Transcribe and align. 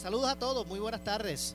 Saludos, 0.00 0.30
a 0.30 0.36
todos, 0.36 0.66
muy 0.66 0.80
buenas 0.80 1.04
tardes. 1.04 1.54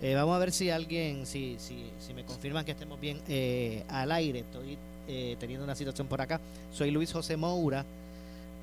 Eh, 0.00 0.14
vamos 0.14 0.34
a 0.34 0.38
ver 0.38 0.50
si 0.50 0.70
alguien, 0.70 1.26
si, 1.26 1.56
si, 1.58 1.90
si 2.00 2.14
me 2.14 2.24
confirman 2.24 2.64
que 2.64 2.70
estemos 2.70 2.98
bien 2.98 3.20
eh, 3.28 3.84
al 3.90 4.12
aire. 4.12 4.38
Estoy 4.38 4.78
eh, 5.06 5.36
teniendo 5.38 5.62
una 5.62 5.74
situación 5.74 6.06
por 6.06 6.22
acá. 6.22 6.40
Soy 6.72 6.90
Luis 6.90 7.12
José 7.12 7.36
Moura, 7.36 7.84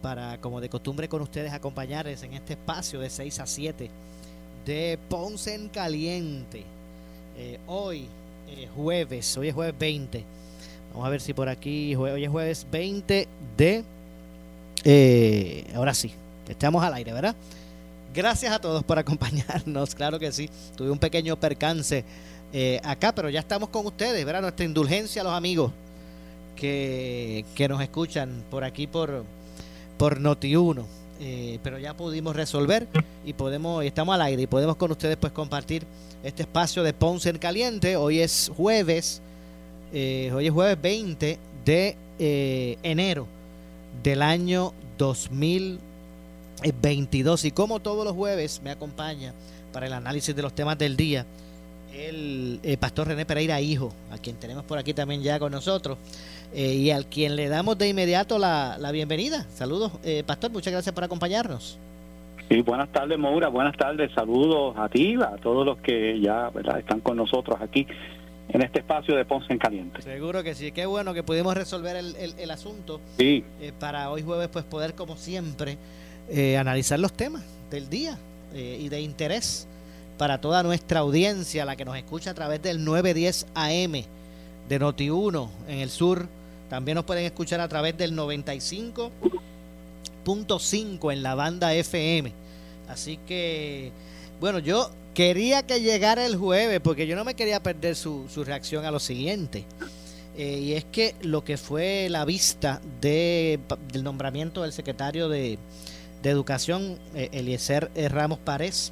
para, 0.01 0.39
como 0.41 0.59
de 0.59 0.67
costumbre 0.67 1.07
con 1.07 1.21
ustedes, 1.21 1.53
acompañarles 1.53 2.23
en 2.23 2.33
este 2.33 2.53
espacio 2.53 2.99
de 2.99 3.11
6 3.11 3.39
a 3.39 3.45
7 3.45 3.89
de 4.65 4.99
Ponce 5.09 5.53
en 5.53 5.69
Caliente. 5.69 6.63
hoy, 7.67 8.07
jueves, 8.75 9.37
hoy 9.37 9.49
es 9.49 9.53
jueves 9.53 9.75
20. 9.77 10.23
Vamos 10.91 11.05
a 11.05 11.09
ver 11.11 11.21
si 11.21 11.35
por 11.35 11.49
aquí, 11.49 11.95
hoy 11.95 12.23
es 12.23 12.31
jueves 12.31 12.65
20 12.71 13.27
de... 13.57 13.83
ahora 15.75 15.93
sí, 15.93 16.11
estamos 16.49 16.83
al 16.83 16.95
aire, 16.95 17.13
¿verdad? 17.13 17.35
Gracias 18.13 18.53
a 18.53 18.59
todos 18.59 18.83
por 18.83 18.99
acompañarnos, 18.99 19.95
claro 19.95 20.19
que 20.19 20.31
sí. 20.31 20.47
Tuve 20.75 20.91
un 20.91 20.99
pequeño 20.99 21.35
percance 21.39 22.05
eh, 22.53 22.79
acá, 22.83 23.15
pero 23.15 23.27
ya 23.29 23.39
estamos 23.39 23.69
con 23.69 23.87
ustedes, 23.87 24.23
¿verdad? 24.23 24.41
Nuestra 24.41 24.65
indulgencia 24.65 25.23
a 25.23 25.25
los 25.25 25.33
amigos 25.33 25.71
que, 26.55 27.43
nos 27.67 27.81
escuchan 27.81 28.43
por 28.51 28.63
aquí 28.63 28.85
por, 28.85 29.23
por 29.97 30.19
Noti1. 30.19 30.83
Eh, 31.21 31.59
pero 31.63 31.79
ya 31.79 31.95
pudimos 31.95 32.35
resolver 32.35 32.87
y 33.25 33.33
podemos, 33.33 33.83
estamos 33.83 34.13
al 34.13 34.21
aire 34.21 34.43
y 34.43 34.47
podemos 34.47 34.75
con 34.75 34.91
ustedes 34.91 35.15
pues 35.17 35.31
compartir 35.31 35.85
este 36.23 36.43
espacio 36.43 36.83
de 36.83 36.93
Ponce 36.93 37.29
en 37.29 37.39
Caliente. 37.39 37.95
Hoy 37.95 38.19
es 38.19 38.51
jueves, 38.55 39.21
eh, 39.91 40.31
hoy 40.35 40.47
es 40.47 40.53
jueves 40.53 40.79
20 40.79 41.39
de 41.65 41.97
enero 42.83 43.25
del 44.03 44.21
año 44.21 44.73
2020 44.99 45.92
22 46.71 47.45
y 47.45 47.51
como 47.51 47.79
todos 47.79 48.05
los 48.05 48.13
jueves 48.13 48.61
me 48.63 48.71
acompaña 48.71 49.33
para 49.71 49.87
el 49.87 49.93
análisis 49.93 50.35
de 50.35 50.41
los 50.41 50.53
temas 50.53 50.77
del 50.77 50.95
día 50.95 51.25
el, 51.95 52.59
eh, 52.63 52.77
pastor 52.77 53.07
René 53.07 53.25
Pereira 53.25 53.61
Hijo, 53.61 53.93
a 54.11 54.17
quien 54.17 54.35
tenemos 54.37 54.63
por 54.63 54.77
aquí 54.77 54.93
también 54.93 55.21
ya 55.21 55.39
con 55.39 55.51
nosotros 55.51 55.97
eh, 56.53 56.73
y 56.73 56.91
al 56.91 57.05
quien 57.05 57.35
le 57.35 57.47
damos 57.47 57.77
de 57.77 57.89
inmediato 57.89 58.37
la, 58.37 58.89
bienvenida. 58.91 59.45
Saludos, 59.49 59.91
eh, 60.03 60.23
pastor, 60.25 60.51
muchas 60.51 60.73
gracias 60.73 60.93
por 60.93 61.03
acompañarnos. 61.03 61.77
Sí, 62.49 62.61
buenas 62.61 62.91
tardes, 62.91 63.17
Moura, 63.17 63.47
buenas 63.47 63.75
tardes, 63.77 64.11
saludos 64.13 64.75
a 64.77 64.89
ti, 64.89 65.15
a 65.15 65.37
todos 65.37 65.65
los 65.65 65.77
que 65.79 66.19
ya 66.19 66.51
están 66.77 66.99
con 66.99 67.17
nosotros 67.17 67.57
aquí 67.61 67.87
en 68.49 68.61
este 68.61 68.79
espacio 68.79 69.15
de 69.15 69.23
Ponce 69.23 69.53
en 69.53 69.59
Caliente. 69.59 70.01
Seguro 70.01 70.43
que 70.43 70.53
sí, 70.53 70.71
qué 70.71 70.85
bueno 70.85 71.13
que 71.13 71.23
pudimos 71.23 71.55
resolver 71.55 71.95
el, 71.95 72.15
el, 72.37 72.51
asunto. 72.51 72.99
Sí. 73.17 73.43
para 73.79 74.11
hoy 74.11 74.21
jueves, 74.21 74.49
pues 74.49 74.65
poder, 74.65 74.93
como 74.93 75.15
siempre, 75.15 75.77
eh, 76.29 76.57
analizar 76.57 76.99
los 76.99 77.13
temas 77.13 77.43
del 77.69 77.89
día 77.89 78.17
eh, 78.53 78.77
y 78.79 78.89
de 78.89 79.01
interés 79.01 79.67
para 80.17 80.39
toda 80.39 80.63
nuestra 80.63 81.01
audiencia, 81.01 81.65
la 81.65 81.75
que 81.75 81.85
nos 81.85 81.97
escucha 81.97 82.31
a 82.31 82.33
través 82.33 82.61
del 82.61 82.85
910 82.85 83.47
AM 83.55 84.03
de 84.69 84.79
Noti1 84.79 85.49
en 85.67 85.79
el 85.79 85.89
sur. 85.89 86.29
También 86.69 86.95
nos 86.95 87.03
pueden 87.05 87.25
escuchar 87.25 87.59
a 87.59 87.67
través 87.67 87.97
del 87.97 88.15
95.5 88.15 91.13
en 91.13 91.23
la 91.23 91.35
banda 91.35 91.73
FM. 91.73 92.31
Así 92.87 93.19
que, 93.27 93.91
bueno, 94.39 94.59
yo 94.59 94.89
quería 95.13 95.63
que 95.63 95.81
llegara 95.81 96.25
el 96.25 96.37
jueves 96.37 96.79
porque 96.79 97.05
yo 97.05 97.15
no 97.15 97.25
me 97.25 97.35
quería 97.35 97.61
perder 97.61 97.95
su, 97.95 98.25
su 98.33 98.43
reacción 98.43 98.85
a 98.85 98.91
lo 98.91 98.99
siguiente. 98.99 99.65
Eh, 100.35 100.59
y 100.59 100.73
es 100.73 100.85
que 100.85 101.15
lo 101.21 101.43
que 101.43 101.57
fue 101.57 102.07
la 102.09 102.25
vista 102.25 102.81
de, 103.01 103.59
del 103.91 104.03
nombramiento 104.03 104.63
del 104.63 104.73
secretario 104.73 105.29
de, 105.29 105.59
de 106.23 106.29
Educación, 106.29 106.97
eh, 107.13 107.29
Eliezer 107.33 107.91
eh, 107.93 108.09
Ramos 108.09 108.39
Párez. 108.39 108.91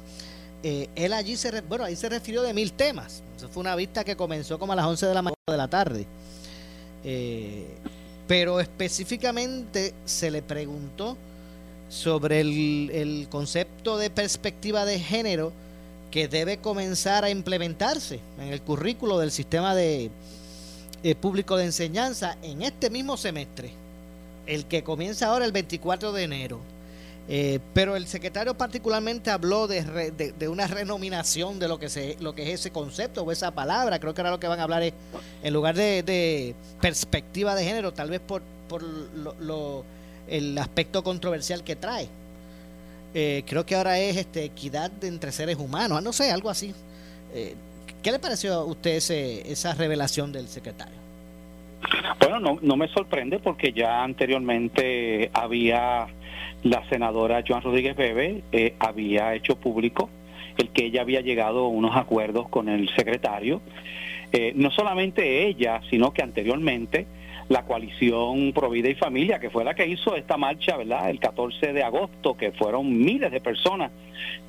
Eh, 0.62 0.88
él 0.94 1.12
allí 1.12 1.36
se, 1.36 1.62
bueno, 1.62 1.84
ahí 1.84 1.96
se 1.96 2.08
refirió 2.08 2.42
de 2.42 2.54
mil 2.54 2.72
temas. 2.72 3.22
fue 3.50 3.62
una 3.62 3.74
vista 3.74 4.04
que 4.04 4.14
comenzó 4.14 4.58
como 4.58 4.74
a 4.74 4.76
las 4.76 4.86
11 4.86 5.06
de 5.06 5.14
la 5.14 5.22
mañana 5.22 5.36
de 5.48 5.56
la 5.56 5.68
tarde. 5.68 6.06
pero 8.28 8.60
específicamente 8.60 9.94
se 10.04 10.30
le 10.30 10.42
preguntó 10.42 11.16
sobre 11.88 12.40
el, 12.40 12.90
el, 12.92 13.28
concepto 13.28 13.98
de 13.98 14.08
perspectiva 14.08 14.84
de 14.84 15.00
género 15.00 15.52
que 16.10 16.28
debe 16.28 16.58
comenzar 16.58 17.24
a 17.24 17.30
implementarse 17.30 18.20
en 18.38 18.48
el 18.48 18.62
currículo 18.62 19.18
del 19.18 19.32
sistema 19.32 19.74
de 19.74 20.10
público 21.20 21.56
de 21.56 21.64
enseñanza 21.64 22.36
en 22.42 22.62
este 22.62 22.90
mismo 22.90 23.16
semestre, 23.16 23.72
el 24.46 24.66
que 24.66 24.84
comienza 24.84 25.26
ahora 25.26 25.44
el 25.44 25.52
24 25.52 26.12
de 26.12 26.22
enero. 26.22 26.60
Eh, 27.28 27.60
pero 27.72 27.94
el 27.94 28.06
secretario 28.08 28.54
particularmente 28.54 29.30
habló 29.30 29.68
de, 29.68 30.32
de, 30.36 30.48
una 30.48 30.66
renominación 30.66 31.58
de 31.58 31.68
lo 31.68 31.78
que 31.78 31.88
se 31.88 32.16
lo 32.20 32.34
que 32.34 32.42
es 32.42 32.60
ese 32.60 32.70
concepto 32.70 33.22
o 33.22 33.32
esa 33.32 33.52
palabra. 33.52 33.98
Creo 34.00 34.12
que 34.12 34.20
ahora 34.20 34.32
lo 34.32 34.40
que 34.40 34.48
van 34.48 34.60
a 34.60 34.64
hablar 34.64 34.82
es, 34.82 34.92
en 35.42 35.54
lugar 35.54 35.76
de, 35.76 36.54
perspectiva 36.80 37.54
de 37.54 37.64
género, 37.64 37.92
tal 37.92 38.10
vez 38.10 38.20
por, 38.20 38.42
por 38.68 38.82
lo, 38.82 39.84
el 40.26 40.58
aspecto 40.58 41.02
controversial 41.04 41.62
que 41.62 41.76
trae. 41.76 42.08
Eh, 43.14 43.44
creo 43.46 43.64
que 43.66 43.76
ahora 43.76 43.98
es 43.98 44.16
este, 44.16 44.44
equidad 44.44 44.90
entre 45.04 45.32
seres 45.32 45.58
humanos, 45.58 45.98
ah, 45.98 46.00
no 46.00 46.12
sé, 46.12 46.30
algo 46.30 46.50
así. 46.50 46.74
Eh, 47.34 47.54
¿Qué 48.02 48.10
le 48.10 48.18
pareció 48.18 48.54
a 48.54 48.64
usted 48.64 48.96
esa 49.46 49.74
revelación 49.74 50.32
del 50.32 50.48
secretario? 50.48 51.02
Bueno, 52.18 52.40
no, 52.40 52.58
no 52.62 52.76
me 52.76 52.88
sorprende 52.88 53.38
porque 53.38 53.72
ya 53.72 54.02
anteriormente 54.02 55.30
había 55.32 56.06
la 56.62 56.88
senadora 56.88 57.42
Joan 57.46 57.62
Rodríguez 57.62 57.96
Bebe 57.96 58.44
eh, 58.52 58.74
había 58.78 59.34
hecho 59.34 59.56
público 59.56 60.08
el 60.56 60.70
que 60.70 60.86
ella 60.86 61.00
había 61.00 61.20
llegado 61.20 61.64
a 61.64 61.68
unos 61.68 61.96
acuerdos 61.96 62.48
con 62.48 62.68
el 62.68 62.88
secretario. 62.90 63.62
Eh, 64.32 64.52
no 64.54 64.70
solamente 64.70 65.46
ella, 65.46 65.80
sino 65.90 66.12
que 66.12 66.22
anteriormente 66.22 67.06
la 67.52 67.64
coalición 67.64 68.52
Provida 68.54 68.88
y 68.88 68.94
Familia, 68.94 69.38
que 69.38 69.50
fue 69.50 69.62
la 69.62 69.74
que 69.74 69.86
hizo 69.86 70.16
esta 70.16 70.38
marcha, 70.38 70.76
¿verdad? 70.78 71.10
El 71.10 71.20
14 71.20 71.74
de 71.74 71.82
agosto, 71.82 72.34
que 72.34 72.50
fueron 72.52 72.98
miles 72.98 73.30
de 73.30 73.42
personas, 73.42 73.92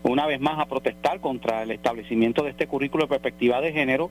una 0.04 0.26
vez 0.26 0.40
más, 0.40 0.58
a 0.58 0.68
protestar 0.68 1.20
contra 1.20 1.64
el 1.64 1.72
establecimiento 1.72 2.44
de 2.44 2.52
este 2.52 2.66
currículo 2.66 3.04
de 3.04 3.10
perspectiva 3.10 3.60
de 3.60 3.74
género. 3.74 4.10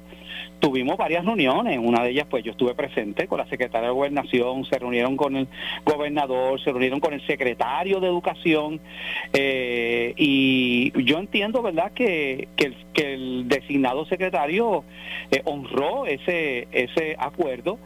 Tuvimos 0.60 0.98
varias 0.98 1.24
reuniones, 1.24 1.78
una 1.82 2.02
de 2.04 2.10
ellas, 2.10 2.26
pues 2.28 2.44
yo 2.44 2.50
estuve 2.50 2.74
presente 2.74 3.26
con 3.26 3.38
la 3.38 3.46
secretaria 3.46 3.88
de 3.88 3.94
Gobernación, 3.94 4.66
se 4.66 4.78
reunieron 4.78 5.16
con 5.16 5.36
el 5.36 5.48
gobernador, 5.86 6.62
se 6.62 6.70
reunieron 6.70 7.00
con 7.00 7.14
el 7.14 7.26
secretario 7.26 7.98
de 7.98 8.08
Educación, 8.08 8.78
eh, 9.32 10.12
y 10.18 10.92
yo 11.04 11.18
entiendo, 11.18 11.62
¿verdad?, 11.62 11.92
que, 11.92 12.48
que, 12.56 12.74
el, 13.14 13.48
designado 13.48 14.04
secretario 14.04 14.84
eh, 15.30 15.40
honró 15.44 16.06
ese, 16.06 16.68
ese 16.72 17.16
acuerdo 17.18 17.78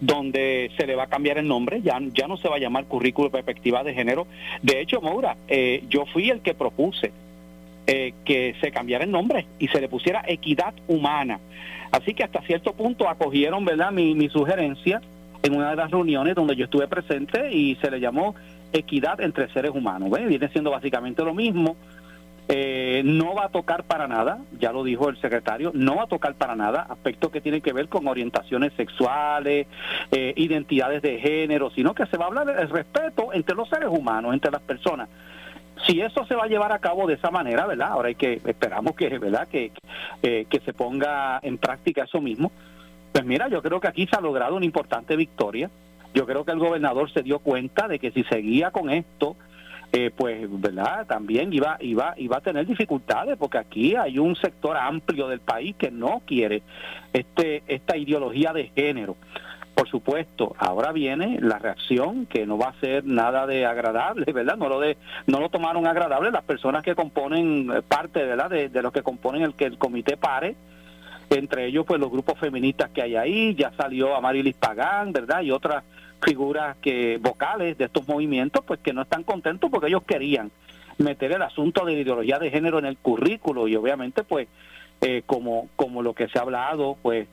donde 0.00 0.70
se 0.76 0.86
le 0.86 0.96
va 0.96 1.04
a 1.04 1.08
cambiar 1.08 1.38
el 1.38 1.46
nombre, 1.46 1.82
ya, 1.82 1.98
ya 2.14 2.26
no 2.26 2.36
se 2.36 2.48
va 2.48 2.56
a 2.56 2.60
llamar 2.60 2.86
currículo 2.86 3.28
de 3.28 3.32
perspectiva 3.32 3.84
de 3.84 3.94
género. 3.94 4.26
De 4.62 4.80
hecho, 4.80 5.00
Maura, 5.00 5.36
eh, 5.48 5.84
yo 5.88 6.06
fui 6.06 6.30
el 6.30 6.40
que 6.40 6.54
propuse 6.54 7.12
eh, 7.86 8.14
que 8.24 8.54
se 8.60 8.70
cambiara 8.70 9.04
el 9.04 9.10
nombre 9.10 9.46
y 9.58 9.68
se 9.68 9.80
le 9.80 9.88
pusiera 9.88 10.22
equidad 10.26 10.74
humana. 10.88 11.40
Así 11.92 12.14
que 12.14 12.24
hasta 12.24 12.40
cierto 12.42 12.72
punto 12.72 13.08
acogieron 13.08 13.64
¿verdad? 13.64 13.90
Mi, 13.90 14.14
mi 14.14 14.28
sugerencia 14.28 15.00
en 15.42 15.56
una 15.56 15.70
de 15.70 15.76
las 15.76 15.90
reuniones 15.90 16.34
donde 16.34 16.56
yo 16.56 16.64
estuve 16.64 16.86
presente 16.86 17.52
y 17.52 17.76
se 17.76 17.90
le 17.90 18.00
llamó 18.00 18.34
equidad 18.72 19.20
entre 19.20 19.52
seres 19.52 19.72
humanos. 19.72 20.10
Viene 20.10 20.48
siendo 20.48 20.70
básicamente 20.70 21.24
lo 21.24 21.34
mismo, 21.34 21.76
eh, 22.52 23.02
no 23.04 23.34
va 23.34 23.44
a 23.44 23.48
tocar 23.50 23.84
para 23.84 24.08
nada, 24.08 24.40
ya 24.58 24.72
lo 24.72 24.82
dijo 24.82 25.08
el 25.08 25.20
secretario, 25.20 25.70
no 25.72 25.94
va 25.96 26.02
a 26.04 26.06
tocar 26.08 26.34
para 26.34 26.56
nada 26.56 26.84
aspectos 26.90 27.30
que 27.30 27.40
tienen 27.40 27.60
que 27.60 27.72
ver 27.72 27.88
con 27.88 28.08
orientaciones 28.08 28.72
sexuales, 28.72 29.68
eh, 30.10 30.32
identidades 30.36 31.00
de 31.00 31.20
género, 31.20 31.70
sino 31.70 31.94
que 31.94 32.06
se 32.06 32.16
va 32.16 32.24
a 32.24 32.28
hablar 32.28 32.46
del 32.46 32.68
respeto 32.68 33.32
entre 33.32 33.54
los 33.54 33.68
seres 33.68 33.88
humanos, 33.88 34.34
entre 34.34 34.50
las 34.50 34.62
personas. 34.62 35.08
Si 35.86 36.00
eso 36.00 36.26
se 36.26 36.34
va 36.34 36.44
a 36.44 36.48
llevar 36.48 36.72
a 36.72 36.80
cabo 36.80 37.06
de 37.06 37.14
esa 37.14 37.30
manera, 37.30 37.66
¿verdad? 37.66 37.92
Ahora 37.92 38.08
hay 38.08 38.16
que 38.16 38.40
esperamos 38.44 38.96
que, 38.96 39.08
¿verdad? 39.18 39.46
Que, 39.46 39.70
eh, 40.22 40.46
que 40.50 40.58
se 40.60 40.72
ponga 40.72 41.38
en 41.42 41.56
práctica 41.56 42.02
eso 42.02 42.20
mismo. 42.20 42.50
Pues 43.12 43.24
mira, 43.24 43.46
yo 43.48 43.62
creo 43.62 43.80
que 43.80 43.88
aquí 43.88 44.08
se 44.08 44.16
ha 44.16 44.20
logrado 44.20 44.56
una 44.56 44.66
importante 44.66 45.14
victoria. 45.14 45.70
Yo 46.12 46.26
creo 46.26 46.44
que 46.44 46.50
el 46.50 46.58
gobernador 46.58 47.12
se 47.12 47.22
dio 47.22 47.38
cuenta 47.38 47.86
de 47.86 48.00
que 48.00 48.10
si 48.10 48.24
seguía 48.24 48.72
con 48.72 48.90
esto, 48.90 49.36
eh, 49.92 50.10
pues, 50.16 50.46
¿verdad? 50.60 51.06
También 51.06 51.52
iba, 51.52 51.76
iba, 51.80 52.14
iba 52.16 52.36
a 52.36 52.40
tener 52.40 52.64
dificultades 52.64 53.36
porque 53.36 53.58
aquí 53.58 53.96
hay 53.96 54.18
un 54.18 54.36
sector 54.36 54.76
amplio 54.76 55.26
del 55.26 55.40
país 55.40 55.74
que 55.76 55.90
no 55.90 56.22
quiere 56.24 56.62
este, 57.12 57.64
esta 57.66 57.96
ideología 57.96 58.52
de 58.52 58.68
género. 58.68 59.16
Por 59.74 59.88
supuesto, 59.88 60.54
ahora 60.58 60.92
viene 60.92 61.38
la 61.40 61.58
reacción 61.58 62.26
que 62.26 62.46
no 62.46 62.56
va 62.58 62.68
a 62.68 62.80
ser 62.80 63.04
nada 63.04 63.46
de 63.46 63.66
agradable, 63.66 64.26
¿verdad? 64.32 64.56
No 64.56 64.68
lo 64.68 64.78
de, 64.78 64.96
no 65.26 65.40
lo 65.40 65.48
tomaron 65.48 65.86
agradable 65.88 66.30
las 66.30 66.44
personas 66.44 66.84
que 66.84 66.94
componen 66.94 67.70
eh, 67.72 67.82
parte, 67.82 68.24
¿verdad? 68.24 68.48
De, 68.48 68.68
de 68.68 68.82
los 68.82 68.92
que 68.92 69.02
componen 69.02 69.42
el 69.42 69.54
que 69.54 69.64
el 69.64 69.78
comité 69.78 70.16
pare, 70.16 70.54
entre 71.30 71.66
ellos 71.66 71.84
pues 71.86 71.98
los 71.98 72.10
grupos 72.10 72.38
feministas 72.38 72.90
que 72.90 73.02
hay 73.02 73.16
ahí, 73.16 73.54
ya 73.56 73.72
salió 73.76 74.14
Amarilis 74.14 74.54
Pagán, 74.54 75.12
¿verdad? 75.12 75.42
Y 75.42 75.50
otras 75.50 75.82
figuras 76.22 76.76
que 76.78 77.18
vocales 77.18 77.78
de 77.78 77.86
estos 77.86 78.06
movimientos 78.06 78.64
pues 78.64 78.80
que 78.80 78.92
no 78.92 79.02
están 79.02 79.22
contentos 79.24 79.70
porque 79.70 79.88
ellos 79.88 80.02
querían 80.04 80.50
meter 80.98 81.32
el 81.32 81.42
asunto 81.42 81.84
de 81.84 81.94
ideología 81.94 82.38
de 82.38 82.50
género 82.50 82.78
en 82.78 82.84
el 82.84 82.96
currículo 82.96 83.68
y 83.68 83.76
obviamente 83.76 84.22
pues 84.22 84.48
eh, 85.00 85.22
como 85.26 85.68
como 85.76 86.02
lo 86.02 86.14
que 86.14 86.28
se 86.28 86.38
ha 86.38 86.42
hablado 86.42 86.96
pues 87.02 87.26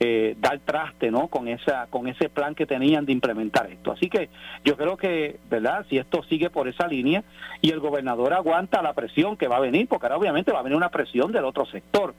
eh, 0.00 0.34
dar 0.38 0.58
traste 0.58 1.10
no 1.10 1.28
con 1.28 1.48
esa 1.48 1.86
con 1.88 2.08
ese 2.08 2.28
plan 2.28 2.54
que 2.54 2.66
tenían 2.66 3.06
de 3.06 3.12
implementar 3.12 3.70
esto. 3.70 3.92
Así 3.92 4.10
que 4.10 4.28
yo 4.64 4.76
creo 4.76 4.96
que 4.96 5.38
verdad 5.48 5.86
si 5.88 5.98
esto 5.98 6.22
sigue 6.24 6.50
por 6.50 6.68
esa 6.68 6.86
línea 6.86 7.24
y 7.62 7.70
el 7.70 7.80
gobernador 7.80 8.34
aguanta 8.34 8.82
la 8.82 8.92
presión 8.92 9.36
que 9.36 9.48
va 9.48 9.56
a 9.56 9.60
venir 9.60 9.88
porque 9.88 10.06
ahora 10.06 10.18
obviamente 10.18 10.52
va 10.52 10.60
a 10.60 10.62
venir 10.62 10.76
una 10.76 10.90
presión 10.90 11.32
del 11.32 11.44
otro 11.44 11.64
sector 11.66 12.14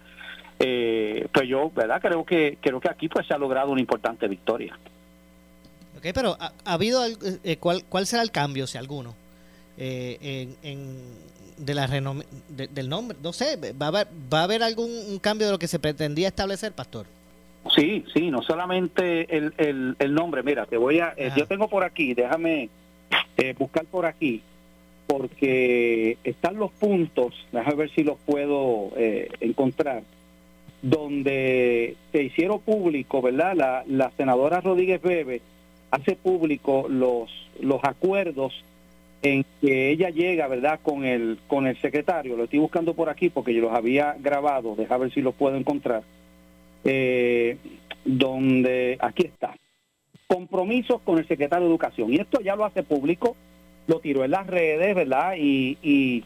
eh, 0.57 1.27
pues 1.33 1.48
yo 1.48 1.69
verdad 1.69 2.01
creo 2.01 2.24
que 2.24 2.57
creo 2.62 2.80
que 2.80 2.89
aquí 2.89 3.10
pues 3.10 3.27
se 3.27 3.33
ha 3.33 3.38
logrado 3.38 3.72
una 3.72 3.81
importante 3.81 4.27
victoria 4.27 4.77
Ok, 6.06 6.12
pero 6.13 6.38
¿ha, 6.40 6.54
habido 6.66 7.04
eh, 7.44 7.57
¿cuál, 7.57 7.84
cuál 7.90 8.06
será 8.06 8.22
el 8.22 8.31
cambio 8.31 8.68
si 8.68 8.78
alguno 8.78 9.16
eh, 9.78 10.48
en, 10.62 10.96
de 11.57 11.74
la 11.74 11.88
del 11.88 12.88
nombre 12.90 13.18
no 13.24 13.34
sé 13.34 13.57
va 13.74 13.88
a 13.88 13.90
haber 13.90 14.07
va 14.31 14.42
a 14.42 14.44
haber 14.44 14.62
algún 14.62 15.19
cambio 15.19 15.48
de 15.48 15.54
lo 15.54 15.60
que 15.60 15.68
se 15.68 15.80
pretendía 15.80 16.28
establecer 16.28 16.74
pastor 16.74 17.07
Sí, 17.74 18.06
sí, 18.13 18.30
no 18.30 18.44
solamente 18.44 19.36
el, 19.36 19.54
el, 19.57 19.96
el 19.98 20.13
nombre. 20.13 20.44
Mira, 20.44 20.66
te 20.66 20.78
voy 20.78 21.00
a. 21.00 21.13
Eh, 21.18 21.31
yo 21.36 21.48
tengo 21.48 21.68
por 21.68 21.84
aquí, 21.84 22.13
déjame 22.13 22.69
eh, 23.38 23.56
buscar 23.58 23.86
por 23.86 24.06
aquí, 24.06 24.44
porque 25.08 26.18
están 26.24 26.58
los 26.58 26.72
puntos, 26.72 27.34
déjame 27.51 27.75
ver 27.75 27.90
si 27.92 28.04
los 28.04 28.18
puedo 28.19 28.92
eh, 28.98 29.30
encontrar, 29.40 30.04
donde 30.84 31.96
se 32.12 32.22
hicieron 32.22 32.60
público, 32.60 33.22
¿verdad? 33.22 33.56
La, 33.56 33.84
la 33.88 34.12
senadora 34.12 34.62
Rodríguez 34.62 35.01
Bebe 35.01 35.42
hace 35.92 36.16
público 36.16 36.88
los, 36.90 37.30
los 37.60 37.84
acuerdos 37.84 38.54
en 39.22 39.46
que 39.62 39.90
ella 39.90 40.10
llega, 40.10 40.48
¿verdad?, 40.48 40.80
con 40.84 41.04
el, 41.06 41.40
con 41.48 41.68
el 41.68 41.80
secretario. 41.82 42.36
Lo 42.36 42.44
estoy 42.44 42.60
buscando 42.60 42.94
por 42.94 43.10
aquí 43.10 43.30
porque 43.30 43.54
yo 43.54 43.62
los 43.62 43.74
había 43.74 44.16
grabado, 44.20 44.76
déjame 44.76 45.06
ver 45.06 45.14
si 45.14 45.22
los 45.22 45.34
puedo 45.34 45.56
encontrar 45.56 46.04
eh, 46.84 47.58
donde, 48.04 48.98
aquí 49.00 49.26
está, 49.26 49.56
compromisos 50.28 51.02
con 51.02 51.18
el 51.18 51.28
secretario 51.28 51.66
de 51.66 51.72
Educación. 51.72 52.14
Y 52.14 52.18
esto 52.18 52.40
ya 52.42 52.56
lo 52.56 52.66
hace 52.66 52.84
público, 52.84 53.36
lo 53.88 54.00
tiró 54.00 54.24
en 54.24 54.32
las 54.32 54.46
redes, 54.48 54.94
¿verdad? 54.96 55.36
Y, 55.40 55.78
y 55.82 56.24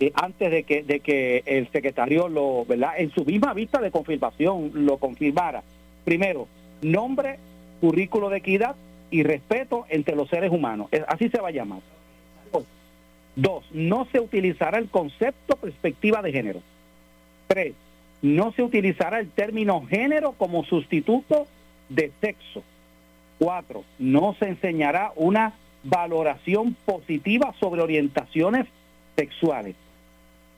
eh, 0.00 0.12
antes 0.14 0.50
de 0.50 0.64
que, 0.64 0.82
de 0.82 1.00
que 1.00 1.42
el 1.46 1.70
secretario 1.70 2.28
lo, 2.28 2.64
¿verdad? 2.66 2.92
En 2.98 3.10
su 3.10 3.24
misma 3.24 3.54
vista 3.54 3.80
de 3.80 3.90
confirmación 3.90 4.70
lo 4.74 4.98
confirmara. 4.98 5.62
Primero, 6.04 6.46
nombre, 6.82 7.38
currículo 7.80 8.28
de 8.28 8.38
equidad 8.38 8.76
y 9.14 9.22
respeto 9.22 9.86
entre 9.90 10.16
los 10.16 10.28
seres 10.28 10.50
humanos. 10.50 10.88
Así 11.06 11.28
se 11.28 11.40
va 11.40 11.48
a 11.48 11.52
llamar. 11.52 11.78
Dos, 13.36 13.64
no 13.72 14.08
se 14.10 14.18
utilizará 14.18 14.78
el 14.78 14.88
concepto 14.88 15.54
perspectiva 15.54 16.20
de 16.20 16.32
género. 16.32 16.60
Tres, 17.46 17.74
no 18.22 18.50
se 18.52 18.64
utilizará 18.64 19.20
el 19.20 19.30
término 19.30 19.86
género 19.86 20.32
como 20.32 20.64
sustituto 20.64 21.46
de 21.88 22.10
sexo. 22.20 22.64
Cuatro, 23.38 23.84
no 24.00 24.34
se 24.34 24.48
enseñará 24.48 25.12
una 25.14 25.52
valoración 25.84 26.76
positiva 26.84 27.54
sobre 27.60 27.82
orientaciones 27.82 28.66
sexuales. 29.14 29.76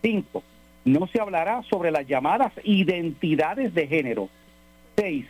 Cinco, 0.00 0.42
no 0.86 1.06
se 1.08 1.20
hablará 1.20 1.62
sobre 1.64 1.90
las 1.90 2.06
llamadas 2.06 2.52
identidades 2.64 3.74
de 3.74 3.86
género. 3.86 4.30
Seis, 4.96 5.26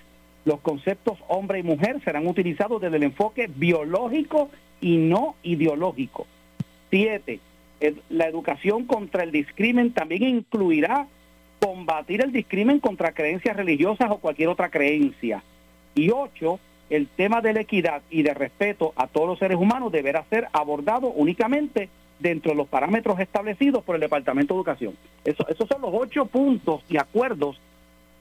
los 0.47 0.61
conceptos 0.61 1.19
hombre 1.29 1.59
y 1.59 1.63
mujer 1.65 2.01
serán 2.05 2.27
utilizados 2.27 2.81
desde 2.81 2.97
el 2.97 3.03
enfoque 3.03 3.51
biológico 3.55 4.49
y 4.81 4.97
no 4.97 5.35
ideológico. 5.43 6.27
Siete, 6.89 7.41
la 8.09 8.29
educación 8.29 8.85
contra 8.85 9.25
el 9.25 9.33
discrimen 9.33 9.93
también 9.93 10.23
incluirá 10.23 11.09
combatir 11.61 12.23
el 12.23 12.31
discrimen 12.31 12.79
contra 12.79 13.13
creencias 13.13 13.57
religiosas 13.57 14.09
o 14.09 14.19
cualquier 14.19 14.49
otra 14.49 14.71
creencia. 14.71 15.43
Y 15.97 16.11
ocho, 16.11 16.61
el 16.91 17.09
tema 17.09 17.41
de 17.41 17.53
la 17.53 17.63
equidad 17.63 18.03
y 18.09 18.23
de 18.23 18.33
respeto 18.33 18.93
a 18.95 19.09
todos 19.09 19.27
los 19.27 19.41
seres 19.41 19.59
humanos 19.59 19.91
deberá 19.91 20.25
ser 20.31 20.47
abordado 20.53 21.09
únicamente 21.09 21.89
dentro 22.21 22.53
de 22.53 22.57
los 22.57 22.69
parámetros 22.69 23.19
establecidos 23.19 23.83
por 23.83 23.97
el 23.97 24.01
Departamento 24.01 24.55
de 24.55 24.59
Educación. 24.59 24.95
Eso, 25.25 25.45
esos 25.49 25.69
son 25.69 25.83
los 25.83 25.91
ocho 25.93 26.27
puntos 26.27 26.83
y 26.89 26.99
acuerdos 26.99 27.61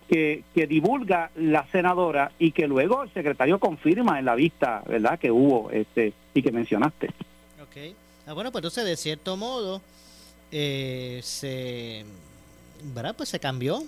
que, 0.10 0.44
que, 0.54 0.68
divulga 0.68 1.32
la 1.36 1.66
senadora 1.72 2.32
y 2.38 2.52
que 2.52 2.68
luego 2.68 3.04
el 3.04 3.14
secretario 3.14 3.60
confirma 3.60 4.20
en 4.20 4.26
la 4.26 4.36
vista, 4.36 4.84
¿verdad?, 4.88 5.18
que 5.20 5.32
hubo 5.32 5.72
este 5.72 6.14
y 6.34 6.42
que 6.42 6.52
mencionaste. 6.52 7.08
Ok. 7.62 7.96
Ah, 8.28 8.34
bueno, 8.34 8.52
pues 8.52 8.62
entonces, 8.62 8.86
de 8.86 8.98
cierto 8.98 9.38
modo, 9.38 9.82
eh, 10.52 11.20
se 11.24 12.06
¿verdad? 12.94 13.16
Pues 13.16 13.30
se 13.30 13.40
cambió. 13.40 13.84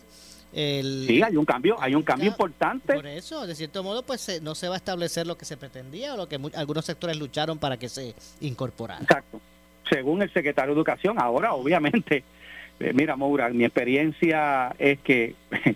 El, 0.54 1.06
sí, 1.08 1.22
hay 1.22 1.36
un 1.36 1.46
cambio, 1.46 1.76
hay 1.80 1.94
un 1.94 2.04
cambio 2.04 2.30
importante. 2.30 2.94
Por 2.94 3.06
eso, 3.06 3.46
de 3.46 3.54
cierto 3.54 3.84
modo, 3.84 4.04
pues 4.04 4.42
no 4.42 4.56
se 4.56 4.70
va 4.70 4.76
a 4.76 4.78
establecer 4.78 5.28
lo 5.28 5.38
que 5.38 5.46
se 5.46 5.58
pretendía 5.58 6.14
o 6.14 6.18
lo 6.18 6.28
que 6.28 6.40
algunos 6.56 6.86
sectores 6.86 7.18
lucharon 7.18 7.60
para 7.60 7.78
que 7.78 7.90
se 7.90 8.16
incorporara. 8.40 9.02
Exacto. 9.02 9.42
Según 9.90 10.22
el 10.22 10.32
secretario 10.34 10.74
de 10.74 10.80
Educación, 10.80 11.20
ahora 11.20 11.54
obviamente, 11.54 12.24
eh, 12.80 12.92
mira, 12.94 13.16
Moura, 13.16 13.50
mi 13.50 13.66
experiencia 13.66 14.74
es 14.80 15.00
que 15.00 15.36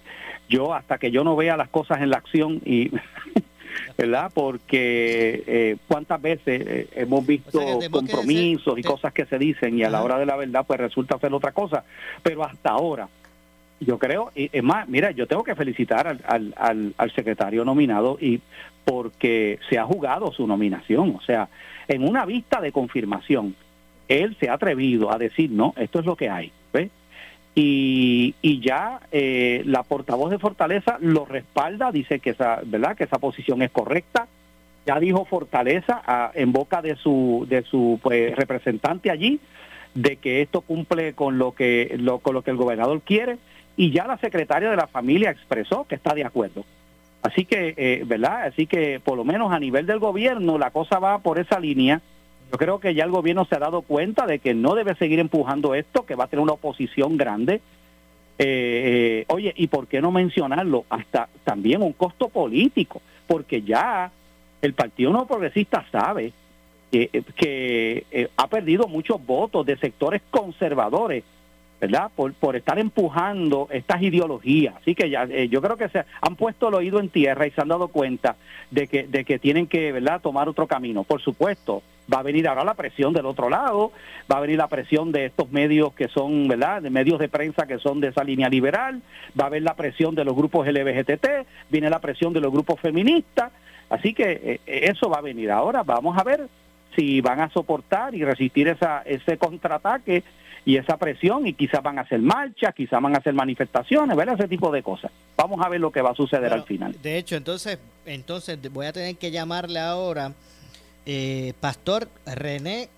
yo 0.52 0.74
hasta 0.74 0.98
que 0.98 1.10
yo 1.10 1.24
no 1.24 1.36
vea 1.36 1.58
las 1.58 1.70
cosas 1.70 2.02
en 2.02 2.12
la 2.12 2.18
acción 2.18 2.62
y 2.66 2.92
¿verdad? 3.98 4.32
Porque 4.34 5.44
eh, 5.48 5.78
cuántas 5.88 6.22
veces 6.22 6.62
eh, 6.68 6.88
hemos 6.96 7.26
visto 7.26 7.60
compromisos 7.90 8.78
y 8.78 8.84
cosas 8.84 9.14
que 9.14 9.26
se 9.26 9.38
dicen 9.40 9.78
y 9.78 9.84
a 9.84 9.90
la 9.90 10.04
hora 10.04 10.20
de 10.20 10.26
la 10.26 10.36
verdad 10.36 10.66
pues 10.68 10.80
resulta 10.80 11.18
ser 11.20 11.34
otra 11.34 11.52
cosa, 11.52 11.84
pero 12.22 12.44
hasta 12.44 12.70
ahora 12.70 13.08
yo 13.80 13.98
creo, 13.98 14.32
y 14.36 14.50
es 14.54 14.64
más, 14.64 14.88
mira, 14.88 15.10
yo 15.10 15.26
tengo 15.26 15.44
que 15.44 15.56
felicitar 15.56 16.08
al, 16.08 16.54
al, 16.56 16.94
al, 16.98 17.12
secretario 17.16 17.66
nominado 17.66 18.18
y 18.22 18.40
porque 18.86 19.58
se 19.70 19.80
ha 19.80 19.86
jugado 19.86 20.32
su 20.32 20.46
nominación, 20.46 21.16
o 21.18 21.22
sea, 21.22 21.50
en 21.88 22.08
una 22.08 22.26
vista 22.26 22.62
de 22.62 22.72
confirmación, 22.72 23.56
él 24.08 24.38
se 24.40 24.50
ha 24.50 24.54
atrevido 24.54 25.12
a 25.12 25.18
decir, 25.18 25.50
no, 25.50 25.74
esto 25.78 26.00
es 26.00 26.06
lo 26.06 26.16
que 26.16 26.30
hay. 26.30 26.52
Y, 27.54 28.34
y 28.42 28.62
ya 28.62 29.02
eh, 29.12 29.64
la 29.66 29.84
portavoz 29.84 30.32
de 30.32 30.40
Fortaleza 30.40 30.98
lo 31.02 31.26
respalda, 31.26 31.92
dice 31.92 32.20
que 32.20 32.32
esa, 32.32 32.62
¿verdad? 32.66 32.96
que 32.96 33.04
esa 33.04 33.20
posición 33.20 33.62
es 33.62 33.72
correcta. 33.72 34.28
Ya 34.86 35.00
dijo 35.00 35.26
Fortaleza 35.26 36.02
a, 36.06 36.32
en 36.34 36.54
boca 36.54 36.82
de 36.82 36.96
su 36.96 37.46
de 37.48 37.62
su 37.64 38.00
pues, 38.02 38.36
representante 38.36 39.12
allí 39.12 39.40
de 39.94 40.16
que 40.16 40.42
esto 40.42 40.62
cumple 40.62 41.14
con 41.14 41.38
lo 41.38 41.52
que 41.52 41.96
lo, 42.00 42.20
con 42.20 42.34
lo 42.34 42.42
que 42.42 42.52
el 42.52 42.58
gobernador 42.58 43.02
quiere 43.02 43.38
y 43.78 43.92
ya 43.92 44.08
la 44.08 44.18
secretaria 44.18 44.70
de 44.70 44.78
la 44.78 44.88
familia 44.88 45.30
expresó 45.30 45.86
que 45.88 45.96
está 45.96 46.16
de 46.16 46.26
acuerdo. 46.26 46.66
Así 47.22 47.46
que, 47.46 47.76
eh, 47.78 48.04
¿verdad? 48.06 48.44
Así 48.44 48.66
que 48.66 49.00
por 49.00 49.18
lo 49.18 49.24
menos 49.24 49.52
a 49.52 49.60
nivel 49.60 49.86
del 49.86 50.00
gobierno 50.00 50.58
la 50.58 50.72
cosa 50.72 50.98
va 50.98 51.20
por 51.20 51.38
esa 51.38 51.60
línea 51.60 52.02
yo 52.52 52.58
creo 52.58 52.80
que 52.80 52.94
ya 52.94 53.06
el 53.06 53.12
gobierno 53.12 53.46
se 53.46 53.56
ha 53.56 53.60
dado 53.60 53.82
cuenta 53.82 54.26
de 54.26 54.40
que 54.40 54.54
no 54.54 54.76
debe 54.76 54.96
seguir 54.96 55.20
empujando 55.20 55.74
esto, 55.74 56.06
que 56.06 56.16
va 56.16 56.26
a 56.26 56.28
tener 56.28 56.44
una 56.44 56.54
oposición 56.54 57.16
grande. 57.16 57.62
Eh, 58.38 59.24
oye, 59.30 59.54
¿y 59.56 59.68
por 59.68 59.88
qué 59.88 60.02
no 60.02 60.12
mencionarlo? 60.12 60.84
Hasta 60.90 61.30
también 61.46 61.82
un 61.82 61.94
costo 61.94 62.28
político, 62.28 63.02
porque 63.26 63.62
ya 63.62 64.12
el 64.62 64.74
Partido 64.74 65.12
No 65.12 65.28
Progresista 65.28 65.86
sabe 65.92 66.34
que, 66.92 68.06
eh, 68.12 68.28
ha 68.36 68.48
perdido 68.48 68.90
muchos 68.90 69.26
votos 69.26 69.66
de 69.66 69.78
sectores 69.78 70.22
conservadores 70.30 71.24
¿verdad? 71.80 72.12
Por, 72.16 72.34
por 72.34 72.56
estar 72.56 72.78
empujando 72.78 73.68
estas 73.72 74.04
ideologías. 74.04 74.76
Así 74.76 74.94
que 74.94 75.10
ya, 75.10 75.24
eh, 75.24 75.50
yo 75.50 75.64
creo 75.64 75.78
que 75.78 75.90
se 75.90 76.06
han 76.22 76.36
puesto 76.36 76.68
el 76.68 76.76
oído 76.76 77.00
en 77.00 77.10
tierra 77.10 77.48
y 77.48 77.52
se 77.52 77.60
han 77.60 77.70
dado 77.70 77.88
cuenta 77.88 78.36
de 78.70 78.86
que, 78.86 79.08
de 79.08 79.26
que 79.26 79.40
tienen 79.40 79.66
que, 79.66 79.92
¿verdad?, 79.92 80.22
tomar 80.22 80.48
otro 80.48 80.68
camino. 80.68 81.04
Por 81.04 81.22
supuesto, 81.22 81.82
va 82.12 82.20
a 82.20 82.24
venir 82.24 82.48
ahora 82.48 82.64
la 82.64 82.74
presión 82.74 83.14
del 83.14 83.26
otro 83.26 83.50
lado, 83.50 83.92
va 84.32 84.38
a 84.38 84.42
venir 84.42 84.58
la 84.58 84.68
presión 84.68 85.12
de 85.12 85.26
estos 85.26 85.52
medios 85.52 85.94
que 85.94 86.08
son, 86.08 86.48
¿verdad?, 86.48 86.82
de 86.82 86.90
medios 86.90 87.20
de 87.20 87.30
prensa 87.30 87.68
que 87.68 87.80
son 87.80 88.00
de 88.00 88.10
esa 88.10 88.24
línea 88.24 88.50
liberal, 88.50 89.02
va 89.40 89.46
a 89.46 89.48
haber 89.48 89.64
la 89.64 89.76
presión 89.76 90.16
de 90.16 90.26
los 90.26 90.36
grupos 90.36 90.68
LBGTT, 90.68 91.28
viene 91.70 91.90
la 91.90 92.00
presión 92.00 92.34
de 92.34 92.42
los 92.42 92.52
grupos 92.52 92.80
feministas, 92.80 93.52
así 93.90 94.14
que 94.14 94.60
eh, 94.66 94.82
eso 94.90 95.10
va 95.10 95.18
a 95.18 95.22
venir. 95.22 95.52
Ahora 95.52 95.84
vamos 95.84 96.18
a 96.18 96.24
ver 96.24 96.48
si 96.96 97.22
van 97.22 97.40
a 97.40 97.50
soportar 97.50 98.14
y 98.16 98.24
resistir 98.24 98.68
esa, 98.68 99.02
ese 99.04 99.38
contraataque 99.38 100.24
y 100.66 100.78
esa 100.78 100.98
presión 100.98 101.48
y 101.48 101.54
quizás 101.54 101.82
van 101.82 101.98
a 101.98 102.02
hacer 102.02 102.20
marchas, 102.20 102.74
quizás 102.76 103.02
van 103.02 103.16
a 103.16 103.18
hacer 103.18 103.34
manifestaciones, 103.34 104.16
¿verdad? 104.16 104.36
Ese 104.40 104.48
tipo 104.48 104.72
de 104.72 104.84
cosas. 104.84 105.12
Vamos 105.36 105.60
a 105.66 105.70
ver 105.70 105.80
lo 105.80 105.92
que 105.92 106.02
va 106.02 106.12
a 106.12 106.16
suceder 106.16 106.54
al 106.54 106.64
final. 106.64 106.96
De 107.02 107.18
hecho, 107.18 107.36
entonces, 107.36 107.80
entonces 108.06 108.60
voy 108.72 108.86
a 108.86 108.94
tener 108.94 109.16
que 109.18 109.32
llamarle 109.32 109.80
ahora 109.80 110.34
eh, 111.06 111.54
Pastor 111.60 112.08
René 112.26 112.90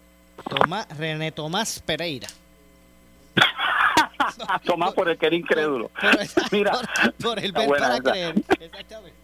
Tomás, 0.50 0.88
René 0.98 1.31
Tomás 1.31 1.81
Pereira. 1.86 2.27
Tomás 4.65 4.93
por 4.93 5.10
el 5.10 5.17
que 5.17 5.27
era 5.27 5.36
incrédulo. 5.36 5.91
Mira, 6.51 6.74
por, 7.22 7.39
el 7.39 7.51
ver 7.51 7.69
para 7.69 8.00
creer. 8.00 8.36
Exactamente. 8.60 9.24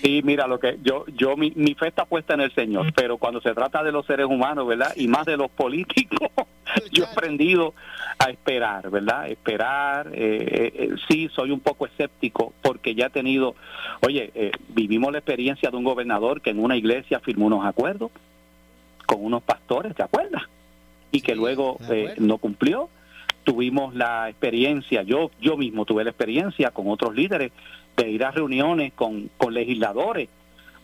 Sí, 0.00 0.22
mira, 0.22 0.46
lo 0.46 0.60
que 0.60 0.78
yo, 0.80 1.04
yo 1.08 1.36
mi, 1.36 1.52
mi 1.56 1.74
fe 1.74 1.88
está 1.88 2.04
puesta 2.04 2.34
en 2.34 2.42
el 2.42 2.54
Señor, 2.54 2.92
pero 2.94 3.18
cuando 3.18 3.40
se 3.40 3.52
trata 3.52 3.82
de 3.82 3.90
los 3.90 4.06
seres 4.06 4.26
humanos, 4.26 4.64
¿verdad? 4.68 4.92
Y 4.94 5.08
más 5.08 5.26
de 5.26 5.36
los 5.36 5.50
políticos, 5.50 6.30
yo 6.92 7.04
he 7.04 7.06
aprendido 7.06 7.74
a 8.18 8.30
esperar, 8.30 8.90
¿verdad? 8.90 9.28
Esperar. 9.28 10.10
Eh, 10.12 10.72
eh, 10.74 10.90
sí, 11.08 11.28
soy 11.34 11.50
un 11.50 11.60
poco 11.60 11.86
escéptico 11.86 12.52
porque 12.62 12.94
ya 12.94 13.06
he 13.06 13.10
tenido, 13.10 13.54
oye, 14.00 14.30
eh, 14.34 14.52
vivimos 14.68 15.12
la 15.12 15.18
experiencia 15.18 15.70
de 15.70 15.76
un 15.76 15.84
gobernador 15.84 16.40
que 16.40 16.50
en 16.50 16.58
una 16.58 16.76
iglesia 16.76 17.20
firmó 17.20 17.46
unos 17.46 17.64
acuerdos 17.64 18.10
con 19.06 19.24
unos 19.24 19.42
pastores, 19.42 19.94
¿te 19.94 20.02
acuerdas? 20.02 20.42
Y 21.10 21.22
que 21.22 21.34
luego 21.34 21.78
no 22.18 22.36
cumplió. 22.38 22.90
Tuvimos 23.44 23.94
la 23.94 24.28
experiencia, 24.28 25.02
yo 25.02 25.30
yo 25.40 25.56
mismo 25.56 25.86
tuve 25.86 26.04
la 26.04 26.10
experiencia 26.10 26.70
con 26.70 26.90
otros 26.90 27.14
líderes 27.14 27.50
de 27.96 28.10
ir 28.10 28.22
a 28.22 28.30
reuniones 28.30 28.92
con, 28.92 29.30
con 29.38 29.54
legisladores 29.54 30.28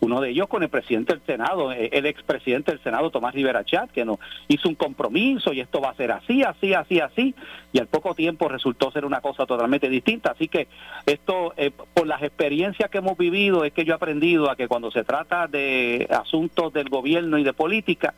uno 0.05 0.21
de 0.21 0.31
ellos 0.31 0.49
con 0.49 0.63
el 0.63 0.69
presidente 0.69 1.15
del 1.15 1.23
Senado, 1.25 1.73
eh, 1.73 1.89
el 1.93 2.07
expresidente 2.07 2.73
del 2.73 2.83
Senado, 2.83 3.11
Tomás 3.11 3.35
Rivera 3.35 3.65
Chat, 3.65 3.91
que 3.91 4.05
nos 4.05 4.19
hizo 4.49 4.69
un 4.69 4.75
compromiso 4.75 5.53
y 5.53 5.61
esto 5.61 5.81
va 5.81 5.91
a 5.91 5.95
ser 5.95 6.13
así, 6.13 6.43
así, 6.43 6.75
así, 6.75 7.01
así, 7.01 7.35
y 7.73 7.79
al 7.79 7.87
poco 7.87 8.15
tiempo 8.15 8.49
resultó 8.49 8.91
ser 8.91 9.05
una 9.05 9.21
cosa 9.21 9.47
totalmente 9.47 9.89
distinta. 9.89 10.33
Así 10.33 10.49
que 10.49 10.69
esto, 11.07 11.55
eh, 11.57 11.71
por 11.71 12.07
las 12.07 12.23
experiencias 12.23 12.91
que 12.91 12.99
hemos 12.99 13.17
vivido, 13.17 13.65
es 13.65 13.73
que 13.73 13.85
yo 13.85 13.95
he 13.95 13.97
aprendido 13.97 14.51
a 14.51 14.57
que 14.57 14.69
cuando 14.69 14.91
se 14.91 15.05
trata 15.05 15.47
de 15.47 16.07
asuntos 16.11 16.73
del 16.73 16.89
gobierno 16.89 17.39
y 17.39 17.45
de 17.45 17.53
política, 17.53 18.15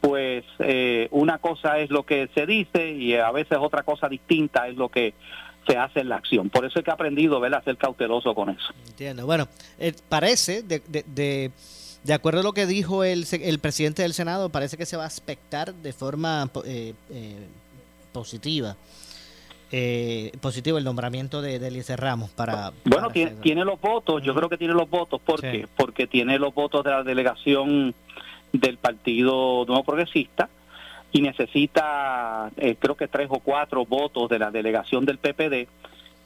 pues 0.00 0.44
eh, 0.58 1.08
una 1.12 1.38
cosa 1.38 1.78
es 1.78 1.88
lo 1.88 2.02
que 2.02 2.28
se 2.34 2.44
dice 2.44 2.90
y 2.90 3.14
a 3.14 3.30
veces 3.30 3.56
otra 3.58 3.84
cosa 3.84 4.06
distinta 4.06 4.68
es 4.68 4.76
lo 4.76 4.90
que 4.90 5.14
se 5.66 5.76
hace 5.76 6.00
en 6.00 6.08
la 6.08 6.16
acción. 6.16 6.50
Por 6.50 6.64
eso 6.64 6.78
es 6.78 6.84
que 6.84 6.90
he 6.90 6.94
aprendido 6.94 7.42
a 7.42 7.62
ser 7.62 7.76
cauteloso 7.76 8.34
con 8.34 8.50
eso. 8.50 8.72
Entiendo. 8.86 9.26
Bueno, 9.26 9.48
eh, 9.78 9.92
parece, 10.08 10.62
de, 10.62 10.82
de, 10.88 11.50
de, 12.02 12.14
acuerdo 12.14 12.40
a 12.40 12.42
lo 12.42 12.52
que 12.52 12.66
dijo 12.66 13.04
el, 13.04 13.26
el 13.30 13.58
presidente 13.58 14.02
del 14.02 14.14
Senado, 14.14 14.48
parece 14.48 14.76
que 14.76 14.86
se 14.86 14.96
va 14.96 15.04
a 15.04 15.08
aspectar 15.08 15.74
de 15.74 15.92
forma 15.92 16.50
eh, 16.64 16.94
eh, 17.10 17.46
positiva. 18.12 18.76
positivo 20.40 20.78
el 20.78 20.84
nombramiento 20.84 21.42
de, 21.42 21.58
de 21.58 21.96
Ramos 21.96 22.30
para... 22.30 22.72
Bueno, 22.84 23.10
tiene, 23.10 23.32
tiene, 23.42 23.64
los 23.64 23.80
votos, 23.80 24.22
yo 24.22 24.34
creo 24.34 24.48
que 24.48 24.56
tiene 24.56 24.74
los 24.74 24.88
votos, 24.88 25.20
porque 25.24 25.66
Porque 25.76 26.06
tiene 26.06 26.38
los 26.38 26.54
votos 26.54 26.84
de 26.84 26.90
la 26.90 27.02
delegación 27.02 27.94
del 28.52 28.78
Partido 28.78 29.64
Nuevo 29.66 29.82
Progresista, 29.82 30.48
y 31.14 31.22
necesita 31.22 32.50
eh, 32.56 32.74
creo 32.76 32.96
que 32.96 33.06
tres 33.06 33.28
o 33.30 33.38
cuatro 33.38 33.86
votos 33.86 34.28
de 34.28 34.40
la 34.40 34.50
delegación 34.50 35.04
del 35.06 35.18
PPD 35.18 35.68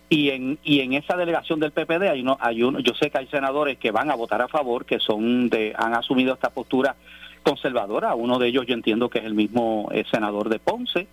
y 0.08 0.30
en 0.30 0.58
y 0.64 0.80
en 0.80 0.94
esa 0.94 1.14
delegación 1.14 1.60
del 1.60 1.72
PPD 1.72 2.04
hay 2.04 2.22
uno 2.22 2.38
hay 2.40 2.62
uno 2.62 2.78
yo 2.78 2.94
sé 2.94 3.10
que 3.10 3.18
hay 3.18 3.26
senadores 3.26 3.76
que 3.76 3.90
van 3.90 4.10
a 4.10 4.14
votar 4.14 4.40
a 4.40 4.48
favor 4.48 4.86
que 4.86 4.98
son 4.98 5.50
de 5.50 5.74
han 5.76 5.92
asumido 5.92 6.32
esta 6.32 6.48
postura 6.48 6.96
conservadora. 7.42 8.14
Uno 8.14 8.38
de 8.38 8.48
ellos 8.48 8.64
yo 8.66 8.72
entiendo 8.72 9.10
que 9.10 9.18
es 9.18 9.26
el 9.26 9.34
mismo 9.34 9.90
eh, 9.92 10.04
senador 10.10 10.48
de 10.48 10.58
Ponce 10.58 11.06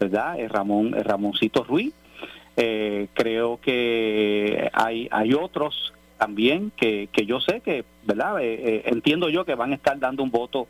verdad 0.00 0.40
es 0.40 0.50
Ramón 0.50 0.94
es 0.96 1.04
Ramoncito 1.04 1.62
Ruiz. 1.62 1.92
Eh, 2.56 3.08
creo 3.12 3.60
que 3.60 4.70
hay 4.72 5.08
hay 5.10 5.34
otros 5.34 5.92
también 6.16 6.72
que, 6.74 7.10
que 7.12 7.26
yo 7.26 7.38
sé 7.38 7.60
que 7.60 7.84
verdad 8.02 8.36
entiendo 8.40 9.28
yo 9.28 9.44
que 9.44 9.54
van 9.56 9.72
a 9.72 9.74
estar 9.74 9.98
dando 9.98 10.22
un 10.22 10.30
voto 10.30 10.68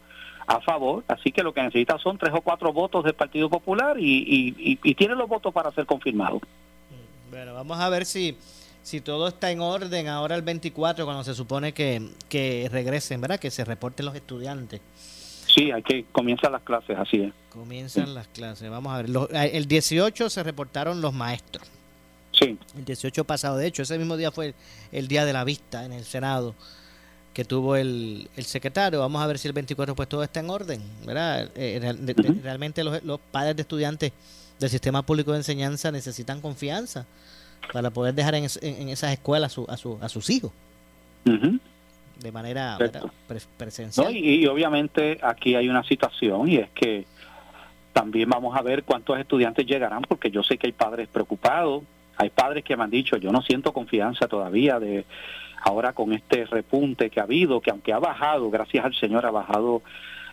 a 0.51 0.61
favor, 0.61 1.05
así 1.07 1.31
que 1.31 1.45
lo 1.45 1.55
que 1.55 1.63
necesita 1.63 1.97
son 1.99 2.19
tres 2.19 2.35
o 2.35 2.41
cuatro 2.41 2.73
votos 2.73 3.05
del 3.05 3.15
Partido 3.15 3.49
Popular 3.49 3.97
y, 3.99 4.55
y, 4.83 4.95
tiene 4.95 5.15
los 5.15 5.29
votos 5.29 5.55
para 5.55 5.71
ser 5.71 5.87
confirmado. 5.87 6.41
Bueno, 7.31 7.55
vamos 7.55 7.79
a 7.79 7.89
ver 7.89 8.05
si, 8.05 8.37
si 8.83 9.01
todo 9.01 9.29
está 9.29 9.53
en 9.53 9.61
orden 9.61 10.09
ahora 10.09 10.35
el 10.35 10.43
24, 10.43 11.05
cuando 11.05 11.23
se 11.23 11.35
supone 11.35 11.73
que, 11.73 12.03
que 12.29 12.69
regresen, 12.71 13.21
¿verdad? 13.21 13.39
Que 13.39 13.53
se 13.53 13.65
reporten 13.65 14.07
los 14.07 14.17
estudiantes. 14.17 14.81
Sí, 15.47 15.71
hay 15.71 15.85
que 15.85 16.05
comienzan 16.11 16.51
las 16.51 16.63
clases, 16.63 16.99
así 16.99 17.23
es. 17.23 17.33
Comienzan 17.51 18.13
las 18.15 18.27
clases, 18.27 18.69
vamos 18.69 18.93
a 18.93 19.03
ver. 19.03 19.11
Eh, 19.33 19.51
el 19.55 19.67
18 19.67 20.31
se 20.31 20.43
reportaron 20.43 21.01
los 21.01 21.13
maestros. 21.13 21.65
Sí. 22.33 22.59
El 22.77 22.85
18 22.85 23.23
pasado, 23.23 23.57
de 23.57 23.69
hecho, 23.69 23.83
ese 23.83 23.99
mismo 23.99 24.17
día 24.17 24.33
fue 24.33 24.55
el 24.91 25.07
día 25.07 25.25
de 25.25 25.33
la 25.33 25.45
vista 25.45 25.85
en 25.85 25.93
el 25.93 26.05
Senado 26.05 26.57
que 27.33 27.45
tuvo 27.45 27.77
el, 27.77 28.29
el, 28.37 28.45
secretario. 28.45 29.01
Vamos 29.01 29.23
a 29.23 29.27
ver 29.27 29.39
si 29.39 29.49
el 29.49 29.55
24 29.55 29.95
pues 29.95 30.09
todo 30.09 30.23
está 30.23 30.41
en 30.41 30.51
orden, 30.51 30.83
¿verdad? 31.07 31.49
Eh, 31.55 31.81
realmente 32.43 32.83
los, 32.83 33.03
los, 33.05 33.21
padres 33.21 33.57
de 33.57 33.63
estudiantes 33.63 34.13
del 34.59 34.71
sistema 34.71 35.03
público 35.03 35.33
de 35.33 35.39
enseñanza 35.39 35.91
necesitan 35.93 36.41
confianza 36.41 37.07
para 37.73 37.91
poder 37.91 38.15
dejar 38.15 38.35
en, 38.35 38.47
en, 38.63 38.89
esas 38.89 39.13
escuelas 39.13 39.53
a, 39.69 39.77
su, 39.77 39.99
a, 40.01 40.09
sus 40.09 40.31
hijos. 40.31 40.53
De 41.25 42.33
manera 42.33 42.77
presencial. 43.57 44.15
y, 44.15 44.47
obviamente 44.47 45.19
aquí 45.23 45.55
hay 45.55 45.69
una 45.69 45.85
situación 45.85 46.49
y 46.49 46.57
es 46.57 46.71
que 46.71 47.07
también 47.93 48.29
vamos 48.29 48.57
a 48.57 48.63
ver 48.63 48.85
cuántos 48.85 49.19
estudiantes 49.19 49.67
llegarán 49.67 50.03
porque 50.03 50.31
yo 50.31 50.43
sé 50.43 50.59
que 50.59 50.67
hay 50.67 50.73
padres 50.73 51.09
preocupados, 51.09 51.83
hay 52.21 52.31
padres 52.31 52.63
que 52.65 52.77
me 52.77 52.85
han 52.85 52.91
dicho, 52.91 53.17
yo 53.17 53.33
no 53.33 53.41
siento 53.41 53.73
confianza 53.73 54.29
todavía 54.29 54.79
de 54.79 55.07
ahora 55.63 55.93
con 55.95 56.13
este 56.13 56.45
repunte 56.45 57.09
que 57.09 57.19
ha 57.21 57.25
habido, 57.25 57.61
que 57.61 57.71
aunque 57.71 57.93
ha 57.93 57.99
bajado, 57.99 58.51
gracias 58.51 58.85
al 58.85 58.95
Señor, 58.95 59.25
ha 59.25 59.31
bajado, 59.31 59.83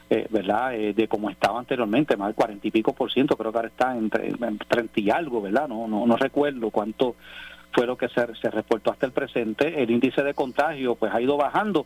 eh, 0.10 0.28
¿verdad?, 0.30 0.76
eh, 0.76 0.94
de 0.94 1.08
como 1.08 1.30
estaba 1.30 1.60
anteriormente, 1.60 2.18
más 2.18 2.28
del 2.28 2.36
cuarenta 2.36 2.68
y 2.68 2.72
pico 2.72 2.94
por 2.94 3.10
ciento, 3.12 3.38
creo 3.38 3.52
que 3.52 3.58
ahora 3.58 3.70
está 3.70 3.98
entre 3.98 4.34
treinta 4.68 5.00
y 5.00 5.10
algo, 5.10 5.42
¿verdad? 5.42 5.68
No, 5.68 5.88
no, 5.88 6.06
no 6.06 6.18
recuerdo 6.18 6.72
cuánto 6.72 7.16
fue 7.72 7.86
lo 7.86 7.98
que 7.98 8.10
se, 8.10 8.36
se 8.36 8.50
reportó 8.50 8.92
hasta 8.92 9.06
el 9.06 9.12
presente. 9.12 9.82
El 9.82 9.92
índice 9.92 10.24
de 10.24 10.34
contagio, 10.34 10.96
pues, 10.96 11.14
ha 11.14 11.22
ido 11.22 11.38
bajando. 11.38 11.86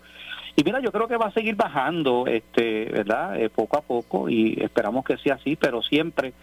Y 0.55 0.63
mira, 0.63 0.79
yo 0.79 0.91
creo 0.91 1.07
que 1.07 1.17
va 1.17 1.27
a 1.27 1.31
seguir 1.31 1.55
bajando, 1.55 2.25
este, 2.27 2.85
¿verdad?, 2.85 3.39
eh, 3.39 3.49
poco 3.49 3.77
a 3.77 3.81
poco, 3.81 4.29
y 4.29 4.57
esperamos 4.61 5.03
que 5.05 5.17
sea 5.17 5.35
así, 5.35 5.55
pero 5.55 5.81
siempre 5.81 6.33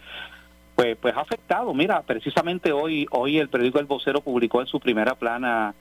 pues 0.79 0.95
pues 0.95 1.13
ha 1.13 1.19
afectado. 1.19 1.73
Mira, 1.73 2.01
precisamente 2.03 2.71
hoy 2.71 3.05
hoy 3.11 3.37
el 3.37 3.49
periódico 3.49 3.79
El 3.79 3.85
Vocero 3.85 4.21
publicó 4.21 4.61
en 4.61 4.67
su 4.67 4.79
primera 4.79 5.13
plana 5.13 5.75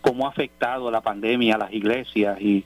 cómo 0.00 0.26
ha 0.26 0.30
afectado 0.30 0.92
la 0.92 1.00
pandemia 1.00 1.56
a 1.56 1.58
las 1.58 1.72
iglesias 1.72 2.40
y, 2.40 2.64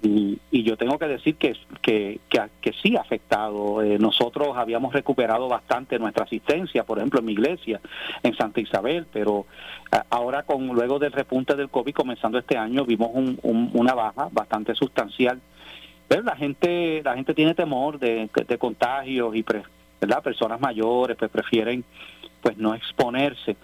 y, 0.00 0.62
yo 0.62 0.78
tengo 0.78 0.98
que 0.98 1.08
decir 1.08 1.36
que, 1.36 1.54
que, 1.82 2.18
que, 2.30 2.72
sí 2.82 2.96
ha 2.96 3.02
afectado. 3.02 3.82
Eh, 3.82 3.98
nosotros 3.98 4.56
habíamos 4.56 4.94
recuperado 4.94 5.48
bastante 5.48 5.98
nuestra 5.98 6.24
asistencia, 6.24 6.84
por 6.84 6.96
ejemplo, 6.96 7.20
en 7.20 7.26
mi 7.26 7.32
iglesia, 7.32 7.82
en 8.22 8.34
Santa 8.34 8.62
Isabel, 8.62 9.06
pero 9.12 9.44
ahora 10.08 10.44
con 10.44 10.66
luego 10.68 10.98
del 10.98 11.12
repunte 11.12 11.56
del 11.56 11.68
COVID 11.68 11.92
comenzando 11.92 12.38
este 12.38 12.56
año 12.56 12.86
vimos 12.86 13.10
un, 13.12 13.38
una 13.74 13.92
baja 13.92 14.30
bastante 14.32 14.74
sustancial. 14.74 15.42
Pero 16.08 16.22
la 16.22 16.36
gente 16.36 17.02
la 17.04 17.14
gente 17.16 17.34
tiene 17.34 17.54
temor 17.54 17.98
de, 17.98 18.30
contagios 18.58 19.36
y 19.36 19.42
¿verdad? 20.02 20.22
personas 20.22 20.60
mayores 20.60 21.16
pues 21.16 21.30
prefieren 21.30 21.84
pues 22.42 22.56
no 22.58 22.74
exponerse. 22.74 23.56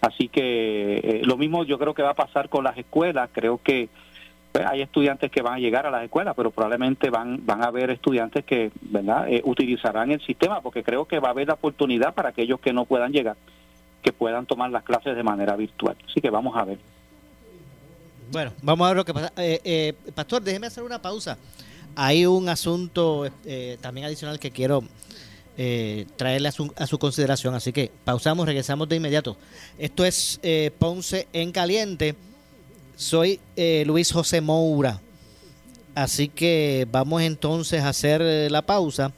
Así 0.00 0.28
que 0.28 0.98
eh, 0.98 1.22
lo 1.24 1.36
mismo 1.36 1.64
yo 1.64 1.78
creo 1.78 1.94
que 1.94 2.02
va 2.02 2.10
a 2.10 2.14
pasar 2.14 2.48
con 2.48 2.64
las 2.64 2.76
escuelas. 2.76 3.28
Creo 3.32 3.60
que 3.62 3.90
pues, 4.50 4.66
hay 4.66 4.80
estudiantes 4.80 5.30
que 5.30 5.42
van 5.42 5.54
a 5.54 5.58
llegar 5.58 5.86
a 5.86 5.90
las 5.90 6.02
escuelas, 6.02 6.34
pero 6.34 6.50
probablemente 6.50 7.10
van 7.10 7.44
van 7.44 7.62
a 7.62 7.66
haber 7.66 7.90
estudiantes 7.90 8.44
que 8.44 8.72
verdad 8.80 9.28
eh, 9.28 9.42
utilizarán 9.44 10.10
el 10.10 10.22
sistema, 10.22 10.62
porque 10.62 10.82
creo 10.82 11.04
que 11.04 11.18
va 11.18 11.28
a 11.28 11.30
haber 11.32 11.48
la 11.48 11.54
oportunidad 11.54 12.14
para 12.14 12.30
aquellos 12.30 12.60
que 12.60 12.72
no 12.72 12.86
puedan 12.86 13.12
llegar, 13.12 13.36
que 14.02 14.12
puedan 14.12 14.46
tomar 14.46 14.70
las 14.70 14.84
clases 14.84 15.14
de 15.14 15.22
manera 15.22 15.54
virtual. 15.54 15.96
Así 16.08 16.20
que 16.20 16.30
vamos 16.30 16.56
a 16.56 16.64
ver. 16.64 16.78
Bueno, 18.32 18.52
vamos 18.62 18.86
a 18.86 18.88
ver 18.88 18.96
lo 18.96 19.04
que 19.04 19.12
pasa. 19.12 19.32
Eh, 19.36 19.92
Pastor, 20.14 20.42
déjeme 20.42 20.66
hacer 20.66 20.82
una 20.82 21.00
pausa. 21.00 21.36
Hay 21.94 22.26
un 22.26 22.48
asunto 22.48 23.26
también 23.80 24.06
adicional 24.06 24.40
que 24.40 24.50
quiero 24.50 24.82
eh, 25.56 26.06
traerle 26.16 26.48
a 26.48 26.52
su, 26.52 26.72
a 26.76 26.86
su, 26.86 26.98
consideración. 26.98 27.54
Así 27.54 27.72
que 27.72 27.90
pausamos, 28.04 28.46
regresamos 28.46 28.88
de 28.88 28.96
inmediato. 28.96 29.36
Esto 29.78 30.04
es 30.04 30.40
eh, 30.42 30.70
Ponce 30.78 31.28
en 31.32 31.52
Caliente. 31.52 32.16
Soy 32.96 33.40
eh, 33.56 33.84
Luis 33.86 34.12
José 34.12 34.40
Moura. 34.40 35.00
Así 35.94 36.28
que 36.28 36.88
vamos 36.90 37.22
entonces 37.22 37.82
a 37.82 37.90
hacer 37.90 38.50
la 38.50 38.62
pausa 38.62 39.12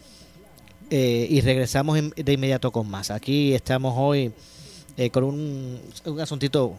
y 0.91 1.41
regresamos 1.41 1.99
de 2.15 2.33
inmediato 2.33 2.71
con 2.71 2.89
más. 2.89 3.11
Aquí 3.11 3.55
estamos 3.55 3.95
hoy 3.97 4.31
con 5.11 5.25
un, 5.25 5.81
un 6.05 6.21
asuntito 6.21 6.79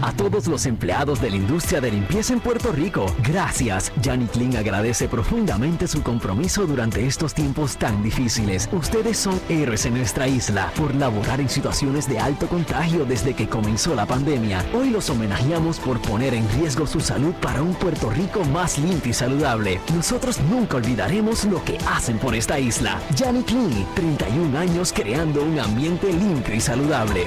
A 0.00 0.12
todos 0.12 0.46
los 0.46 0.64
empleados 0.66 1.20
de 1.20 1.30
la 1.30 1.36
industria 1.36 1.80
de 1.80 1.90
limpieza 1.90 2.32
en 2.32 2.38
Puerto 2.38 2.70
Rico, 2.70 3.06
gracias. 3.24 3.92
Janet 4.00 4.30
Kling 4.30 4.56
agradece 4.56 5.08
profundamente 5.08 5.88
su 5.88 6.04
compromiso 6.04 6.66
durante 6.66 7.04
estos 7.04 7.34
tiempos 7.34 7.76
tan 7.76 8.00
difíciles. 8.02 8.68
Ustedes 8.70 9.18
son 9.18 9.40
héroes 9.48 9.86
en 9.86 9.94
nuestra 9.94 10.28
isla 10.28 10.70
por 10.76 10.94
laborar 10.94 11.40
en 11.40 11.48
situaciones 11.48 12.08
de 12.08 12.20
alto 12.20 12.46
contagio 12.46 13.04
desde 13.04 13.34
que 13.34 13.48
comenzó 13.48 13.96
la 13.96 14.06
pandemia. 14.06 14.64
Hoy 14.72 14.90
los 14.90 15.10
homenajeamos 15.10 15.80
por 15.80 16.00
poner 16.00 16.32
en 16.32 16.48
riesgo 16.50 16.86
su 16.86 17.00
salud 17.00 17.34
para 17.42 17.60
un 17.60 17.74
Puerto 17.74 18.08
Rico 18.10 18.44
más 18.44 18.78
limpio 18.78 19.10
y 19.10 19.14
saludable. 19.14 19.80
Nosotros 19.94 20.38
nunca 20.48 20.76
olvidaremos 20.76 21.44
lo 21.44 21.64
que 21.64 21.76
hacen 21.88 22.18
por 22.18 22.36
esta 22.36 22.60
isla. 22.60 23.00
Janet 23.16 23.46
Kling, 23.46 23.84
31 23.96 24.58
años 24.58 24.92
creando 24.92 25.42
un 25.42 25.58
ambiente 25.58 26.12
limpio 26.12 26.54
y 26.54 26.60
saludable. 26.60 27.26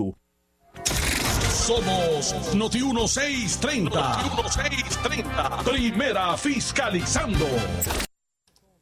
Somos 1.71 2.53
Noti 2.53 2.79
1630. 2.83 3.95
Noti 3.95 4.29
1630. 4.41 5.63
Primera 5.63 6.35
fiscalizando. 6.35 7.45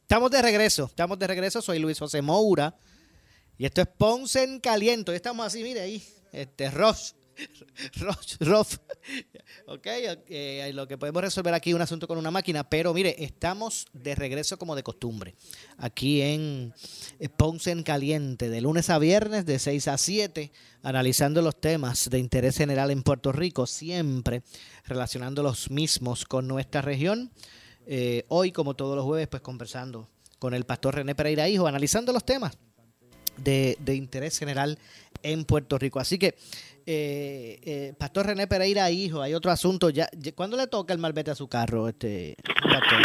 Estamos 0.02 0.28
de 0.32 0.42
regreso, 0.42 0.86
estamos 0.86 1.16
de 1.16 1.28
regreso. 1.28 1.62
Soy 1.62 1.78
Luis 1.78 2.00
José 2.00 2.20
Moura. 2.20 2.74
Y 3.56 3.66
esto 3.66 3.82
es 3.82 3.86
Ponce 3.86 4.42
en 4.42 4.58
Caliento. 4.58 5.12
Y 5.12 5.14
estamos 5.14 5.46
así, 5.46 5.62
mire 5.62 5.82
ahí. 5.82 6.04
Este, 6.32 6.68
Ross. 6.68 7.14
Ross. 8.40 8.80
Ok, 9.66 9.86
eh, 9.86 10.70
lo 10.74 10.86
que 10.86 10.98
podemos 10.98 11.22
resolver 11.22 11.54
aquí 11.54 11.70
es 11.70 11.76
un 11.76 11.82
asunto 11.82 12.06
con 12.06 12.18
una 12.18 12.30
máquina. 12.30 12.68
Pero 12.68 12.92
mire, 12.92 13.22
estamos 13.22 13.86
de 13.92 14.14
regreso 14.14 14.58
como 14.58 14.76
de 14.76 14.82
costumbre. 14.82 15.34
Aquí 15.78 16.22
en 16.22 16.74
eh, 17.18 17.28
Ponce 17.28 17.70
en 17.70 17.82
Caliente, 17.82 18.48
de 18.48 18.60
lunes 18.60 18.90
a 18.90 18.98
viernes, 18.98 19.46
de 19.46 19.58
6 19.58 19.88
a 19.88 19.98
7, 19.98 20.52
analizando 20.82 21.42
los 21.42 21.60
temas 21.60 22.10
de 22.10 22.18
interés 22.18 22.56
general 22.56 22.90
en 22.90 23.02
Puerto 23.02 23.32
Rico, 23.32 23.66
siempre 23.66 24.42
relacionando 24.84 25.42
los 25.42 25.70
mismos 25.70 26.24
con 26.24 26.48
nuestra 26.48 26.82
región. 26.82 27.30
Eh, 27.86 28.24
hoy, 28.28 28.52
como 28.52 28.74
todos 28.74 28.96
los 28.96 29.04
jueves, 29.04 29.28
pues 29.28 29.42
conversando 29.42 30.08
con 30.38 30.54
el 30.54 30.64
pastor 30.64 30.96
René 30.96 31.14
Pereira 31.14 31.48
Hijo, 31.48 31.66
analizando 31.66 32.12
los 32.12 32.24
temas 32.24 32.56
de, 33.36 33.76
de 33.80 33.94
interés 33.94 34.38
general 34.38 34.78
en 35.22 35.44
Puerto 35.44 35.78
Rico. 35.78 36.00
Así 36.00 36.18
que, 36.18 36.34
eh, 36.92 37.60
eh, 37.62 37.94
Pastor 37.96 38.26
René 38.26 38.46
Pereira 38.48 38.90
Hijo, 38.90 39.22
hay 39.22 39.34
otro 39.34 39.50
asunto. 39.52 39.90
ya 39.90 40.08
¿Cuándo 40.34 40.56
le 40.56 40.66
toca 40.66 40.92
el 40.92 40.98
malvete 40.98 41.30
a 41.30 41.34
su 41.36 41.46
carro, 41.48 41.88
este 41.88 42.36
pastor? 42.62 43.02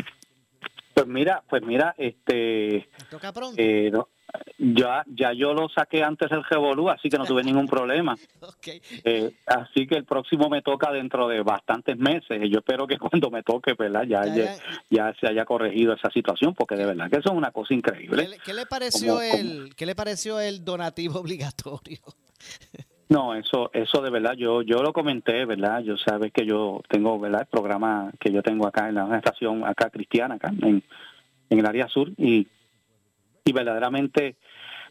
Pues 0.93 1.07
mira, 1.07 1.43
pues 1.49 1.61
mira, 1.61 1.93
este, 1.97 2.33
¿Le 2.37 3.05
toca 3.09 3.31
pronto? 3.31 3.61
eh, 3.61 3.91
no, 3.91 4.07
ya, 4.57 5.03
ya 5.07 5.33
yo 5.33 5.53
lo 5.53 5.67
saqué 5.69 6.03
antes 6.03 6.29
del 6.29 6.43
Revolú, 6.43 6.89
así 6.89 7.09
que 7.09 7.17
no 7.17 7.25
tuve 7.25 7.43
ningún 7.43 7.67
problema. 7.67 8.15
Eh, 9.03 9.31
así 9.45 9.85
que 9.87 9.95
el 9.95 10.05
próximo 10.05 10.49
me 10.49 10.61
toca 10.63 10.91
dentro 10.91 11.27
de 11.27 11.41
bastantes 11.41 11.97
meses. 11.97 12.39
Yo 12.49 12.59
espero 12.59 12.87
que 12.87 12.97
cuando 12.99 13.29
me 13.29 13.43
toque, 13.43 13.73
¿verdad? 13.77 14.03
Ya, 14.07 14.25
Ya, 14.25 14.35
ya, 14.35 14.57
ya 14.89 15.15
se 15.19 15.27
haya 15.27 15.45
corregido 15.45 15.93
esa 15.93 16.09
situación, 16.09 16.55
porque 16.55 16.75
de 16.75 16.85
verdad 16.85 17.09
que 17.09 17.17
eso 17.17 17.29
es 17.31 17.37
una 17.37 17.51
cosa 17.51 17.67
¿Qué 17.69 17.75
increíble. 17.75 18.27
le, 18.29 18.39
qué 18.39 18.53
le 18.53 18.65
pareció 18.65 19.21
el 19.21 19.75
qué 19.75 19.85
le 19.85 19.93
pareció 19.95 20.39
el 20.39 20.65
donativo 20.65 21.19
obligatorio? 21.19 21.99
No, 23.07 23.35
eso, 23.35 23.69
eso 23.73 24.01
de 24.01 24.09
verdad, 24.09 24.33
yo, 24.33 24.61
yo 24.63 24.81
lo 24.81 24.91
comenté, 24.91 25.45
¿verdad? 25.45 25.81
Yo 25.83 25.95
sabes 25.97 26.31
que 26.33 26.45
yo 26.45 26.81
tengo, 26.89 27.19
¿verdad? 27.19 27.41
El 27.41 27.47
programa 27.47 28.11
que 28.19 28.31
yo 28.31 28.41
tengo 28.41 28.65
acá 28.67 28.89
en 28.89 28.95
la 28.95 29.15
estación 29.17 29.63
acá 29.63 29.89
cristiana, 29.91 30.35
acá 30.35 30.51
en, 30.61 30.83
en 31.49 31.59
el 31.59 31.65
área 31.65 31.87
sur, 31.87 32.09
y, 32.17 32.47
y 33.45 33.51
verdaderamente, 33.51 34.37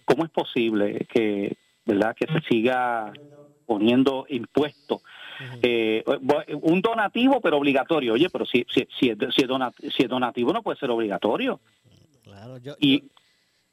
¿cómo 0.05 0.24
es 0.24 0.31
posible 0.31 1.07
que, 1.12 1.57
¿verdad? 1.85 2.14
Que 2.14 2.27
se 2.33 2.40
siga 2.48 3.12
poniendo 3.66 4.27
impuestos? 4.29 5.03
Eh, 5.61 6.05
bu- 6.07 6.59
un 6.62 6.81
donativo, 6.81 7.40
pero 7.40 7.57
obligatorio. 7.57 8.12
Oye, 8.12 8.31
pero 8.31 8.46
si, 8.46 8.64
si, 8.72 8.87
si, 9.00 9.09
es, 9.11 9.18
si, 9.35 9.42
es 9.42 9.48
dona- 9.48 9.72
si 9.79 10.05
es 10.05 10.09
donativo, 10.09 10.53
no 10.53 10.62
puede 10.62 10.79
ser 10.79 10.90
obligatorio. 10.90 11.59
Claro, 12.22 12.59
yo, 12.59 12.74
Y 12.79 13.05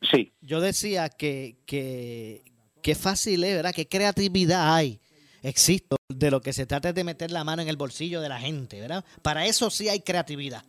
sí, 0.01 0.31
yo 0.41 0.59
decía 0.61 1.09
que, 1.09 1.57
que, 1.67 2.41
qué 2.81 2.95
fácil 2.95 3.43
es, 3.43 3.55
¿verdad? 3.55 3.73
Qué 3.73 3.87
creatividad 3.87 4.75
hay, 4.75 4.99
existe, 5.41 5.95
de 6.09 6.31
lo 6.31 6.41
que 6.41 6.53
se 6.53 6.65
trata 6.65 6.89
es 6.89 6.95
de 6.95 7.03
meter 7.03 7.31
la 7.31 7.43
mano 7.43 7.61
en 7.61 7.67
el 7.67 7.77
bolsillo 7.77 8.21
de 8.21 8.29
la 8.29 8.39
gente, 8.39 8.79
¿verdad? 8.79 9.03
Para 9.21 9.45
eso 9.45 9.69
sí 9.69 9.89
hay 9.89 10.01
creatividad. 10.01 10.63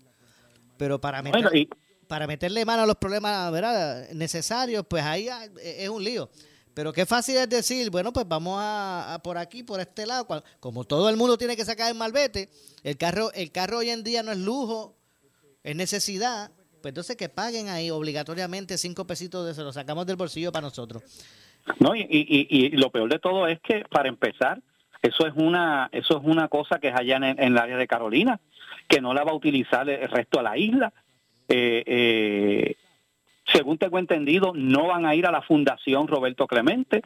Pero 0.77 1.01
para 1.01 1.22
meter, 1.22 1.42
bueno, 1.42 1.57
y, 1.57 1.68
para 2.07 2.27
meterle 2.27 2.64
mano 2.64 2.83
a 2.83 2.87
los 2.87 2.96
problemas, 2.96 3.51
¿verdad? 3.53 4.09
Necesarios, 4.12 4.85
pues 4.88 5.03
ahí 5.03 5.29
ah, 5.29 5.48
es 5.62 5.88
un 5.88 6.03
lío. 6.03 6.31
Pero 6.75 6.92
qué 6.92 7.05
fácil 7.05 7.37
es 7.37 7.48
decir, 7.48 7.90
bueno, 7.90 8.12
pues 8.12 8.27
vamos 8.27 8.59
a, 8.59 9.14
a 9.14 9.22
por 9.22 9.37
aquí, 9.37 9.62
por 9.62 9.81
este 9.81 10.07
lado. 10.07 10.27
Como 10.59 10.85
todo 10.85 11.11
el 11.11 11.16
mundo 11.16 11.37
tiene 11.37 11.57
que 11.57 11.64
sacar 11.64 11.90
el 11.90 11.96
malvete, 11.96 12.48
el 12.83 12.96
carro, 12.96 13.33
el 13.35 13.53
carro 13.53 13.79
hoy 13.79 13.90
en 13.90 14.03
día 14.03 14.22
no 14.22 14.33
es 14.33 14.38
lujo, 14.38 14.96
es 15.62 15.77
necesidad. 15.77 16.51
Pues 16.81 16.90
entonces 16.90 17.16
que 17.16 17.29
paguen 17.29 17.68
ahí 17.68 17.90
obligatoriamente 17.90 18.77
cinco 18.79 19.07
pesitos 19.07 19.46
de 19.46 19.55
se 19.55 19.62
lo 19.62 19.72
sacamos 19.72 20.07
del 20.07 20.16
bolsillo 20.16 20.51
para 20.51 20.66
nosotros. 20.66 21.03
No, 21.79 21.94
y, 21.94 22.01
y, 22.01 22.46
y- 22.48 22.70
lo 22.77 22.90
peor 22.90 23.09
de 23.11 23.18
todo 23.18 23.46
es 23.46 23.61
que 23.61 23.85
para 23.90 24.09
empezar, 24.09 24.59
eso 25.01 25.27
es 25.27 25.33
una 25.37 25.88
eso 25.92 26.18
es 26.18 26.25
una 26.25 26.48
cosa 26.48 26.79
que 26.79 26.88
es 26.88 26.94
allá 26.94 27.16
en, 27.16 27.25
en 27.25 27.38
el 27.40 27.59
área 27.59 27.77
de 27.77 27.87
Carolina, 27.87 28.40
que 28.88 29.01
no 29.01 29.14
la 29.14 29.25
va 29.25 29.33
a 29.33 29.37
utilizar 29.37 29.88
el 29.88 30.09
resto 30.09 30.38
de 30.38 30.44
la 30.44 30.57
isla. 30.59 30.92
Eh, 31.48 31.83
eh, 31.87 32.77
según 33.46 33.79
tengo 33.79 33.98
entendido, 33.98 34.53
no 34.55 34.87
van 34.87 35.05
a 35.07 35.14
ir 35.14 35.27
a 35.27 35.33
la 35.33 35.42
Fundación 35.42 36.07
Roberto 36.09 36.46
Clemente. 36.46 37.03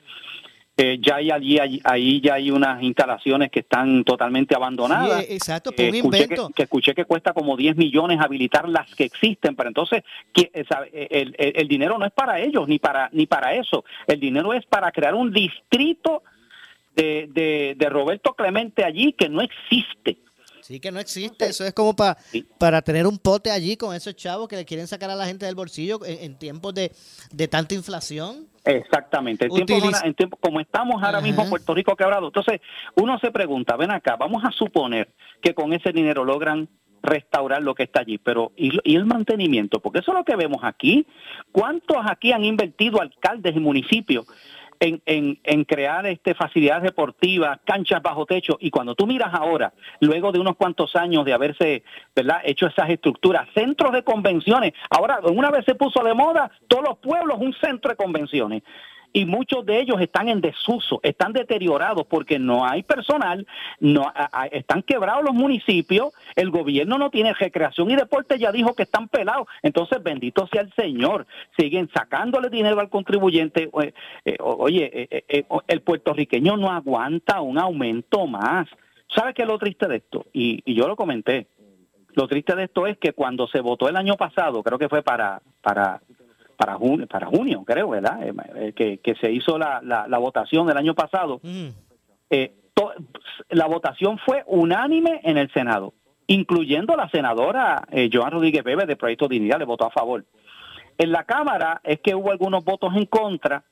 Eh, 0.78 0.98
ya 1.00 1.16
hay 1.16 1.30
allí, 1.30 1.58
allí- 1.58 1.80
ahí 1.84 2.20
ya 2.20 2.34
hay 2.34 2.50
unas 2.50 2.82
instalaciones 2.82 3.50
que 3.50 3.60
están 3.60 4.04
totalmente 4.04 4.54
abandonadas. 4.54 5.24
Sí, 5.24 5.32
exacto, 5.32 5.70
Eh, 5.74 5.88
un 5.88 5.94
escuché 5.94 6.22
invento. 6.24 6.48
Que, 6.48 6.52
que 6.54 6.62
escuché 6.64 6.94
que 6.94 7.04
cuesta 7.06 7.32
como 7.32 7.56
10 7.56 7.76
millones 7.76 8.20
habilitar 8.20 8.68
las 8.68 8.94
que 8.94 9.04
existen, 9.04 9.56
pero 9.56 9.68
entonces 9.70 10.02
¿qué- 10.34 10.50
eh, 10.52 10.64
sabe? 10.68 10.90
el, 11.10 11.34
el- 11.38 11.52
el 11.56 11.68
dinero 11.68 11.96
no 11.98 12.04
es 12.04 12.12
para 12.12 12.40
ellos 12.40 12.68
ni 12.68 12.78
para 12.78 13.08
ni 13.12 13.26
para 13.26 13.54
eso. 13.54 13.84
El 14.06 14.20
dinero 14.20 14.52
es 14.52 14.66
para 14.66 14.92
crear 14.92 15.14
un 15.14 15.32
distrito 15.32 16.22
de, 16.94 17.28
de, 17.32 17.74
de 17.78 17.88
Roberto 17.88 18.34
Clemente 18.34 18.84
allí 18.84 19.14
que 19.14 19.28
no 19.30 19.40
existe. 19.40 20.18
Sí 20.60 20.80
que 20.80 20.90
no 20.90 20.98
existe, 20.98 21.46
eso 21.46 21.64
es 21.64 21.72
como 21.72 21.94
pa- 21.94 22.18
Sí. 22.32 22.44
para 22.58 22.82
tener 22.82 23.06
un 23.06 23.18
pote 23.18 23.50
allí 23.50 23.76
con 23.76 23.94
esos 23.94 24.16
chavos 24.16 24.48
que 24.48 24.56
le 24.56 24.64
quieren 24.64 24.88
sacar 24.88 25.08
a 25.10 25.14
la 25.14 25.24
gente 25.24 25.46
del 25.46 25.54
bolsillo 25.54 26.04
en, 26.04 26.18
en 26.24 26.38
tiempos 26.38 26.74
de, 26.74 26.90
de 27.30 27.48
tanta 27.48 27.74
inflación. 27.74 28.48
Exactamente. 28.66 29.46
El 29.46 29.52
tiempo 29.64 29.88
en 30.04 30.14
tiempo- 30.14 30.36
como 30.38 30.60
estamos 30.60 30.96
ahora 31.02 31.18
Ajá. 31.18 31.26
mismo 31.26 31.42
en 31.44 31.50
Puerto 31.50 31.72
Rico 31.74 31.96
quebrado, 31.96 32.26
entonces 32.26 32.60
uno 32.96 33.18
se 33.18 33.30
pregunta, 33.30 33.76
ven 33.76 33.90
acá, 33.92 34.16
vamos 34.16 34.44
a 34.44 34.50
suponer 34.50 35.08
que 35.40 35.54
con 35.54 35.72
ese 35.72 35.92
dinero 35.92 36.24
logran 36.24 36.68
restaurar 37.02 37.62
lo 37.62 37.74
que 37.74 37.84
está 37.84 38.00
allí, 38.00 38.18
pero 38.18 38.50
¿y, 38.56 38.72
lo- 38.72 38.82
y 38.84 38.96
el 38.96 39.06
mantenimiento? 39.06 39.78
Porque 39.80 40.00
eso 40.00 40.10
es 40.10 40.18
lo 40.18 40.24
que 40.24 40.34
vemos 40.34 40.58
aquí. 40.64 41.06
¿Cuántos 41.52 41.98
aquí 42.04 42.32
han 42.32 42.44
invertido 42.44 43.00
alcaldes 43.00 43.54
y 43.54 43.60
municipios 43.60 44.26
en, 44.80 45.02
en, 45.06 45.38
en 45.44 45.64
crear 45.64 46.06
este 46.06 46.34
facilidades 46.34 46.82
deportivas, 46.82 47.58
canchas 47.64 48.02
bajo 48.02 48.26
techo? 48.26 48.56
Y 48.60 48.70
cuando 48.70 48.94
tú 48.94 49.06
miras 49.06 49.32
ahora, 49.32 49.72
luego 50.00 50.32
de 50.32 50.38
unos 50.38 50.56
cuantos 50.56 50.96
años 50.96 51.24
de 51.24 51.32
haberse 51.32 51.82
verdad 52.14 52.40
hecho 52.44 52.66
esas 52.66 52.90
estructuras, 52.90 53.48
centros 53.54 53.92
de 53.92 54.02
convenciones, 54.02 54.72
ahora 54.90 55.20
una 55.22 55.50
vez 55.50 55.64
se 55.64 55.74
puso 55.74 56.02
de 56.02 56.14
moda, 56.14 56.50
todos 56.68 56.84
los 56.84 56.98
pueblos 56.98 57.38
un 57.40 57.54
centro 57.54 57.90
de 57.90 57.96
convenciones 57.96 58.62
y 59.12 59.24
muchos 59.24 59.64
de 59.64 59.80
ellos 59.80 60.00
están 60.00 60.28
en 60.28 60.40
desuso, 60.40 61.00
están 61.02 61.32
deteriorados 61.32 62.06
porque 62.06 62.38
no 62.38 62.66
hay 62.66 62.82
personal, 62.82 63.46
no 63.80 64.12
están 64.50 64.82
quebrados 64.82 65.24
los 65.24 65.34
municipios, 65.34 66.12
el 66.34 66.50
gobierno 66.50 66.98
no 66.98 67.10
tiene 67.10 67.32
recreación 67.34 67.90
y 67.90 67.96
deporte, 67.96 68.38
ya 68.38 68.52
dijo 68.52 68.74
que 68.74 68.84
están 68.84 69.08
pelados, 69.08 69.46
entonces 69.62 70.02
bendito 70.02 70.46
sea 70.48 70.62
el 70.62 70.72
Señor, 70.74 71.26
siguen 71.58 71.88
sacándole 71.94 72.48
dinero 72.50 72.80
al 72.80 72.90
contribuyente, 72.90 73.70
Eh, 73.82 73.92
eh, 74.24 74.36
oye, 74.40 74.90
eh, 74.92 75.24
eh, 75.28 75.44
el 75.68 75.80
puertorriqueño 75.82 76.56
no 76.56 76.70
aguanta 76.70 77.40
un 77.40 77.58
aumento 77.58 78.26
más. 78.26 78.68
¿Sabe 79.14 79.34
qué 79.34 79.42
es 79.42 79.48
lo 79.48 79.58
triste 79.58 79.86
de 79.86 79.96
esto? 79.96 80.26
Y, 80.32 80.62
y 80.64 80.74
yo 80.74 80.88
lo 80.88 80.96
comenté, 80.96 81.46
lo 82.14 82.26
triste 82.26 82.54
de 82.56 82.64
esto 82.64 82.86
es 82.86 82.98
que 82.98 83.12
cuando 83.12 83.46
se 83.46 83.60
votó 83.60 83.88
el 83.88 83.96
año 83.96 84.16
pasado, 84.16 84.62
creo 84.62 84.78
que 84.78 84.88
fue 84.88 85.02
para 85.02 85.40
para 85.62 86.00
para 86.56 86.74
junio, 86.74 87.06
para 87.06 87.26
junio 87.26 87.62
creo, 87.66 87.90
¿verdad? 87.90 88.22
Eh, 88.26 88.32
eh, 88.56 88.72
que, 88.74 88.98
que 88.98 89.14
se 89.16 89.30
hizo 89.30 89.58
la, 89.58 89.80
la, 89.82 90.06
la 90.08 90.18
votación 90.18 90.66
del 90.66 90.76
año 90.76 90.94
pasado. 90.94 91.40
Mm. 91.42 91.68
Eh, 92.30 92.54
to- 92.74 92.92
la 93.50 93.66
votación 93.66 94.18
fue 94.24 94.42
unánime 94.46 95.20
en 95.22 95.38
el 95.38 95.50
Senado, 95.52 95.94
incluyendo 96.26 96.96
la 96.96 97.08
senadora 97.10 97.86
eh, 97.90 98.08
Joan 98.12 98.32
Rodríguez 98.32 98.64
Bebe 98.64 98.86
de 98.86 98.96
Proyecto 98.96 99.28
Dignidad, 99.28 99.58
le 99.58 99.64
votó 99.64 99.84
a 99.86 99.90
favor. 99.90 100.24
En 100.98 101.12
la 101.12 101.24
Cámara 101.24 101.80
es 101.84 102.00
que 102.00 102.14
hubo 102.14 102.30
algunos 102.32 102.64
votos 102.64 102.94
en 102.96 103.06
contra, 103.06 103.64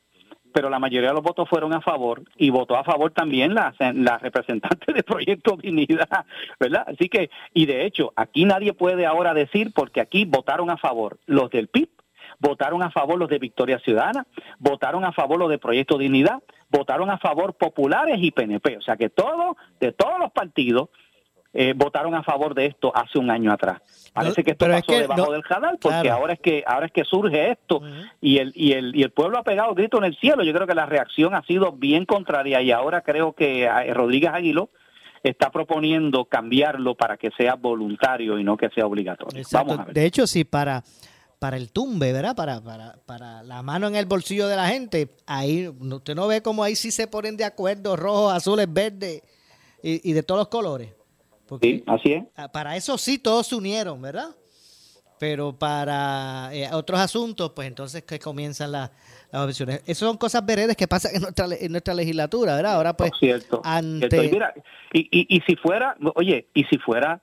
pero 0.52 0.70
la 0.70 0.78
mayoría 0.78 1.08
de 1.08 1.14
los 1.14 1.22
votos 1.24 1.48
fueron 1.48 1.72
a 1.72 1.80
favor 1.80 2.22
y 2.36 2.50
votó 2.50 2.76
a 2.76 2.84
favor 2.84 3.10
también 3.10 3.54
la, 3.54 3.74
la 3.94 4.18
representante 4.18 4.92
de 4.92 5.02
Proyecto 5.02 5.56
Dignidad, 5.56 6.26
¿verdad? 6.60 6.84
Así 6.86 7.08
que, 7.08 7.28
y 7.54 7.66
de 7.66 7.86
hecho, 7.86 8.12
aquí 8.14 8.44
nadie 8.44 8.72
puede 8.72 9.04
ahora 9.04 9.34
decir, 9.34 9.72
porque 9.74 10.00
aquí 10.00 10.26
votaron 10.26 10.70
a 10.70 10.76
favor 10.76 11.18
los 11.26 11.50
del 11.50 11.66
PIB, 11.66 11.88
votaron 12.38 12.82
a 12.82 12.90
favor 12.90 13.18
los 13.18 13.28
de 13.28 13.38
Victoria 13.38 13.78
Ciudadana, 13.78 14.26
votaron 14.58 15.04
a 15.04 15.12
favor 15.12 15.38
los 15.38 15.50
de 15.50 15.58
Proyecto 15.58 15.98
Dignidad, 15.98 16.42
votaron 16.70 17.10
a 17.10 17.18
favor 17.18 17.54
populares 17.54 18.16
y 18.20 18.30
PNP, 18.30 18.76
o 18.78 18.82
sea 18.82 18.96
que 18.96 19.08
todos, 19.10 19.56
de 19.80 19.92
todos 19.92 20.18
los 20.18 20.30
partidos, 20.32 20.88
eh, 21.56 21.72
votaron 21.76 22.16
a 22.16 22.24
favor 22.24 22.52
de 22.52 22.66
esto 22.66 22.90
hace 22.96 23.16
un 23.16 23.30
año 23.30 23.52
atrás. 23.52 23.80
Parece 24.12 24.42
que 24.42 24.50
esto 24.52 24.66
es 24.66 24.72
pasó 24.80 24.86
que 24.92 25.00
debajo 25.02 25.26
no- 25.26 25.30
del 25.32 25.42
radar 25.44 25.78
porque 25.80 26.00
claro. 26.00 26.14
ahora 26.20 26.32
es 26.32 26.40
que 26.40 26.64
ahora 26.66 26.86
es 26.86 26.92
que 26.92 27.04
surge 27.04 27.52
esto 27.52 27.80
y 28.20 28.38
el 28.38 28.52
y 28.56 28.72
el 28.72 28.96
y 28.96 29.04
el 29.04 29.10
pueblo 29.12 29.38
ha 29.38 29.44
pegado 29.44 29.72
grito 29.72 29.98
en 29.98 30.04
el 30.04 30.16
cielo. 30.16 30.42
Yo 30.42 30.52
creo 30.52 30.66
que 30.66 30.74
la 30.74 30.86
reacción 30.86 31.32
ha 31.32 31.42
sido 31.42 31.70
bien 31.70 32.06
contraria 32.06 32.60
y 32.60 32.72
ahora 32.72 33.02
creo 33.02 33.34
que 33.34 33.64
eh, 33.66 33.94
Rodríguez 33.94 34.32
Aguiló 34.34 34.68
está 35.22 35.50
proponiendo 35.50 36.24
cambiarlo 36.24 36.96
para 36.96 37.16
que 37.16 37.30
sea 37.36 37.54
voluntario 37.54 38.36
y 38.38 38.42
no 38.44 38.56
que 38.56 38.68
sea 38.70 38.86
obligatorio. 38.86 39.42
Vamos 39.52 39.78
a 39.78 39.84
ver. 39.84 39.94
De 39.94 40.06
hecho, 40.06 40.26
sí, 40.26 40.44
para, 40.44 40.82
para 41.44 41.58
el 41.58 41.70
tumbe, 41.72 42.10
¿verdad? 42.10 42.34
Para, 42.34 42.62
para, 42.62 42.96
para 43.04 43.42
la 43.42 43.62
mano 43.62 43.86
en 43.86 43.96
el 43.96 44.06
bolsillo 44.06 44.48
de 44.48 44.56
la 44.56 44.66
gente, 44.66 45.10
ahí 45.26 45.68
usted 45.68 46.14
no 46.14 46.26
ve 46.26 46.40
como 46.40 46.64
ahí 46.64 46.74
sí 46.74 46.90
se 46.90 47.06
ponen 47.06 47.36
de 47.36 47.44
acuerdo, 47.44 47.96
rojos, 47.96 48.32
azules, 48.32 48.66
verdes 48.66 49.20
y, 49.82 50.08
y 50.08 50.14
de 50.14 50.22
todos 50.22 50.38
los 50.38 50.48
colores. 50.48 50.94
Porque 51.46 51.66
Sí, 51.68 51.84
así 51.86 52.12
es. 52.14 52.24
ah, 52.36 52.50
para 52.50 52.76
eso 52.76 52.96
sí 52.96 53.18
todos 53.18 53.46
se 53.48 53.56
unieron, 53.56 54.00
¿verdad? 54.00 54.30
Pero 55.18 55.52
para 55.52 56.48
eh, 56.54 56.70
otros 56.72 56.98
asuntos, 56.98 57.52
pues 57.54 57.68
entonces 57.68 58.04
que 58.04 58.18
comienzan 58.18 58.72
las, 58.72 58.90
las 59.30 59.46
opciones. 59.46 59.82
Esas 59.84 59.98
son 60.08 60.16
cosas 60.16 60.46
veredes 60.46 60.78
que 60.78 60.88
pasan 60.88 61.14
en 61.14 61.20
nuestra, 61.20 61.46
en 61.60 61.70
nuestra 61.72 61.92
legislatura, 61.92 62.56
¿verdad? 62.56 62.76
Ahora 62.76 62.96
pues 62.96 63.12
cierto, 63.20 63.60
ante... 63.62 64.08
cierto. 64.08 64.28
Y 64.28 64.30
mira, 64.32 64.54
y, 64.94 65.00
y, 65.10 65.36
y 65.36 65.40
si 65.42 65.56
fuera, 65.56 65.94
oye, 66.14 66.48
y 66.54 66.64
si 66.64 66.78
fuera, 66.78 67.20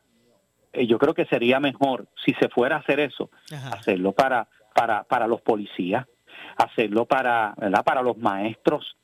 eh, 0.73 0.87
yo 0.87 0.97
creo 0.97 1.13
que 1.13 1.25
sería 1.25 1.59
mejor 1.59 2.07
si 2.25 2.33
se 2.33 2.49
fuera 2.49 2.77
a 2.77 2.79
hacer 2.79 2.99
eso, 2.99 3.29
Ajá. 3.51 3.75
hacerlo 3.75 4.11
para, 4.11 4.47
para, 4.73 5.03
para 5.03 5.27
los 5.27 5.41
policías, 5.41 6.05
hacerlo 6.57 7.05
para, 7.05 7.53
¿verdad? 7.57 7.83
Para 7.83 8.01
los 8.01 8.17
maestros, 8.17 8.97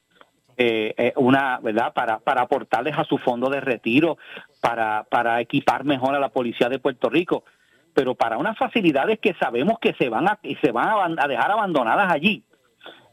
eh, 0.57 0.93
eh, 0.97 1.13
una, 1.17 1.59
¿verdad? 1.59 1.93
Para, 1.93 2.19
para 2.19 2.41
aportarles 2.41 2.97
a 2.97 3.03
su 3.03 3.17
fondo 3.17 3.49
de 3.49 3.61
retiro, 3.61 4.17
para, 4.61 5.03
para 5.03 5.39
equipar 5.39 5.83
mejor 5.83 6.15
a 6.15 6.19
la 6.19 6.29
policía 6.29 6.67
de 6.69 6.79
Puerto 6.79 7.09
Rico, 7.09 7.43
pero 7.93 8.15
para 8.15 8.37
unas 8.37 8.57
facilidades 8.57 9.19
que 9.19 9.33
sabemos 9.35 9.79
que 9.79 9.93
se 9.93 10.09
van 10.09 10.27
a, 10.27 10.39
y 10.43 10.55
se 10.55 10.71
van 10.71 10.87
a, 10.87 11.23
a 11.23 11.27
dejar 11.27 11.51
abandonadas 11.51 12.11
allí. 12.11 12.43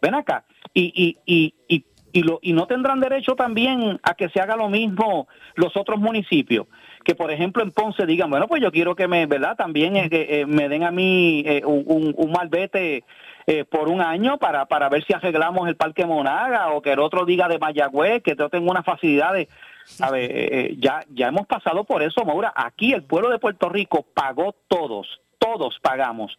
Ven 0.01 0.15
acá, 0.15 0.45
y, 0.73 0.93
y, 0.95 1.19
y, 1.27 1.55
y, 1.69 1.85
y, 2.13 2.23
lo, 2.23 2.39
y 2.43 2.53
no 2.53 2.67
tendrán 2.67 3.01
derecho 3.01 3.35
también 3.35 3.99
a 4.03 4.15
que 4.15 4.29
se 4.29 4.41
haga 4.41 4.57
lo 4.57 4.69
mismo 4.69 5.29
los 5.55 5.77
otros 5.77 5.99
municipios. 5.99 6.67
Que, 7.05 7.15
por 7.15 7.31
ejemplo, 7.31 7.63
en 7.63 7.71
Ponce 7.71 8.07
digan, 8.07 8.31
bueno, 8.31 8.49
pues 8.49 8.63
yo 8.63 8.73
quiero 8.73 8.97
que 8.97 9.09
me, 9.09 9.27
¿verdad? 9.27 9.57
También 9.57 9.97
eh, 9.97 10.09
eh, 10.11 10.47
me 10.47 10.69
den 10.69 10.85
a 10.85 10.91
mí 10.91 11.43
eh, 11.47 11.63
un, 11.65 11.85
un, 11.87 12.15
un 12.17 12.33
malvete 12.33 13.05
eh, 13.47 13.65
por 13.67 13.91
un 13.91 14.01
año 14.01 14.39
para, 14.39 14.65
para 14.65 14.89
ver 14.89 15.05
si 15.05 15.13
arreglamos 15.13 15.69
el 15.69 15.77
Parque 15.77 16.07
Monaga 16.07 16.69
o 16.71 16.81
que 16.81 16.93
el 16.93 16.99
otro 16.99 17.27
diga 17.27 17.47
de 17.47 17.59
Mayagüez, 17.59 18.23
que 18.23 18.35
yo 18.37 18.49
tengo 18.49 18.71
unas 18.71 18.87
facilidades. 18.87 19.49
A 20.01 20.11
ver, 20.11 20.31
eh, 20.31 20.49
eh, 20.51 20.77
ya, 20.79 21.05
ya 21.11 21.29
hemos 21.29 21.47
pasado 21.47 21.85
por 21.85 22.03
eso, 22.03 22.25
Maura. 22.25 22.55
Aquí 22.57 22.95
el 22.95 23.03
pueblo 23.05 23.29
de 23.29 23.39
Puerto 23.39 23.69
Rico 23.69 24.07
pagó 24.15 24.55
todos, 24.67 25.21
todos 25.39 25.79
pagamos 25.83 26.35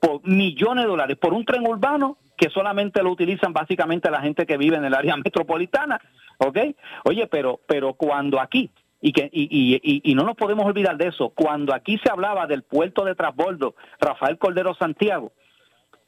por 0.00 0.26
millones 0.26 0.84
de 0.84 0.90
dólares 0.90 1.16
por 1.18 1.32
un 1.32 1.44
tren 1.44 1.66
urbano 1.66 2.18
que 2.36 2.50
solamente 2.50 3.00
lo 3.04 3.12
utilizan 3.12 3.52
básicamente 3.52 4.10
la 4.10 4.20
gente 4.20 4.44
que 4.44 4.56
vive 4.56 4.76
en 4.76 4.84
el 4.84 4.94
área 4.94 5.16
metropolitana, 5.24 6.00
¿ok? 6.38 6.58
Oye, 7.04 7.28
pero 7.28 7.60
pero 7.68 7.94
cuando 7.94 8.40
aquí 8.40 8.70
y 9.06 9.12
que 9.12 9.28
y, 9.32 9.48
y, 9.82 10.00
y- 10.02 10.14
no 10.14 10.22
nos 10.24 10.34
podemos 10.34 10.64
olvidar 10.64 10.96
de 10.96 11.08
eso, 11.08 11.28
cuando 11.28 11.74
aquí 11.74 11.98
se 12.02 12.10
hablaba 12.10 12.46
del 12.46 12.62
puerto 12.62 13.04
de 13.04 13.14
transbordo 13.14 13.74
Rafael 14.00 14.38
Cordero 14.38 14.74
Santiago, 14.74 15.32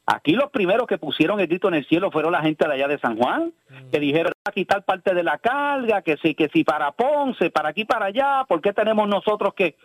aquí 0.07 0.31
los 0.31 0.49
primeros 0.49 0.87
que 0.87 0.97
pusieron 0.97 1.39
el 1.39 1.45
grito 1.47 1.67
en 1.67 1.75
el 1.75 1.85
cielo 1.85 2.09
fueron 2.11 2.31
la 2.31 2.41
gente 2.41 2.65
de 2.67 2.73
allá 2.73 2.87
de 2.87 2.97
San 2.99 3.15
Juan, 3.17 3.53
que 3.91 3.99
dijeron 3.99 4.33
a 4.45 4.51
quitar 4.51 4.83
parte 4.83 5.13
de 5.13 5.21
la 5.23 5.37
carga, 5.37 6.01
que 6.01 6.17
si 6.23 6.33
que 6.33 6.49
si 6.49 6.63
para 6.63 6.91
Ponce, 6.91 7.49
para 7.51 7.69
aquí 7.69 7.85
para 7.85 8.05
allá, 8.07 8.45
¿por 8.47 8.61
qué 8.61 8.73
tenemos 8.73 9.07
nosotros 9.07 9.53
que 9.53 9.75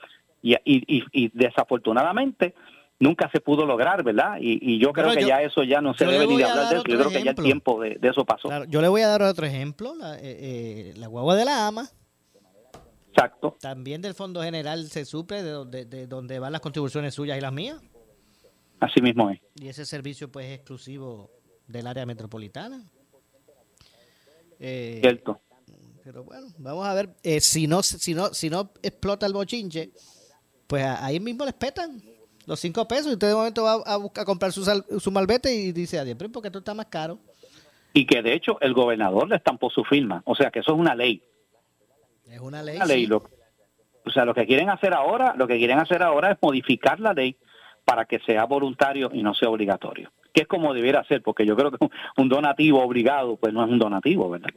y, 0.43 0.55
y, 0.65 0.99
y- 0.99 1.05
y 1.13 1.31
desafortunadamente 1.35 2.55
nunca 2.99 3.29
se 3.33 3.41
pudo 3.41 3.67
lograr, 3.67 4.03
¿verdad? 4.05 4.39
Y, 4.41 4.59
y 4.75 4.79
yo 4.79 4.93
creo 4.93 5.07
Pero 5.09 5.17
que 5.17 5.23
yo- 5.23 5.29
ya 5.29 5.43
eso 5.43 5.63
ya 5.65 5.81
no 5.81 5.93
se 5.95 6.07
debe 6.07 6.27
ni 6.27 6.37
de 6.39 6.45
hablar 6.45 6.69
de 6.71 6.77
eso. 6.77 6.85
Yo 6.87 6.97
creo 6.99 7.09
que 7.11 7.23
ya 7.25 7.31
el 7.31 7.37
tiempo 7.37 7.81
de, 7.83 7.97
de 7.97 8.09
eso 8.09 8.25
pasó. 8.25 8.49
Claro, 8.49 8.65
yo 8.67 8.81
le 8.81 8.89
voy 8.89 9.03
a 9.03 9.09
dar 9.09 9.23
otro 9.23 9.45
ejemplo, 9.45 9.95
la, 9.97 10.17
eh, 10.17 10.21
eh, 10.23 10.95
la 10.97 11.09
guagua 11.09 11.35
de 11.35 11.45
la 11.45 11.67
ama. 11.67 11.89
Exacto. 13.15 13.57
También 13.61 14.01
del 14.01 14.15
Fondo 14.15 14.43
General 14.43 14.89
se 14.89 15.05
suple 15.05 15.43
de 15.43 15.51
donde, 15.51 15.85
de 15.85 16.07
donde 16.07 16.39
van 16.39 16.53
las 16.53 16.61
contribuciones 16.63 17.15
suyas 17.15 17.37
y 17.37 17.41
las 17.41 17.53
mías. 17.53 17.79
Así 18.81 19.01
mismo 19.03 19.29
es. 19.31 19.39
Y 19.61 19.69
ese 19.69 19.85
servicio 19.85 20.31
pues 20.33 20.47
es 20.47 20.55
exclusivo 20.57 21.31
del 21.67 21.87
área 21.87 22.07
metropolitana. 22.07 22.83
Eh, 24.59 24.99
Cierto. 25.03 25.41
pero 26.05 26.25
bueno, 26.25 26.47
vamos 26.59 26.87
a 26.87 26.95
ver. 26.95 27.11
eh, 27.23 27.41
si, 27.41 27.67
no, 27.67 27.83
si, 27.83 28.15
no, 28.15 28.33
si 28.33 28.49
no 28.49 28.71
explota 28.83 29.27
el 29.27 29.33
bochinche, 29.33 29.91
pues 30.67 30.85
ahí 30.85 31.21
mismo 31.21 31.45
les 31.45 31.55
petan 31.55 32.03
los 32.47 32.61
cinco 32.61 32.87
pesos. 32.89 33.09
Y 33.09 33.13
usted 33.15 33.29
de 33.29 33.35
momento 33.35 33.65
va 33.65 33.75
a, 33.85 33.97
buscar 33.97 34.23
a 34.23 34.25
comprar 34.25 34.53
su, 34.53 34.65
sal- 34.65 34.85
su 34.99 35.11
malvete 35.11 35.55
y 35.55 35.73
dice, 35.73 35.99
adiós, 35.99 36.17
pero 36.19 36.31
porque 36.33 36.49
esto 36.49 36.61
está 36.61 36.75
más 36.75 36.87
caro. 36.87 37.19
Y 37.93 38.07
que 38.07 38.23
de 38.23 38.33
hecho 38.35 38.59
el 38.63 38.73
gobernador 38.73 39.29
le 39.29 39.37
estampó 39.37 39.69
su 39.69 39.85
firma. 39.85 40.23
O 40.25 40.35
sea 40.35 40.51
que 40.51 40.61
eso 40.61 40.73
es 40.73 40.79
una 40.79 40.95
ley. 40.95 41.23
Es 42.33 42.41
una 42.41 42.63
ley. 42.63 42.77
Una 42.77 42.87
ley. 42.87 43.03
sí. 43.03 43.07
Lo- 43.07 43.23
o 44.05 44.11
sea, 44.11 44.25
lo 44.25 44.35
que 44.35 44.47
quieren 44.47 44.69
hacer 44.69 44.95
ahora, 44.95 45.35
lo 45.37 45.47
que 45.47 45.59
quieren 45.59 45.79
hacer 45.79 46.03
ahora 46.03 46.33
es 46.33 46.39
modificar 46.43 46.99
la 46.99 47.13
ley 47.13 47.37
para 47.85 48.05
que 48.05 48.19
sea 48.21 48.45
voluntario 48.47 49.11
y 49.13 49.23
no 49.23 49.33
sea 49.35 49.49
obligatorio. 49.49 50.11
Que 50.35 50.43
es 50.43 50.49
como 50.49 50.73
debiera 50.75 51.05
ser, 51.05 51.23
porque 51.23 51.47
yo 51.47 51.55
creo 51.57 51.71
que 51.71 51.79
un- 52.17 52.29
donativo 52.29 52.83
obligado, 52.83 53.37
pues 53.37 53.53
no 53.53 53.65
es 53.65 53.71
un 53.71 53.79
donativo, 53.79 54.29
¿verdad? 54.31 54.49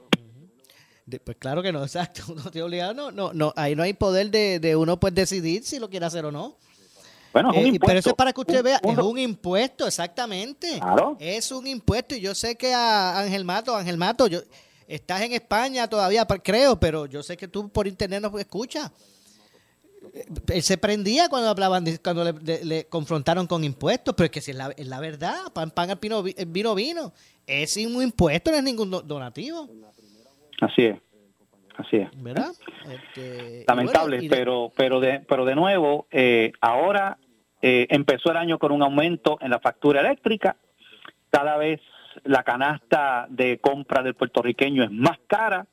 Pues 1.24 1.38
claro 1.38 1.62
que 1.62 1.72
no, 1.72 1.84
exacto. 1.84 2.24
No 2.36 2.50
te 2.50 2.64
obligado, 2.64 2.94
no, 2.94 3.12
no, 3.12 3.34
no, 3.34 3.54
ahí 3.56 3.76
no 3.76 3.84
hay 3.84 3.94
poder 3.94 4.32
de, 4.32 4.60
de 4.60 4.76
uno 4.76 5.00
pues 5.00 5.14
decidir 5.14 5.64
si 5.64 5.80
lo 5.80 5.90
quiere 5.90 6.06
hacer 6.08 6.26
o 6.26 6.32
no. 6.32 6.56
Bueno, 7.34 7.52
es 7.52 7.58
un 7.58 7.64
Eh, 7.66 7.68
impuesto. 7.68 7.88
pero 7.88 8.00
eso 8.00 8.10
es 8.10 8.16
para 8.16 8.32
que 8.34 8.40
usted 8.42 8.58
Un- 8.60 8.64
vea, 8.64 8.80
un 8.84 8.92
es 8.94 8.98
un 9.06 9.20
impuesto, 9.20 9.86
exactamente. 9.86 10.80
Claro. 10.80 11.18
Es 11.20 11.52
un 11.52 11.68
impuesto 11.68 12.16
y 12.16 12.22
yo 12.22 12.34
sé 12.34 12.56
que 12.56 12.74
a 12.74 13.20
Ángel 13.20 13.44
Mato, 13.46 13.76
Ángel 13.76 13.98
Mato, 13.98 14.26
yo, 14.28 14.40
estás 14.88 15.21
en 15.21 15.34
España 15.34 15.88
todavía, 15.88 16.26
creo, 16.43 16.80
pero 16.80 17.06
yo 17.06 17.24
sé 17.24 17.38
que 17.38 17.48
tú 17.48 17.69
por 17.69 17.88
internet 17.88 18.21
nos 18.21 18.39
escuchas. 18.39 18.91
Eh, 20.13 20.26
Él 20.54 20.62
se 20.63 20.78
prendía 20.78 21.30
cuando 21.30 21.50
hablaban, 21.50 21.84
de- 21.84 22.00
cuando 22.00 22.24
le, 22.32 22.86
confrontaron 22.86 23.48
con 23.48 23.63
impuestos, 23.63 24.13
pero 24.15 24.26
es 24.26 24.32
que 24.32 24.41
si 24.41 24.52
es 24.52 24.58
la, 24.58 24.71
es 24.78 24.88
la 24.88 25.00
verdad, 25.00 25.52
pan, 25.54 25.71
pan, 25.71 25.89
al 25.89 26.00
pino, 26.00 26.24
el 26.26 26.45
vino, 26.48 26.76
vino. 26.76 27.13
es 27.48 27.76
un 27.78 28.02
impuesto, 28.02 28.52
no 28.52 28.58
es 28.58 28.63
ningún 28.63 28.89
donativo. 28.91 29.69
Así 30.62 30.84
es. 30.86 30.98
Así 31.78 31.98
es. 31.98 32.10
¿Verdad? 32.24 32.52
Este, 32.89 33.65
Lamentable, 33.67 34.28
pero 34.30 34.71
pero 34.78 35.02
de 35.02 35.19
pero 35.28 35.43
de 35.43 35.56
nuevo, 35.56 36.08
eh, 36.10 36.54
ahora 36.62 37.17
eh, 37.62 37.86
empezó 37.89 38.32
el 38.32 38.38
año 38.38 38.58
con 38.60 38.71
un 38.71 38.82
aumento 38.82 39.38
en 39.41 39.50
la 39.50 39.60
factura 39.60 40.00
eléctrica. 40.00 40.56
Cada 41.32 41.58
vez 41.58 41.82
la 42.23 42.43
canasta 42.43 43.28
de 43.30 43.60
compra 43.60 44.01
del 44.04 44.15
puertorriqueño 44.15 44.84
es 44.84 44.91
más 44.91 45.19
cara. 45.28 45.67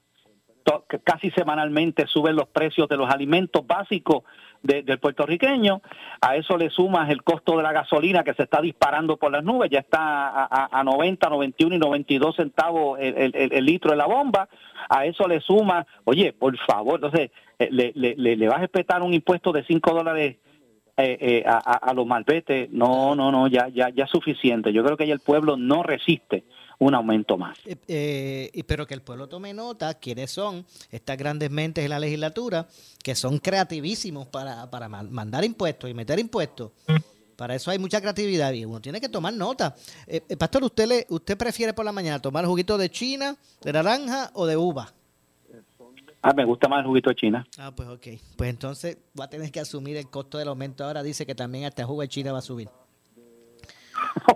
Casi 1.03 1.31
semanalmente 1.33 2.07
suben 2.07 2.37
los 2.37 2.49
precios 2.49 2.89
de 2.89 2.97
los 2.97 3.11
alimentos 3.11 3.67
básicos 3.67 4.23
del 4.63 4.99
puertorriqueño. 5.01 5.83
A 6.21 6.37
eso 6.37 6.57
le 6.57 6.71
sumas 6.71 7.11
el 7.11 7.23
costo 7.23 7.57
de 7.57 7.65
la 7.65 7.73
gasolina 7.73 8.23
que 8.23 8.35
se 8.35 8.45
está 8.45 8.61
disparando 8.61 9.17
por 9.17 9.33
las 9.33 9.43
nubes. 9.43 9.71
Ya 9.71 9.81
está 9.81 10.29
a, 10.29 10.69
a 10.71 10.85
90, 10.85 11.29
91 11.29 11.75
y 11.75 11.79
92 11.79 12.37
centavos 12.37 12.99
el, 13.01 13.65
litro 13.65 13.91
de 13.91 13.97
la 13.97 14.07
bomba. 14.07 14.49
A 14.89 15.05
eso 15.05 15.27
le 15.27 15.41
suma, 15.41 15.87
oye, 16.05 16.33
por 16.33 16.57
favor, 16.59 16.97
entonces 16.97 17.31
eh, 17.59 17.69
le, 17.71 17.93
le, 17.95 18.15
le, 18.17 18.49
vas 18.49 18.59
a 18.59 18.63
respetar 18.63 19.03
un 19.03 19.15
impuesto 19.15 19.53
de 19.53 19.65
5 19.65 19.95
dólares 19.95 20.37
eh, 20.95 21.17
eh, 21.21 21.43
a, 21.47 21.57
a, 21.57 21.95
los 21.95 22.07
malbetes, 22.07 22.71
no, 22.71 23.15
no, 23.15 23.33
no, 23.33 23.49
ya, 23.49 23.69
ya, 23.69 23.89
ya 23.89 24.05
es 24.05 24.11
suficiente. 24.11 24.75
Yo 24.75 24.85
creo 24.85 24.99
que 24.99 25.07
ya 25.07 25.15
el 25.15 25.21
pueblo 25.21 25.57
no 25.57 25.83
resiste 25.83 26.45
un 26.79 26.95
aumento 26.95 27.39
más. 27.39 27.59
Eh, 27.89 28.51
pero 28.67 28.87
que 28.87 28.93
el 28.93 29.01
pueblo 29.01 29.27
tome 29.27 29.55
nota 29.55 29.95
quiénes 29.95 30.31
son 30.31 30.67
estas 30.91 31.17
grandes 31.17 31.51
mentes 31.51 31.83
de 31.83 31.89
la 31.89 31.99
legislatura 31.99 32.69
que 33.03 33.15
son 33.15 33.39
creativísimos 33.39 34.29
para, 34.29 34.71
para 34.71 34.89
mandar 34.89 35.45
impuestos 35.45 35.89
y 35.89 35.95
meter 35.95 36.19
impuestos. 36.19 36.73
Para 37.37 37.55
eso 37.55 37.71
hay 37.71 37.79
mucha 37.79 38.01
creatividad 38.01 38.53
y 38.53 38.67
uno 38.67 38.81
tiene 38.81 39.01
que 39.01 39.09
tomar 39.09 39.33
nota. 39.33 39.75
Pastor, 40.39 40.65
¿usted 40.65 40.87
le, 40.87 41.07
usted 41.09 41.39
prefiere 41.39 41.73
por 41.73 41.87
la 41.87 41.93
mañana 41.93 42.21
tomar 42.21 42.45
juguito 42.45 42.77
de 42.77 42.91
china, 42.91 43.35
de 43.63 43.73
naranja 43.73 44.31
o 44.35 44.45
de 44.45 44.59
uva? 44.59 44.93
Ah, 46.23 46.33
me 46.35 46.45
gusta 46.45 46.69
más 46.69 46.81
el 46.81 46.87
juguito 46.87 47.11
de 47.11 47.17
China. 47.17 47.47
Ah, 47.59 47.73
pues 47.75 47.89
ok. 47.89 48.07
Pues 48.37 48.51
entonces 48.51 48.97
va 49.19 49.25
a 49.25 49.29
tener 49.29 49.51
que 49.51 49.59
asumir 49.59 49.97
el 49.97 50.09
costo 50.09 50.39
del 50.39 50.49
aumento. 50.49 50.85
Ahora 50.85 51.03
dice 51.03 51.27
que 51.27 51.35
también 51.35 51.65
hasta 51.65 51.83
el 51.83 51.89
jugo 51.89 52.03
de 52.03 52.09
China 52.09 52.33
va 52.33 52.39
a 52.39 52.43
subir. 52.43 52.69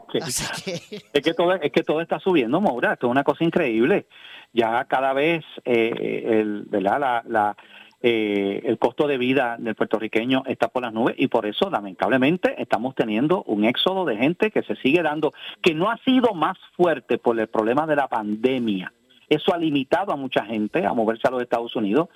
Okay. 0.09 0.21
Es 1.13 1.23
que 1.23 1.35
todo 1.35 1.55
es 1.55 1.73
que 1.73 1.83
todo 1.83 2.01
está 2.01 2.21
subiendo, 2.21 2.61
Maura. 2.61 2.93
Esto 2.93 3.09
es 3.09 3.11
una 3.11 3.25
cosa 3.25 3.45
increíble. 3.45 4.07
Ya 4.53 4.85
cada 4.85 5.13
vez 5.13 5.45
eh, 5.65 6.41
el, 6.41 6.63
¿verdad? 6.65 7.25
La, 7.27 7.57
eh, 8.03 8.63
el 8.65 8.79
costo 8.79 9.09
de 9.09 9.19
vida 9.19 9.57
del 9.59 9.75
puertorriqueño 9.75 10.45
está 10.47 10.69
por 10.69 10.83
las 10.83 10.93
nubes 10.93 11.17
y 11.19 11.29
por 11.29 11.47
eso 11.47 11.71
lamentablemente 11.71 12.61
estamos 12.61 12.95
teniendo 12.95 13.43
un 13.45 13.65
éxodo 13.65 14.05
de 14.05 14.17
gente 14.17 14.51
que 14.51 14.63
se 14.63 14.77
sigue 14.77 15.03
dando, 15.03 15.33
que 15.63 15.75
no 15.75 15.91
ha 15.91 15.97
sido 15.99 16.35
más 16.35 16.57
fuerte 16.77 17.19
por 17.19 17.41
el 17.41 17.49
problema 17.49 17.87
de 17.87 17.97
la 17.97 18.07
pandemia, 18.07 18.93
eso 19.29 19.55
ha 19.55 19.59
limitado 19.59 20.13
a 20.13 20.17
mucha 20.17 20.45
gente 20.45 20.85
a 20.85 20.93
moverse 20.93 21.29
a 21.29 21.31
los 21.31 21.43
Estados 21.43 21.75
Unidos, 21.77 22.09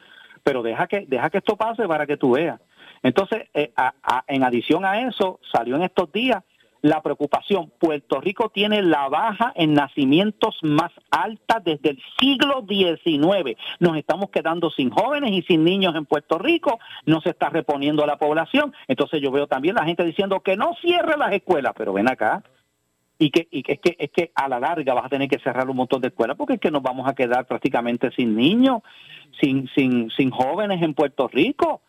pero 0.42 0.62
deja 0.62 0.86
que, 0.86 1.06
deja 1.06 1.30
que 1.30 1.38
esto 1.38 1.56
pase 1.56 1.86
para 1.86 2.06
que 2.06 2.16
tú 2.16 2.32
veas. 2.32 2.60
Entonces, 3.02 3.48
eh, 3.54 3.72
en 4.28 4.44
adición 4.44 4.84
a 4.84 5.08
eso, 5.08 5.40
salió 5.52 5.76
en 5.76 5.82
estos 5.82 6.12
días 6.12 6.42
la 6.82 7.02
preocupación. 7.02 7.70
Puerto 7.78 8.20
Rico 8.20 8.50
tiene 8.50 8.82
la 8.82 9.08
baja 9.08 9.52
en 9.54 9.74
nacimientos 9.74 10.58
más 10.62 10.90
alta 11.10 11.60
desde 11.62 11.90
el 11.90 12.02
siglo 12.18 12.64
XIX. 12.66 13.58
Nos 13.78 13.96
estamos 13.96 14.30
quedando 14.30 14.70
sin 14.70 14.90
jóvenes 14.90 15.32
y 15.32 15.42
sin 15.42 15.64
niños 15.64 15.94
en 15.94 16.06
Puerto 16.06 16.38
Rico. 16.38 16.78
No 17.06 17.20
se 17.20 17.30
está 17.30 17.48
reponiendo 17.50 18.06
la 18.06 18.16
población. 18.16 18.72
Entonces 18.88 19.20
yo 19.20 19.30
veo 19.30 19.46
también 19.46 19.74
la 19.74 19.84
gente 19.84 20.04
diciendo 20.04 20.40
que 20.40 20.56
no 20.56 20.74
cierre 20.80 21.16
las 21.16 21.32
escuelas. 21.32 21.74
Pero 21.76 21.92
ven 21.92 22.08
acá, 22.08 22.42
y 23.20 23.30
que, 23.30 23.46
y 23.50 23.62
que, 23.62 23.72
es 23.72 23.80
que 23.80 23.96
es 23.98 24.10
que 24.10 24.32
a 24.34 24.48
la 24.48 24.58
larga 24.58 24.94
vas 24.94 25.04
a 25.04 25.08
tener 25.10 25.28
que 25.28 25.38
cerrar 25.38 25.68
un 25.68 25.76
montón 25.76 26.00
de 26.00 26.08
escuelas 26.08 26.38
porque 26.38 26.54
es 26.54 26.60
que 26.60 26.70
nos 26.70 26.82
vamos 26.82 27.06
a 27.06 27.14
quedar 27.14 27.46
prácticamente 27.46 28.10
sin 28.12 28.34
niños, 28.34 28.80
sin 29.38 29.68
sin 29.74 30.10
sin 30.10 30.30
jóvenes 30.30 30.82
en 30.82 30.94
Puerto 30.94 31.28
Rico. 31.28 31.82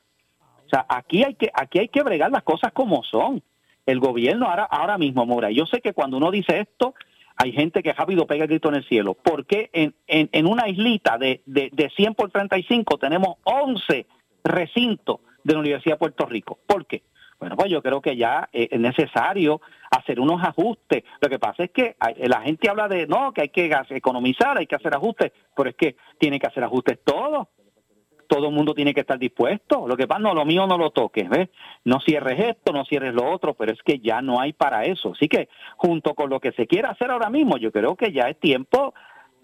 O 0.65 0.70
sea, 0.70 0.86
aquí 0.89 1.24
hay 1.24 1.36
que 1.36 1.50
aquí 1.54 1.80
hay 1.80 1.88
que 1.88 2.04
bregar 2.04 2.32
las 2.32 2.44
cosas 2.44 2.74
como 2.74 3.02
son. 3.04 3.41
El 3.86 4.02
gobierno 4.02 4.48
ahora 4.48 4.65
ahora 4.65 4.98
mismo, 4.98 5.26
Mora, 5.26 5.50
yo 5.52 5.65
sé 5.65 5.80
que 5.80 5.94
cuando 5.94 6.17
uno 6.17 6.32
dice 6.32 6.60
esto 6.60 6.94
hay 7.38 7.54
gente 7.54 7.82
que 7.82 7.94
rápido 7.94 8.28
pega 8.28 8.44
el 8.44 8.50
grito 8.50 8.67
en 8.67 8.76
el 8.76 8.88
cielo. 8.88 9.13
porque 9.13 9.70
en, 9.72 9.96
en, 10.08 10.30
en 10.34 10.46
una 10.46 10.67
islita 10.67 11.17
de, 11.17 11.41
de, 11.46 11.70
de 11.72 11.89
100 11.91 12.13
por 12.13 12.30
35 12.30 12.98
tenemos 12.98 13.38
11 13.46 14.06
recintos 14.44 15.22
de 15.46 15.54
la 15.54 15.60
Universidad 15.60 15.96
de 15.96 16.00
Puerto 16.00 16.26
Rico? 16.26 16.60
¿Por 16.67 16.86
qué? 16.86 17.04
Bueno, 17.41 17.56
pues 17.56 17.71
yo 17.71 17.82
creo 17.82 18.01
que 18.01 18.15
ya 18.15 18.47
eh, 18.54 18.67
es 18.69 18.80
necesario 18.80 19.62
hacer 19.89 20.19
unos 20.19 20.43
ajustes. 20.43 21.04
Lo 21.19 21.27
que 21.27 21.39
pasa 21.39 21.63
es 21.63 21.71
que 21.71 21.95
la 22.19 22.41
gente 22.41 22.69
habla 22.69 22.88
de, 22.88 23.08
no, 23.08 23.34
que 23.34 23.41
hay 23.41 23.49
que 23.49 23.71
economizar, 23.89 24.60
hay 24.60 24.67
que 24.67 24.75
hacer 24.75 24.93
ajustes, 24.93 25.32
pero 25.56 25.71
es 25.71 25.75
que 25.75 25.95
tiene 26.19 26.39
que 26.39 26.45
hacer 26.45 26.63
ajustes 26.63 26.99
todo. 27.04 27.49
Todo 28.27 28.49
el 28.49 28.54
mundo 28.54 28.75
tiene 28.75 28.93
que 28.93 28.99
estar 29.01 29.17
dispuesto. 29.17 29.88
Lo 29.88 29.97
que 29.97 30.08
pasa, 30.08 30.21
no, 30.21 30.36
lo 30.36 30.45
mío 30.45 30.67
no 30.67 30.77
lo 30.77 30.91
toques, 30.91 31.27
¿ves? 31.30 31.49
No 31.84 31.99
cierres 31.99 32.39
esto, 32.39 32.73
no 32.73 32.86
cierres 32.86 33.15
lo 33.15 33.30
otro, 33.32 33.56
pero 33.56 33.73
es 33.73 33.82
que 33.82 33.97
ya 33.97 34.21
no 34.21 34.39
hay 34.39 34.54
para 34.54 34.86
eso. 34.86 35.13
Así 35.13 35.27
que, 35.27 35.49
junto 35.77 36.13
con 36.13 36.30
lo 36.30 36.39
que 36.39 36.51
se 36.51 36.67
quiere 36.67 36.89
hacer 36.89 37.10
ahora 37.10 37.32
mismo, 37.32 37.58
yo 37.58 37.71
creo 37.71 37.95
que 37.95 38.12
ya 38.12 38.30
es 38.30 38.39
tiempo 38.39 38.93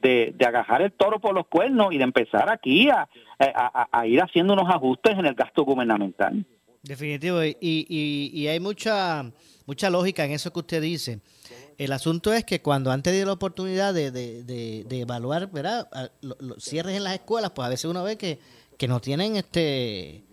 de, 0.03 0.33
de 0.35 0.45
agajar 0.45 0.83
el 0.83 0.91
toro 0.91 1.19
por 1.19 1.33
los 1.33 1.47
cuernos 1.47 1.91
y 1.91 1.97
de 1.97 2.03
empezar 2.03 2.47
aquí 2.51 2.91
a, 2.91 3.09
a 3.39 4.05
ir 4.05 4.21
haciendo 4.21 4.53
unos 4.53 4.69
ajustes 4.69 5.17
en 5.17 5.25
el 5.25 5.33
gasto 5.33 5.63
gubernamental. 5.63 6.45
Definitivo, 6.87 7.43
y, 7.43 7.57
y, 7.59 8.31
y, 8.33 8.47
hay 8.47 8.59
mucha, 8.59 9.29
mucha 9.65 9.89
lógica 9.89 10.23
en 10.23 10.31
eso 10.31 10.53
que 10.53 10.59
usted 10.59 10.81
dice. 10.81 11.19
El 11.77 11.91
asunto 11.91 12.33
es 12.33 12.45
que 12.45 12.61
cuando 12.61 12.91
han 12.91 13.03
tenido 13.03 13.25
la 13.25 13.33
oportunidad 13.33 13.93
de, 13.93 14.11
de, 14.11 14.85
evaluar, 14.89 15.51
¿verdad? 15.51 15.89
Los 16.21 16.63
cierres 16.63 16.95
en 16.95 17.03
las 17.03 17.13
escuelas, 17.13 17.51
pues 17.51 17.65
a 17.65 17.69
veces 17.69 17.85
uno 17.85 18.03
ve 18.03 18.17
que, 18.17 18.39
que 18.77 18.87
no 18.87 19.01
tienen 19.01 19.35
este... 19.35 20.23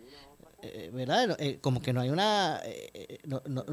Eh, 0.67 0.91
¿verdad? 0.95 1.37
Eh, 1.39 1.59
como 1.61 1.83
que 1.83 1.93
no 1.93 2.01
hay 2.01 2.09
una... 2.09 2.61
Eh, 2.65 3.19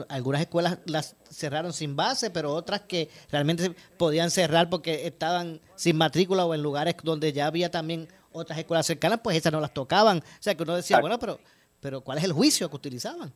algunas 0.09 0.41
escuelas 0.41 0.79
las 0.85 1.15
cerraron 1.29 1.71
sin 1.71 1.95
base, 1.95 2.31
pero 2.31 2.53
otras 2.53 2.81
que 2.81 3.09
realmente 3.29 3.73
podían 3.97 4.29
cerrar 4.31 4.69
porque 4.69 5.07
estaban 5.07 5.61
sin 5.75 5.95
matrícula 5.95 6.45
o 6.45 6.53
en 6.53 6.61
lugares 6.61 6.95
donde 7.03 7.31
ya 7.31 7.47
había 7.47 7.71
también 7.71 8.09
otras 8.33 8.59
escuelas 8.59 8.85
cercanas, 8.85 9.21
pues 9.23 9.37
esas 9.37 9.53
no 9.53 9.61
las 9.61 9.73
tocaban. 9.73 10.17
O 10.17 10.41
sea, 10.41 10.55
que 10.55 10.63
uno 10.63 10.75
decía, 10.75 10.99
bueno, 10.99 11.17
pero 11.17 11.39
pero 11.81 12.01
¿cuál 12.01 12.19
es 12.19 12.23
el 12.23 12.33
juicio 12.33 12.69
que 12.69 12.75
utilizaban? 12.75 13.33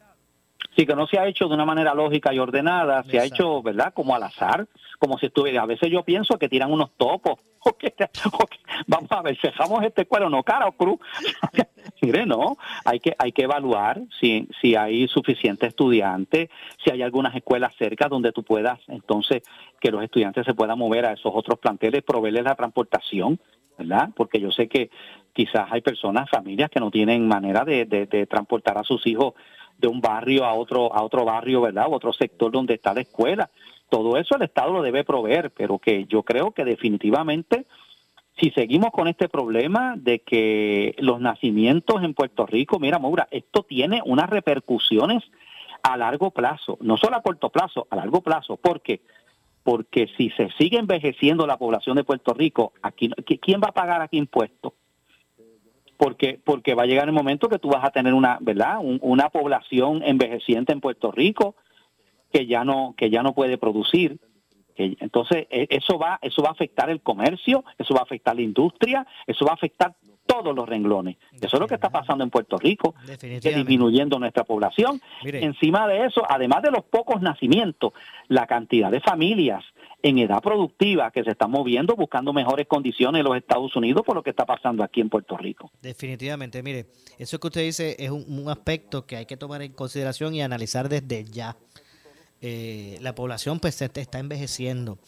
Sí, 0.76 0.86
que 0.86 0.96
no 0.96 1.08
se 1.08 1.18
ha 1.18 1.28
hecho 1.28 1.48
de 1.48 1.56
una 1.56 1.66
manera 1.66 1.94
lógica 1.94 2.34
y 2.34 2.40
ordenada, 2.40 3.04
se 3.04 3.20
ha 3.20 3.24
hecho, 3.24 3.62
¿verdad? 3.62 3.94
Como 3.94 4.14
al 4.14 4.24
azar, 4.24 4.68
como 5.00 5.18
si 5.18 5.28
estuviera. 5.28 5.64
A 5.64 5.66
veces 5.66 5.90
yo 5.90 6.04
pienso 6.04 6.38
que 6.38 6.50
tiran 6.50 6.72
unos 6.72 6.92
topos. 6.98 7.40
vamos 8.88 9.12
a 9.12 9.22
ver, 9.24 9.38
cejamos 9.42 9.84
este 9.84 10.06
cuero, 10.06 10.30
no 10.30 10.44
cara 10.44 10.68
o 10.68 10.74
cruz. 10.74 11.00
Mire, 12.02 12.26
no, 12.26 12.58
hay 12.84 13.00
que, 13.00 13.16
hay 13.18 13.32
que 13.32 13.44
evaluar 13.44 14.02
si, 14.20 14.48
si 14.62 14.76
hay 14.76 15.08
suficiente 15.08 15.66
estudiantes, 15.66 16.50
si 16.84 16.92
hay 16.92 17.02
algunas 17.02 17.36
escuelas 17.36 17.74
cerca 17.78 18.08
donde 18.08 18.32
tú 18.32 18.44
puedas, 18.44 18.80
entonces, 18.88 19.44
que 19.80 19.92
los 19.92 20.04
estudiantes 20.04 20.46
se 20.46 20.54
puedan 20.54 20.78
mover 20.78 21.06
a 21.06 21.14
esos 21.14 21.32
otros 21.34 21.58
planteles, 21.58 22.04
proveerles 22.04 22.44
la 22.44 22.56
transportación, 22.56 23.40
¿verdad? 23.78 24.10
Porque 24.16 24.40
yo 24.40 24.52
sé 24.52 24.68
que 24.68 24.90
quizás 25.34 25.68
hay 25.72 25.82
personas, 25.82 26.30
familias 26.30 26.70
que 26.70 26.80
no 26.80 26.92
tienen 26.92 27.28
manera 27.28 27.66
de, 27.66 27.86
de, 27.86 28.26
transportar 28.26 28.78
a 28.78 28.84
sus 28.84 29.06
hijos 29.08 29.34
de 29.78 29.88
un 29.88 30.00
barrio 30.00 30.46
a 30.46 30.54
otro 30.54 30.94
a 30.94 31.04
otro 31.04 31.26
barrio, 31.26 31.62
¿verdad? 31.62 31.88
O 31.88 31.96
otro 31.96 32.14
sector 32.14 32.52
donde 32.52 32.76
está 32.76 32.94
la 32.94 33.02
escuela. 33.02 33.50
Todo 33.90 34.18
eso 34.18 34.36
el 34.36 34.44
Estado 34.44 34.72
lo 34.72 34.82
debe 34.82 35.04
proveer, 35.04 35.52
pero 35.52 35.78
que 35.78 36.06
yo 36.06 36.24
creo 36.24 36.52
que 36.52 36.66
definitivamente 36.66 37.66
si 38.40 38.52
seguimos 38.52 38.92
con 38.92 39.08
este 39.08 39.30
problema 39.30 39.96
de 39.98 40.20
que 40.20 40.96
los 41.00 41.22
nacimientos 41.22 42.04
en 42.04 42.14
Puerto 42.14 42.46
Rico, 42.46 42.80
mira, 42.80 43.00
Maura, 43.00 43.28
esto 43.32 43.64
tiene 43.64 44.02
unas 44.06 44.30
repercusiones 44.30 45.24
a 45.84 45.96
largo 45.98 46.32
plazo, 46.32 46.78
no 46.82 46.98
solo 46.98 47.16
a 47.16 47.22
corto 47.22 47.50
plazo, 47.50 47.88
a 47.90 47.96
largo 47.96 48.22
plazo. 48.22 48.58
¿Por 48.58 48.82
qué? 48.82 49.02
Porque 49.66 50.08
si 50.16 50.30
se 50.30 50.50
sigue 50.52 50.78
envejeciendo 50.78 51.46
la 51.46 51.58
población 51.58 51.98
de 51.98 52.06
Puerto 52.06 52.34
Rico, 52.34 52.72
aquí 52.82 53.10
¿quién 53.42 53.60
va 53.60 53.70
a 53.70 53.74
pagar 53.74 54.02
aquí 54.02 54.18
impuestos? 54.18 54.72
porque 55.98 56.40
porque 56.44 56.76
va 56.76 56.84
a 56.84 56.86
llegar 56.86 57.08
el 57.08 57.14
momento 57.14 57.50
que 57.50 57.60
tú 57.60 57.70
vas 57.70 57.84
a 57.84 57.92
tener 57.92 58.14
una 58.14 58.38
verdad 58.42 58.80
una 58.82 59.30
población 59.30 60.02
envejeciente 60.04 60.74
en 60.74 60.82
Puerto 60.82 61.12
Rico 61.12 61.56
que 62.32 62.46
ya 62.48 62.64
no 62.64 62.96
que 62.98 63.10
ya 63.10 63.24
no 63.24 63.34
puede 63.34 63.58
producir 63.58 64.20
entonces 64.76 65.48
e, 65.50 65.68
eso 65.70 65.98
va 65.98 66.20
eso 66.22 66.42
va 66.42 66.50
a 66.50 66.54
afectar 66.54 66.90
el 66.90 67.02
comercio 67.02 67.64
eso 67.78 67.94
va 67.94 68.02
a 68.02 68.04
afectar 68.04 68.36
la 68.36 68.42
industria 68.42 69.08
eso 69.26 69.46
va 69.46 69.52
a 69.52 69.56
afectar 69.56 69.96
todos 70.42 70.56
los 70.56 70.68
renglones. 70.68 71.18
Eso 71.34 71.58
es 71.58 71.60
lo 71.60 71.68
que 71.68 71.76
está 71.76 71.90
pasando 71.90 72.24
en 72.24 72.30
Puerto 72.30 72.58
Rico, 72.58 72.96
disminuyendo 73.42 74.20
nuestra 74.20 74.44
población. 74.44 75.02
Encima 75.24 75.88
de 75.88 76.06
eso, 76.06 76.24
además 76.28 76.64
de 76.64 76.72
los 76.72 76.84
pocos 76.84 77.22
nacimientos, 77.22 77.94
la 78.28 78.48
cantidad 78.48 78.92
de 78.92 79.00
familias 79.00 79.64
en 80.02 80.20
edad 80.20 80.42
productiva 80.42 81.10
que 81.10 81.24
se 81.24 81.32
están 81.32 81.50
moviendo 81.50 81.96
buscando 81.96 82.32
mejores 82.32 82.68
condiciones 82.68 83.22
en 83.22 83.26
los 83.26 83.38
Estados 83.38 83.76
Unidos 83.76 84.04
por 84.06 84.16
lo 84.16 84.22
que 84.22 84.30
está 84.30 84.46
pasando 84.46 84.84
aquí 84.84 85.02
en 85.02 85.10
Puerto 85.10 85.36
Rico. 85.36 85.72
Definitivamente, 85.82 86.62
mire, 86.62 86.86
eso 87.18 87.40
que 87.40 87.48
usted 87.48 87.62
dice 87.62 87.96
es 87.98 88.12
un, 88.12 88.46
aspecto 88.48 89.08
que 89.08 89.16
hay 89.16 89.26
que 89.26 89.38
tomar 89.38 89.64
en 89.64 89.72
consideración 89.74 90.36
y 90.36 90.44
analizar 90.44 90.90
desde 90.90 91.24
ya. 91.24 91.58
Eh, 92.42 93.00
la 93.02 93.16
población 93.16 93.60
pues 93.60 93.82
está 93.82 94.20
envejeciendo. 94.20 95.00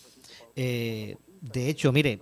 Eh, 0.56 1.18
De 1.42 1.70
hecho, 1.70 1.92
mire, 1.92 2.22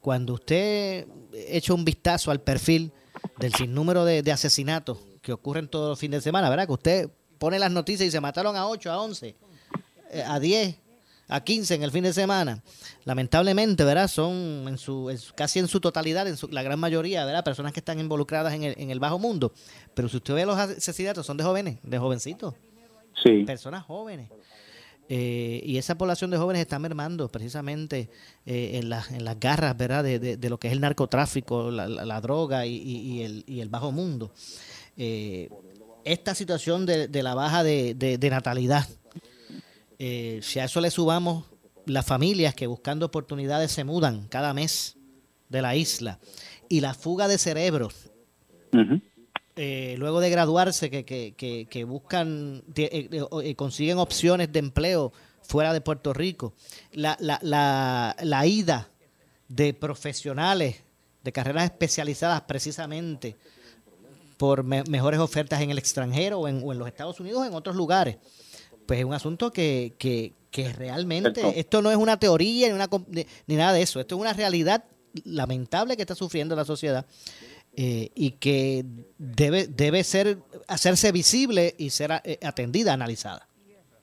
cuando 0.00 0.34
usted 0.34 1.06
echa 1.32 1.74
un 1.74 1.84
vistazo 1.84 2.30
al 2.30 2.40
perfil 2.40 2.92
del 3.38 3.54
sinnúmero 3.54 4.04
de, 4.04 4.22
de 4.22 4.32
asesinatos 4.32 4.98
que 5.22 5.32
ocurren 5.32 5.68
todos 5.68 5.88
los 5.88 5.98
fines 5.98 6.18
de 6.18 6.22
semana, 6.22 6.50
¿verdad? 6.50 6.66
Que 6.66 6.72
usted 6.72 7.10
pone 7.38 7.58
las 7.58 7.70
noticias 7.70 8.06
y 8.06 8.10
se 8.10 8.20
mataron 8.20 8.56
a 8.56 8.66
8, 8.68 8.90
a 8.92 9.00
11, 9.00 9.34
eh, 10.10 10.22
a 10.26 10.38
10, 10.38 10.76
a 11.28 11.42
15 11.42 11.74
en 11.74 11.82
el 11.82 11.90
fin 11.90 12.04
de 12.04 12.12
semana. 12.12 12.62
Lamentablemente, 13.04 13.82
¿verdad? 13.84 14.08
Son 14.08 14.32
en 14.68 14.76
su, 14.78 15.08
en 15.10 15.18
su- 15.18 15.32
casi 15.34 15.58
en 15.58 15.68
su 15.68 15.80
totalidad, 15.80 16.28
en 16.28 16.36
su- 16.36 16.48
la 16.48 16.62
gran 16.62 16.78
mayoría, 16.78 17.24
¿verdad? 17.24 17.42
Personas 17.44 17.72
que 17.72 17.80
están 17.80 17.98
involucradas 17.98 18.52
en 18.54 18.64
el, 18.64 18.74
en 18.78 18.90
el 18.90 19.00
bajo 19.00 19.18
mundo. 19.18 19.52
Pero 19.94 20.08
si 20.08 20.18
usted 20.18 20.34
ve 20.34 20.44
los 20.46 20.58
asesinatos, 20.58 21.24
son 21.26 21.36
de 21.38 21.44
jóvenes, 21.44 21.78
de 21.82 21.98
jovencitos 21.98 22.54
Sí. 23.22 23.44
personas 23.44 23.84
jóvenes. 23.84 24.28
Eh, 25.08 25.60
y 25.64 25.76
esa 25.76 25.96
población 25.98 26.30
de 26.30 26.38
jóvenes 26.38 26.62
está 26.62 26.78
mermando 26.78 27.28
precisamente 27.28 28.08
eh, 28.46 28.78
en, 28.78 28.88
las 28.88 29.10
en 29.10 29.22
las 29.24 29.38
garras 29.38 29.76
¿verdad? 29.76 30.02
De, 30.02 30.18
de- 30.18 30.36
lo 30.48 30.58
que 30.58 30.68
es 30.68 30.72
el 30.72 30.80
narcotráfico, 30.80 31.70
la, 31.70 31.86
la- 31.88 32.06
la 32.06 32.20
droga 32.22 32.64
y, 32.66 32.76
y- 32.76 33.22
el, 33.22 33.44
y 33.46 33.60
el 33.60 33.68
bajo 33.68 33.92
mundo. 33.92 34.32
Eh, 34.96 35.50
esta 36.04 36.34
situación 36.34 36.86
de, 36.86 37.08
de 37.08 37.22
la 37.22 37.34
baja 37.34 37.62
de, 37.62 37.94
natalidad, 38.30 38.86
eh, 39.98 40.40
si 40.42 40.58
a 40.58 40.64
eso 40.64 40.80
le 40.80 40.90
subamos 40.90 41.44
las 41.86 42.06
familias 42.06 42.54
que 42.54 42.66
buscando 42.66 43.06
oportunidades 43.06 43.72
se 43.72 43.84
mudan 43.84 44.26
cada 44.28 44.54
mes 44.54 44.96
de 45.50 45.60
la 45.62 45.76
isla 45.76 46.18
y 46.68 46.80
la 46.80 46.94
fuga 46.94 47.28
de 47.28 47.36
cerebros. 47.38 48.10
Eh, 49.56 49.94
luego 49.98 50.20
de 50.20 50.30
graduarse 50.30 50.90
que, 50.90 51.04
que, 51.04 51.34
que, 51.36 51.66
que 51.66 51.84
buscan, 51.84 52.62
eh, 52.76 53.08
eh, 53.42 53.54
consiguen 53.54 53.98
opciones 53.98 54.52
de 54.52 54.58
empleo 54.58 55.12
fuera 55.42 55.72
de 55.72 55.80
Puerto 55.80 56.12
Rico, 56.12 56.54
la, 56.92 57.16
la, 57.20 57.38
la, 57.42 58.16
la 58.22 58.46
ida 58.46 58.88
de 59.48 59.74
profesionales 59.74 60.76
de 61.22 61.32
carreras 61.32 61.64
especializadas 61.64 62.40
precisamente 62.42 63.36
por 64.36 64.64
me- 64.64 64.84
mejores 64.84 65.20
ofertas 65.20 65.60
en 65.60 65.70
el 65.70 65.78
extranjero 65.78 66.40
o 66.40 66.48
en, 66.48 66.62
o 66.64 66.72
en 66.72 66.78
los 66.78 66.88
Estados 66.88 67.20
Unidos 67.20 67.42
o 67.42 67.44
en 67.44 67.54
otros 67.54 67.76
lugares. 67.76 68.16
Pues 68.86 68.98
es 68.98 69.04
un 69.04 69.14
asunto 69.14 69.50
que, 69.52 69.94
que, 69.98 70.32
que 70.50 70.72
realmente, 70.72 71.58
esto 71.58 71.80
no 71.80 71.90
es 71.90 71.96
una 71.96 72.18
teoría 72.18 72.68
ni, 72.68 72.74
una, 72.74 72.88
ni 73.46 73.56
nada 73.56 73.72
de 73.72 73.82
eso, 73.82 74.00
esto 74.00 74.16
es 74.16 74.20
una 74.20 74.32
realidad 74.32 74.84
lamentable 75.24 75.96
que 75.96 76.02
está 76.02 76.14
sufriendo 76.14 76.56
la 76.56 76.64
sociedad 76.64 77.06
eh, 77.76 78.10
y 78.14 78.32
que 78.32 78.84
debe, 79.18 79.66
debe 79.66 80.04
ser 80.04 80.38
hacerse 80.68 81.12
visible 81.12 81.74
y 81.78 81.90
ser 81.90 82.10
eh, 82.24 82.38
atendida, 82.44 82.92
analizada. 82.92 83.48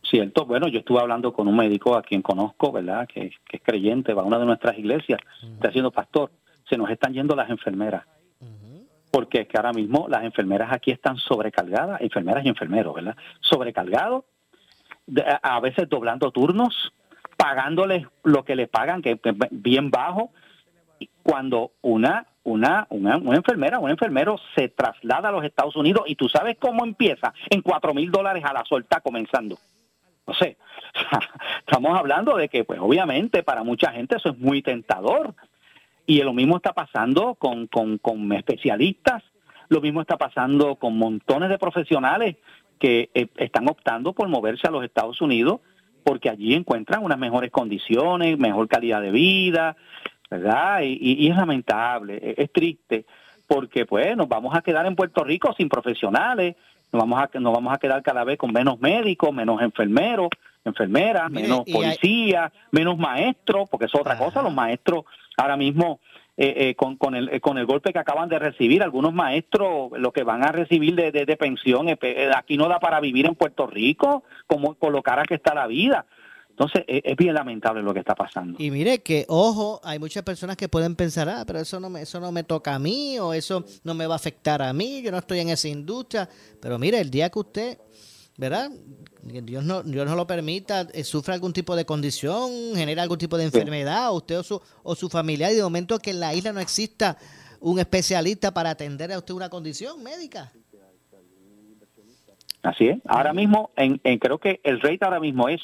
Cierto, 0.03 0.45
bueno, 0.45 0.67
yo 0.67 0.79
estuve 0.79 0.99
hablando 0.99 1.31
con 1.31 1.47
un 1.47 1.55
médico 1.55 1.95
a 1.95 2.01
quien 2.01 2.21
conozco, 2.21 2.71
¿verdad? 2.71 3.07
Que, 3.07 3.31
que 3.47 3.57
es 3.57 3.63
creyente, 3.63 4.13
va 4.13 4.23
a 4.23 4.25
una 4.25 4.39
de 4.39 4.45
nuestras 4.45 4.77
iglesias, 4.77 5.19
está 5.41 5.71
siendo 5.71 5.91
pastor. 5.91 6.31
Se 6.69 6.77
nos 6.77 6.89
están 6.89 7.13
yendo 7.13 7.35
las 7.35 7.49
enfermeras. 7.49 8.05
Porque 9.09 9.41
es 9.41 9.47
que 9.47 9.57
ahora 9.57 9.73
mismo 9.73 10.07
las 10.07 10.23
enfermeras 10.23 10.71
aquí 10.71 10.91
están 10.91 11.17
sobrecargadas, 11.17 11.99
enfermeras 11.99 12.45
y 12.45 12.47
enfermeros, 12.47 12.95
¿verdad? 12.95 13.15
Sobrecargados, 13.41 14.23
a 15.43 15.59
veces 15.59 15.89
doblando 15.89 16.31
turnos, 16.31 16.93
pagándoles 17.35 18.07
lo 18.23 18.45
que 18.45 18.55
le 18.55 18.67
pagan, 18.67 19.01
que 19.01 19.11
es 19.11 19.19
bien 19.51 19.91
bajo. 19.91 20.31
Cuando 21.23 21.73
una, 21.81 22.27
una, 22.43 22.87
una, 22.89 23.17
una 23.17 23.37
enfermera, 23.37 23.79
un 23.79 23.89
enfermero 23.89 24.37
se 24.55 24.69
traslada 24.69 25.29
a 25.29 25.31
los 25.31 25.43
Estados 25.43 25.75
Unidos 25.75 26.03
y 26.07 26.15
tú 26.15 26.27
sabes 26.27 26.57
cómo 26.59 26.83
empieza, 26.83 27.33
en 27.49 27.61
cuatro 27.61 27.93
mil 27.93 28.11
dólares 28.11 28.43
a 28.45 28.53
la 28.53 28.63
suelta 28.65 29.01
comenzando. 29.01 29.57
No 30.27 30.33
sé, 30.33 30.57
estamos 31.59 31.97
hablando 31.97 32.37
de 32.37 32.49
que, 32.49 32.63
pues 32.63 32.79
obviamente 32.79 33.43
para 33.43 33.63
mucha 33.63 33.91
gente 33.91 34.15
eso 34.17 34.29
es 34.29 34.37
muy 34.37 34.61
tentador. 34.61 35.33
Y 36.05 36.21
lo 36.23 36.33
mismo 36.33 36.57
está 36.57 36.73
pasando 36.73 37.35
con, 37.35 37.67
con, 37.67 37.97
con 37.99 38.31
especialistas, 38.33 39.23
lo 39.69 39.81
mismo 39.81 40.01
está 40.01 40.17
pasando 40.17 40.75
con 40.75 40.97
montones 40.97 41.49
de 41.49 41.59
profesionales 41.59 42.35
que 42.79 43.09
eh, 43.13 43.27
están 43.37 43.69
optando 43.69 44.13
por 44.13 44.27
moverse 44.27 44.67
a 44.67 44.71
los 44.71 44.83
Estados 44.83 45.21
Unidos 45.21 45.61
porque 46.03 46.29
allí 46.29 46.53
encuentran 46.53 47.03
unas 47.03 47.19
mejores 47.19 47.51
condiciones, 47.51 48.37
mejor 48.37 48.67
calidad 48.67 49.01
de 49.01 49.11
vida, 49.11 49.77
¿verdad? 50.31 50.81
Y, 50.81 50.97
y- 50.99 51.25
y 51.27 51.29
es 51.29 51.35
lamentable, 51.35 52.17
es, 52.23 52.39
es 52.39 52.51
triste, 52.51 53.05
porque 53.47 53.85
pues 53.85 54.15
nos 54.17 54.27
vamos 54.29 54.55
a 54.55 54.61
quedar 54.61 54.85
en 54.85 54.95
Puerto 54.95 55.23
Rico 55.23 55.53
sin 55.57 55.67
profesionales, 55.69 56.55
nos 56.93 57.01
vamos 57.01 57.19
a, 57.21 57.39
nos 57.39 57.53
vamos 57.53 57.73
a 57.73 57.77
quedar 57.77 58.01
cada 58.01 58.23
vez 58.23 58.37
con 58.37 58.51
menos 58.51 58.79
médicos, 58.79 59.33
menos 59.33 59.61
enfermeros, 59.61 60.29
enfermeras, 60.65 61.29
Mire, 61.29 61.43
menos 61.43 61.63
hay- 61.67 61.73
policías, 61.73 62.51
menos 62.71 62.97
maestros, 62.97 63.69
porque 63.69 63.85
es 63.85 63.95
otra 63.95 64.13
Ajá. 64.13 64.23
cosa, 64.25 64.41
los 64.41 64.53
maestros 64.53 65.03
ahora 65.37 65.57
mismo 65.57 65.99
eh, 66.37 66.69
eh, 66.69 66.75
con, 66.75 66.95
con, 66.95 67.13
el, 67.13 67.27
eh, 67.29 67.39
con 67.41 67.57
el 67.57 67.65
golpe 67.65 67.91
que 67.91 67.99
acaban 67.99 68.29
de 68.29 68.39
recibir, 68.39 68.81
algunos 68.81 69.13
maestros 69.13 69.91
lo 69.97 70.11
que 70.13 70.23
van 70.23 70.43
a 70.43 70.51
recibir 70.51 70.95
de, 70.95 71.11
de, 71.11 71.25
de 71.25 71.37
pensión, 71.37 71.89
eh, 71.89 71.97
eh, 72.01 72.31
aquí 72.35 72.55
no 72.57 72.67
da 72.69 72.79
para 72.79 72.99
vivir 73.01 73.25
en 73.25 73.35
Puerto 73.35 73.67
Rico, 73.67 74.23
como 74.47 74.75
con 74.75 74.93
lo 74.93 75.03
cara 75.03 75.23
que 75.23 75.35
está 75.35 75.53
la 75.53 75.67
vida. 75.67 76.05
Entonces, 76.51 76.83
es, 76.87 77.01
es 77.03 77.17
bien 77.17 77.33
lamentable 77.33 77.81
lo 77.81 77.93
que 77.93 77.99
está 78.01 78.13
pasando. 78.13 78.55
Y 78.59 78.69
mire 78.71 78.99
que, 78.99 79.25
ojo, 79.27 79.79
hay 79.83 79.97
muchas 79.99 80.23
personas 80.23 80.55
que 80.57 80.69
pueden 80.69 80.95
pensar, 80.95 81.27
ah, 81.29 81.43
pero 81.45 81.59
eso 81.59 81.79
no 81.79 81.89
me, 81.89 82.01
eso 82.03 82.19
no 82.19 82.31
me 82.31 82.43
toca 82.43 82.75
a 82.75 82.79
mí 82.79 83.17
o 83.19 83.33
eso 83.33 83.65
no 83.83 83.93
me 83.93 84.05
va 84.05 84.13
a 84.13 84.17
afectar 84.17 84.61
a 84.61 84.71
mí, 84.73 85.01
yo 85.01 85.11
no 85.11 85.17
estoy 85.17 85.39
en 85.39 85.49
esa 85.49 85.67
industria. 85.67 86.29
Pero 86.61 86.77
mire, 86.77 86.99
el 86.99 87.09
día 87.09 87.29
que 87.29 87.39
usted, 87.39 87.77
¿verdad? 88.37 88.69
Dios 89.23 89.63
no, 89.63 89.81
Dios 89.83 90.05
no 90.07 90.15
lo 90.15 90.25
permita, 90.27 90.87
eh, 90.93 91.03
sufra 91.03 91.33
algún 91.33 91.53
tipo 91.53 91.75
de 91.75 91.85
condición, 91.85 92.49
genera 92.75 93.03
algún 93.03 93.17
tipo 93.17 93.37
de 93.37 93.45
enfermedad, 93.45 94.13
usted 94.13 94.39
o 94.39 94.43
su, 94.43 94.61
o 94.83 94.95
su 94.95 95.09
familiar, 95.09 95.51
y 95.51 95.55
de 95.55 95.63
momento 95.63 95.97
que 95.99 96.11
en 96.11 96.19
la 96.19 96.33
isla 96.33 96.51
no 96.51 96.59
exista 96.59 97.17
un 97.59 97.79
especialista 97.79 98.51
para 98.51 98.71
atender 98.71 99.11
a 99.11 99.17
usted 99.19 99.33
una 99.35 99.49
condición 99.49 100.01
médica. 100.03 100.51
Así 102.63 102.87
es. 102.87 102.99
Ahora 103.05 103.33
mismo, 103.33 103.71
en, 103.75 103.99
en- 104.03 104.19
creo 104.19 104.37
que 104.37 104.59
el 104.63 104.79
rate 104.81 104.99
ahora 105.01 105.19
mismo 105.19 105.49
es 105.49 105.61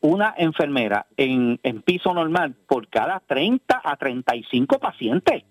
una 0.00 0.34
enfermera 0.36 1.06
en, 1.16 1.58
en 1.62 1.82
piso 1.82 2.14
normal 2.14 2.54
por 2.68 2.88
cada 2.88 3.20
30 3.20 3.80
a 3.82 3.96
35 3.96 4.78
pacientes. 4.78 5.44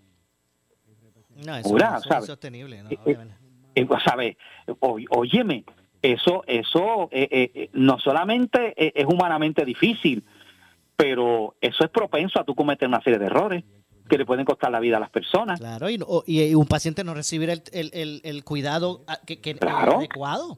No, 1.45 1.55
eso, 1.55 1.77
es 1.77 2.05
insostenible. 2.21 2.83
¿no? 2.83 2.89
Eh, 2.89 2.97
eh. 3.05 3.17
Eh, 3.75 3.88
¿sabe? 4.03 4.38
O- 4.79 4.97
óyeme, 5.12 5.63
eso, 6.01 6.43
eso 6.47 7.10
eh, 7.12 7.27
eh, 7.31 7.69
no 7.73 7.99
solamente 7.99 8.73
es 8.99 9.05
humanamente 9.05 9.63
difícil, 9.65 10.23
pero 10.95 11.55
eso 11.62 11.83
es 11.83 11.89
propenso 11.91 12.39
a 12.39 12.43
tú 12.43 12.55
cometer 12.55 12.88
una 12.88 13.01
serie 13.01 13.19
de 13.19 13.25
errores 13.27 13.63
que 14.10 14.17
le 14.17 14.25
pueden 14.25 14.45
costar 14.45 14.71
la 14.71 14.79
vida 14.79 14.97
a 14.97 14.99
las 15.01 15.10
personas. 15.10 15.60
Claro, 15.60 15.89
y, 15.89 15.99
y- 16.25 16.43
y 16.43 16.55
un 16.55 16.65
paciente 16.65 17.03
no 17.03 17.13
recibir 17.13 17.49
el, 17.49 17.62
el- 17.73 17.91
el- 17.93 18.21
el 18.23 18.43
cuidado 18.43 19.03
a- 19.07 19.19
que, 19.25 19.39
que- 19.41 19.55
Claro. 19.55 19.97
adecuado. 19.97 20.57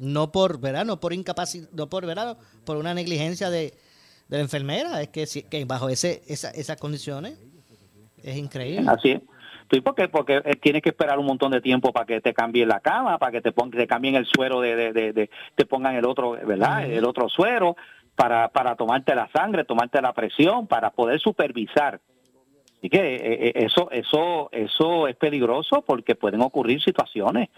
No 0.00 0.32
por, 0.32 0.58
¿verdad? 0.60 0.84
No 0.84 0.98
por 0.98 1.12
incapacidad, 1.12 1.68
no 1.72 1.88
por, 1.88 2.06
¿verdad? 2.06 2.36
Por 2.64 2.76
una 2.78 2.94
negligencia 2.94 3.50
de, 3.50 3.74
de 4.28 4.36
la 4.36 4.40
enfermera. 4.40 5.00
Es 5.02 5.08
que, 5.08 5.26
si- 5.26 5.42
que 5.42 5.64
bajo 5.66 5.88
ese, 5.90 6.22
esa, 6.26 6.50
esas 6.50 6.78
condiciones 6.78 7.38
es 8.24 8.36
increíble. 8.36 8.90
Así 8.90 9.10
es. 9.10 9.20
Sí, 9.70 9.80
porque, 9.82 10.08
porque 10.08 10.42
eh, 10.44 10.56
tienes 10.56 10.82
que 10.82 10.88
esperar 10.88 11.18
un 11.18 11.26
montón 11.26 11.52
de 11.52 11.60
tiempo 11.60 11.92
para 11.92 12.04
que 12.06 12.20
te 12.20 12.34
cambien 12.34 12.66
la 12.68 12.80
cama, 12.80 13.18
para 13.18 13.30
que 13.30 13.40
te, 13.40 13.52
pon- 13.52 13.70
te 13.70 13.86
cambien 13.86 14.16
el 14.16 14.26
suero, 14.26 14.60
de, 14.60 14.74
de, 14.74 14.92
de- 14.92 15.12
de- 15.12 15.30
te 15.54 15.64
pongan 15.66 15.94
el 15.94 16.04
otro, 16.06 16.32
¿verdad? 16.32 16.84
El 16.90 17.04
otro 17.04 17.28
suero, 17.28 17.76
para, 18.16 18.48
para 18.48 18.74
tomarte 18.74 19.14
la 19.14 19.28
sangre, 19.30 19.64
tomarte 19.64 20.00
la 20.02 20.12
presión, 20.12 20.66
para 20.66 20.90
poder 20.90 21.20
supervisar. 21.20 22.00
Así 22.78 22.88
que 22.88 22.98
eh, 23.16 23.20
eh, 23.48 23.52
eso, 23.66 23.90
eso, 23.92 24.48
eso 24.50 25.06
es 25.06 25.14
peligroso 25.16 25.82
porque 25.86 26.14
pueden 26.16 26.40
ocurrir 26.40 26.82
situaciones 26.82 27.50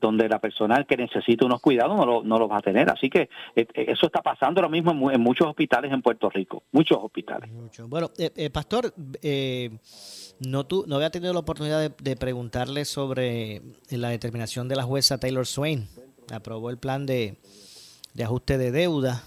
donde 0.00 0.28
la 0.28 0.38
persona 0.38 0.84
que 0.84 0.96
necesita 0.96 1.46
unos 1.46 1.60
cuidados 1.60 1.96
no 1.96 2.04
lo, 2.06 2.22
no 2.22 2.38
los 2.38 2.50
va 2.50 2.58
a 2.58 2.62
tener. 2.62 2.90
Así 2.90 3.08
que 3.08 3.22
eh, 3.22 3.66
eh, 3.74 3.86
eso 3.88 4.06
está 4.06 4.22
pasando 4.22 4.60
ahora 4.60 4.68
mismo 4.70 4.90
en, 4.92 4.96
mu- 4.98 5.10
en 5.10 5.20
muchos 5.20 5.46
hospitales 5.46 5.92
en 5.92 6.02
Puerto 6.02 6.28
Rico, 6.30 6.62
muchos 6.72 6.98
hospitales. 7.00 7.50
Bueno, 7.86 8.10
eh, 8.18 8.30
eh, 8.36 8.50
Pastor, 8.50 8.92
eh, 9.22 9.70
no, 10.40 10.64
tú, 10.66 10.84
no 10.86 10.96
había 10.96 11.10
tenido 11.10 11.32
la 11.32 11.40
oportunidad 11.40 11.80
de, 11.80 11.92
de 12.02 12.16
preguntarle 12.16 12.84
sobre 12.84 13.62
la 13.90 14.08
determinación 14.10 14.68
de 14.68 14.76
la 14.76 14.82
jueza 14.82 15.18
Taylor 15.18 15.46
Swain. 15.46 15.88
Aprobó 16.32 16.70
el 16.70 16.78
plan 16.78 17.06
de, 17.06 17.38
de 18.14 18.24
ajuste 18.24 18.58
de 18.58 18.70
deuda. 18.72 19.22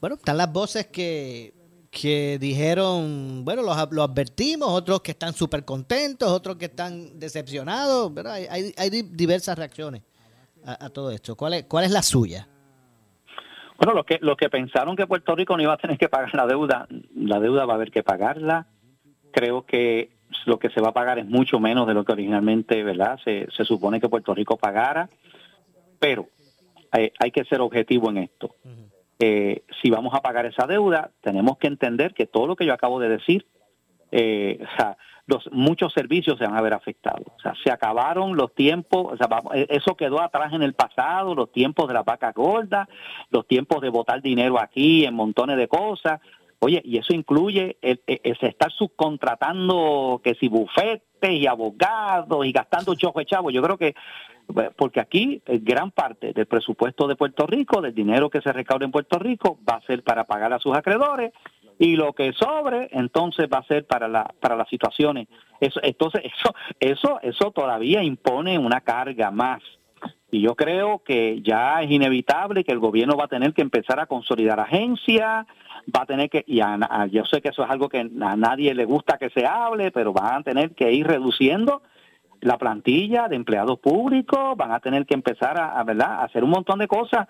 Bueno, 0.00 0.16
están 0.16 0.38
las 0.38 0.50
voces 0.52 0.86
que, 0.86 1.52
que 1.90 2.38
dijeron, 2.38 3.44
bueno, 3.44 3.62
los, 3.62 3.76
lo 3.90 4.02
advertimos, 4.04 4.68
otros 4.68 5.00
que 5.00 5.10
están 5.10 5.32
súper 5.34 5.64
contentos, 5.64 6.30
otros 6.30 6.56
que 6.56 6.66
están 6.66 7.18
decepcionados. 7.18 8.14
¿verdad? 8.14 8.34
Hay, 8.34 8.46
hay, 8.48 8.72
hay 8.76 8.90
di- 8.90 9.02
diversas 9.02 9.58
reacciones 9.58 10.02
a, 10.64 10.86
a 10.86 10.90
todo 10.90 11.10
esto. 11.10 11.34
¿Cuál 11.34 11.54
es, 11.54 11.64
¿Cuál 11.64 11.84
es 11.84 11.90
la 11.90 12.02
suya? 12.02 12.46
Bueno, 13.76 13.94
los 13.94 14.04
que, 14.04 14.18
los 14.20 14.36
que 14.36 14.48
pensaron 14.48 14.94
que 14.94 15.06
Puerto 15.06 15.34
Rico 15.34 15.56
no 15.56 15.62
iba 15.62 15.72
a 15.72 15.78
tener 15.78 15.98
que 15.98 16.08
pagar 16.08 16.34
la 16.34 16.46
deuda, 16.46 16.86
la 17.16 17.40
deuda 17.40 17.64
va 17.64 17.72
a 17.72 17.76
haber 17.76 17.90
que 17.90 18.02
pagarla. 18.02 18.66
Creo 19.32 19.64
que 19.66 20.10
lo 20.44 20.58
que 20.58 20.70
se 20.70 20.80
va 20.80 20.90
a 20.90 20.92
pagar 20.92 21.18
es 21.18 21.26
mucho 21.26 21.58
menos 21.58 21.88
de 21.88 21.94
lo 21.94 22.04
que 22.04 22.12
originalmente, 22.12 22.84
¿verdad? 22.84 23.18
Se, 23.24 23.48
se 23.56 23.64
supone 23.64 24.00
que 24.00 24.08
Puerto 24.08 24.34
Rico 24.34 24.56
pagara, 24.56 25.08
pero 25.98 26.28
hay, 26.92 27.10
hay 27.18 27.30
que 27.30 27.44
ser 27.46 27.60
objetivo 27.60 28.10
en 28.10 28.18
esto. 28.18 28.54
Eh, 29.22 29.64
si 29.82 29.90
vamos 29.90 30.14
a 30.14 30.22
pagar 30.22 30.46
esa 30.46 30.66
deuda, 30.66 31.10
tenemos 31.20 31.58
que 31.58 31.66
entender 31.66 32.14
que 32.14 32.26
todo 32.26 32.46
lo 32.46 32.56
que 32.56 32.64
yo 32.64 32.72
acabo 32.72 32.98
de 32.98 33.10
decir, 33.10 33.46
eh, 34.12 34.58
o 34.62 34.76
sea, 34.76 34.96
los, 35.26 35.46
muchos 35.52 35.92
servicios 35.92 36.38
se 36.38 36.46
van 36.46 36.56
a 36.56 36.62
ver 36.62 36.72
afectados. 36.72 37.26
O 37.36 37.40
sea, 37.40 37.52
se 37.62 37.70
acabaron 37.70 38.34
los 38.34 38.54
tiempos, 38.54 39.12
o 39.12 39.16
sea, 39.18 39.28
e, 39.52 39.66
eso 39.68 39.94
quedó 39.94 40.22
atrás 40.22 40.54
en 40.54 40.62
el 40.62 40.72
pasado, 40.72 41.34
los 41.34 41.52
tiempos 41.52 41.86
de 41.86 41.94
la 41.94 42.02
vaca 42.02 42.32
gorda, 42.32 42.88
los 43.28 43.46
tiempos 43.46 43.82
de 43.82 43.90
botar 43.90 44.22
dinero 44.22 44.58
aquí 44.58 45.04
en 45.04 45.12
montones 45.12 45.58
de 45.58 45.68
cosas. 45.68 46.18
Oye, 46.58 46.80
y 46.82 46.96
eso 46.96 47.14
incluye 47.14 47.76
el, 47.82 48.00
estar 48.06 48.72
subcontratando 48.72 50.22
que 50.24 50.34
si 50.34 50.48
bufetes 50.48 51.30
y 51.30 51.46
abogados 51.46 52.46
y 52.46 52.52
gastando 52.52 52.94
chojo 52.94 53.18
de 53.18 53.26
chavo. 53.26 53.50
Yo 53.50 53.62
creo 53.62 53.76
que, 53.76 53.94
porque 54.76 55.00
aquí 55.00 55.42
eh, 55.46 55.58
gran 55.62 55.90
parte 55.90 56.32
del 56.32 56.46
presupuesto 56.46 57.06
de 57.06 57.16
Puerto 57.16 57.46
Rico, 57.46 57.80
del 57.80 57.94
dinero 57.94 58.30
que 58.30 58.40
se 58.40 58.52
recaude 58.52 58.84
en 58.84 58.90
Puerto 58.90 59.18
Rico, 59.18 59.58
va 59.68 59.76
a 59.76 59.82
ser 59.82 60.02
para 60.02 60.24
pagar 60.24 60.52
a 60.52 60.58
sus 60.58 60.76
acreedores 60.76 61.32
y 61.78 61.96
lo 61.96 62.12
que 62.12 62.32
sobre 62.32 62.88
entonces 62.92 63.48
va 63.52 63.58
a 63.58 63.66
ser 63.66 63.86
para 63.86 64.08
la 64.08 64.32
para 64.40 64.56
las 64.56 64.68
situaciones. 64.68 65.28
Eso 65.60 65.80
entonces 65.82 66.22
eso 66.38 66.54
eso 66.78 67.20
eso 67.22 67.50
todavía 67.50 68.02
impone 68.02 68.58
una 68.58 68.80
carga 68.80 69.30
más. 69.30 69.62
Y 70.32 70.42
yo 70.42 70.54
creo 70.54 71.02
que 71.04 71.42
ya 71.42 71.82
es 71.82 71.90
inevitable 71.90 72.62
que 72.62 72.72
el 72.72 72.78
gobierno 72.78 73.16
va 73.16 73.24
a 73.24 73.28
tener 73.28 73.52
que 73.52 73.62
empezar 73.62 73.98
a 73.98 74.06
consolidar 74.06 74.60
agencias 74.60 75.46
va 75.94 76.02
a 76.02 76.06
tener 76.06 76.30
que 76.30 76.44
y 76.46 76.60
yo 77.10 77.24
sé 77.24 77.40
que 77.40 77.48
eso 77.48 77.64
es 77.64 77.70
algo 77.70 77.88
que 77.88 77.98
a 77.98 78.36
nadie 78.36 78.74
le 78.74 78.84
gusta 78.84 79.18
que 79.18 79.30
se 79.30 79.46
hable 79.46 79.90
pero 79.90 80.12
van 80.12 80.40
a 80.40 80.42
tener 80.42 80.74
que 80.74 80.92
ir 80.92 81.06
reduciendo 81.06 81.82
la 82.40 82.58
plantilla 82.58 83.28
de 83.28 83.36
empleados 83.36 83.78
públicos 83.78 84.56
van 84.56 84.72
a 84.72 84.80
tener 84.80 85.06
que 85.06 85.14
empezar 85.14 85.58
a, 85.60 85.82
verdad 85.84 86.12
a 86.12 86.24
hacer 86.24 86.44
un 86.44 86.50
montón 86.50 86.78
de 86.78 86.88
cosas 86.88 87.28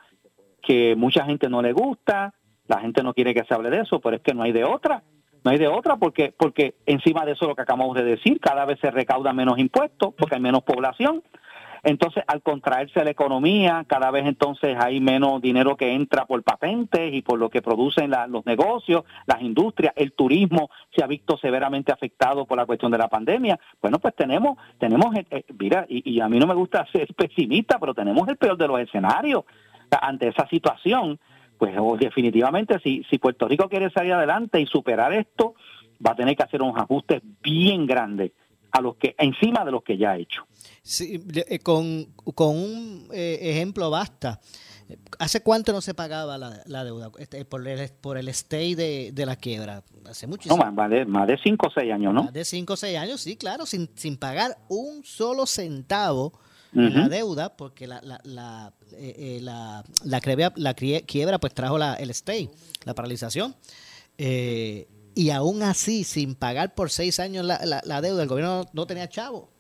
que 0.63 0.95
mucha 0.97 1.25
gente 1.25 1.49
no 1.49 1.63
le 1.63 1.73
gusta 1.73 2.35
la 2.71 2.79
gente 2.79 3.03
no 3.03 3.13
quiere 3.13 3.35
que 3.35 3.45
se 3.45 3.53
hable 3.53 3.69
de 3.69 3.81
eso, 3.81 3.99
pero 3.99 4.17
es 4.17 4.23
que 4.23 4.33
no 4.33 4.45
hay 4.45 4.53
de 4.53 4.63
otra. 4.63 5.03
No 5.43 5.51
hay 5.51 5.59
de 5.59 5.67
otra 5.67 5.97
porque, 5.97 6.33
porque 6.37 6.77
encima 6.87 7.25
de 7.25 7.33
eso 7.33 7.49
lo 7.49 7.57
que 7.57 7.63
acabamos 7.63 7.97
de 7.97 8.05
decir, 8.05 8.39
cada 8.39 8.65
vez 8.65 8.79
se 8.81 8.93
recauda 8.93 9.33
menos 9.33 9.59
impuestos 9.59 10.15
porque 10.17 10.37
hay 10.37 10.41
menos 10.41 10.63
población. 10.63 11.23
Entonces, 11.83 12.25
al 12.27 12.43
contraerse 12.43 13.05
la 13.05 13.11
economía, 13.11 13.85
cada 13.87 14.11
vez 14.11 14.27
entonces 14.27 14.77
hay 14.79 15.01
menos 15.01 15.41
dinero 15.41 15.77
que 15.77 15.93
entra 15.93 16.27
por 16.27 16.43
patentes 16.43 17.13
y 17.15 17.23
por 17.23 17.39
lo 17.39 17.49
que 17.51 17.63
producen 17.63 18.13
los 18.29 18.45
negocios, 18.47 19.05
las 19.27 19.41
industrias, 19.41 19.93
el 19.97 20.13
turismo 20.13 20.71
se 20.95 21.03
ha 21.03 21.07
visto 21.07 21.39
severamente 21.39 21.93
afectado 21.93 22.47
por 22.47 22.59
la 22.59 22.67
cuestión 22.67 22.93
de 22.93 22.99
la 22.99 23.09
pandemia. 23.09 23.59
Bueno, 23.81 23.99
pues 23.99 24.15
tenemos, 24.15 24.59
tenemos, 24.79 25.15
eh, 25.17 25.27
eh, 25.31 25.45
mira, 25.59 25.87
y, 25.89 26.21
a 26.21 26.29
mí 26.29 26.39
no 26.39 26.47
me 26.47 26.55
gusta 26.55 26.87
ser 26.93 27.13
pesimista, 27.15 27.79
pero 27.79 27.95
tenemos 27.95 28.29
el 28.29 28.37
peor 28.37 28.57
de 28.57 28.69
los 28.69 28.81
escenarios 28.81 29.45
ante 30.01 30.29
esa 30.29 30.47
situación 30.49 31.19
pues 31.59 31.75
definitivamente 31.99 32.79
si, 32.79 33.05
si 33.11 33.19
Puerto 33.19 33.47
Rico 33.47 33.69
quiere 33.69 33.91
salir 33.91 34.15
adelante 34.15 34.59
y 34.59 34.67
superar 34.67 35.13
esto, 35.13 35.55
va 36.05 36.13
a 36.13 36.15
tener 36.15 36.35
que 36.35 36.43
hacer 36.43 36.63
unos 36.63 36.79
ajustes 36.79 37.21
bien 37.43 37.87
grandes 37.87 38.33
a 38.71 38.81
los 38.81 38.97
que 38.97 39.15
encima 39.19 39.65
de 39.65 39.71
los 39.71 39.83
que 39.83 39.97
ya 39.97 40.13
ha 40.13 40.19
hecho. 40.19 40.47
Sí, 40.83 41.23
eh, 41.35 41.59
con, 41.59 42.07
con 42.35 42.57
un 42.57 43.09
eh, 43.13 43.39
ejemplo 43.43 43.91
basta. 43.91 44.41
¿Hace 45.21 45.43
cuánto 45.43 45.73
no 45.73 45.81
se 45.81 45.95
pagaba 45.95 46.37
la, 46.37 46.85
deuda 46.85 47.13
este, 47.19 47.45
por 47.45 47.67
el, 47.67 47.91
por 48.01 48.19
el 48.19 48.29
stay 48.29 48.75
de, 48.75 49.13
de 49.13 49.27
la 49.27 49.37
quiebra? 49.37 49.85
Hace 50.05 50.27
muchísimo. 50.27 50.57
No, 50.57 50.73
más 50.73 50.91
de, 50.91 51.05
más 51.05 51.29
de 51.29 51.39
cinco 51.39 51.69
o 51.69 51.71
seis 51.71 51.93
años, 51.93 52.13
¿no? 52.13 52.25
Más 52.25 52.33
de 52.33 52.45
cinco 52.45 52.73
o 52.73 52.77
seis 52.77 52.99
años, 52.99 53.21
sí, 53.21 53.37
claro, 53.37 53.67
sin, 53.67 53.89
sin 53.95 54.17
pagar 54.17 54.59
un 54.69 55.05
solo 55.05 55.47
centavo 55.47 56.33
la 56.73 57.09
deuda, 57.09 57.57
porque 57.57 57.87
la, 57.87 58.01
la, 58.03 58.21
la, 58.25 58.73
eh, 58.93 59.41
la, 59.43 59.85
la, 60.05 60.21
quiebra, 60.21 60.53
la, 60.57 60.75
quiebra, 60.75 61.39
pues 61.39 61.53
trajo 61.53 61.79
la, 61.79 61.95
el 61.95 62.11
stay, 62.11 62.49
la 62.85 62.95
paralización. 62.95 63.57
Eh, 64.19 64.87
y 65.21 65.29
aún 65.33 65.63
así, 65.63 66.05
sin 66.05 66.35
pagar 66.35 66.75
por 66.75 66.89
seis 66.89 67.21
años 67.21 67.45
la, 67.45 67.61
la, 67.85 68.01
deuda, 68.01 68.23
el 68.23 68.29
gobierno 68.31 68.65
no 68.73 68.87
tenía 68.87 69.07
chavo 69.07 69.51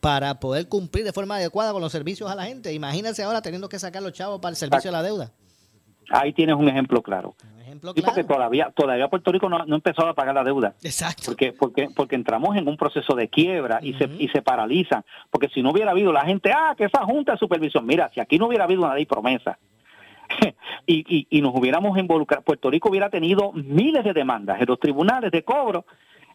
para 0.00 0.40
poder 0.40 0.66
cumplir 0.66 1.04
de 1.04 1.12
forma 1.12 1.36
adecuada 1.36 1.72
con 1.72 1.82
los 1.82 1.92
servicios 1.92 2.30
a 2.30 2.34
la 2.34 2.46
gente. 2.46 2.72
Imagínense 2.72 3.22
ahora 3.22 3.42
teniendo 3.42 3.68
que 3.68 3.78
sacar 3.78 4.02
los 4.02 4.14
chavos 4.14 4.40
para 4.40 4.52
el 4.52 4.56
servicio 4.56 4.90
de 4.90 4.96
la 4.96 5.02
deuda. 5.02 5.30
Ahí 6.08 6.32
tienes 6.32 6.56
un 6.56 6.70
ejemplo 6.70 7.02
claro. 7.02 7.34
Y 7.94 8.00
porque 8.00 8.24
todavía, 8.24 8.72
todavía 8.74 9.08
Puerto 9.08 9.30
Rico 9.30 9.50
no, 9.50 9.58
no 9.66 9.74
ha 9.74 9.76
empezado 9.76 10.08
a 10.08 10.14
pagar 10.14 10.36
la 10.36 10.42
deuda. 10.42 10.74
Exacto. 10.82 11.24
Porque, 11.26 11.52
porque, 11.52 11.88
porque 11.94 12.14
entramos 12.14 12.56
en 12.56 12.66
un 12.66 12.78
proceso 12.78 13.14
de 13.14 13.28
quiebra 13.28 13.80
y, 13.82 13.92
se, 13.94 14.08
y 14.18 14.28
se 14.28 14.40
paralizan. 14.40 15.04
Porque 15.28 15.50
si 15.50 15.62
no 15.62 15.70
hubiera 15.70 15.90
habido 15.90 16.14
la 16.14 16.24
gente, 16.24 16.50
ah, 16.50 16.74
que 16.78 16.84
esa 16.84 17.04
junta 17.04 17.32
de 17.32 17.38
supervisión, 17.38 17.84
mira, 17.84 18.10
si 18.14 18.20
aquí 18.20 18.38
no 18.38 18.46
hubiera 18.46 18.64
habido 18.64 18.80
una 18.84 18.94
ley 18.94 19.04
promesa, 19.04 19.58
y, 20.86 21.04
y, 21.08 21.26
y, 21.30 21.42
nos 21.42 21.54
hubiéramos 21.54 21.98
involucrado, 21.98 22.42
Puerto 22.42 22.70
Rico 22.70 22.90
hubiera 22.90 23.10
tenido 23.10 23.52
miles 23.52 24.04
de 24.04 24.12
demandas 24.12 24.60
en 24.60 24.66
los 24.66 24.78
tribunales 24.78 25.30
de 25.30 25.42
cobro, 25.42 25.84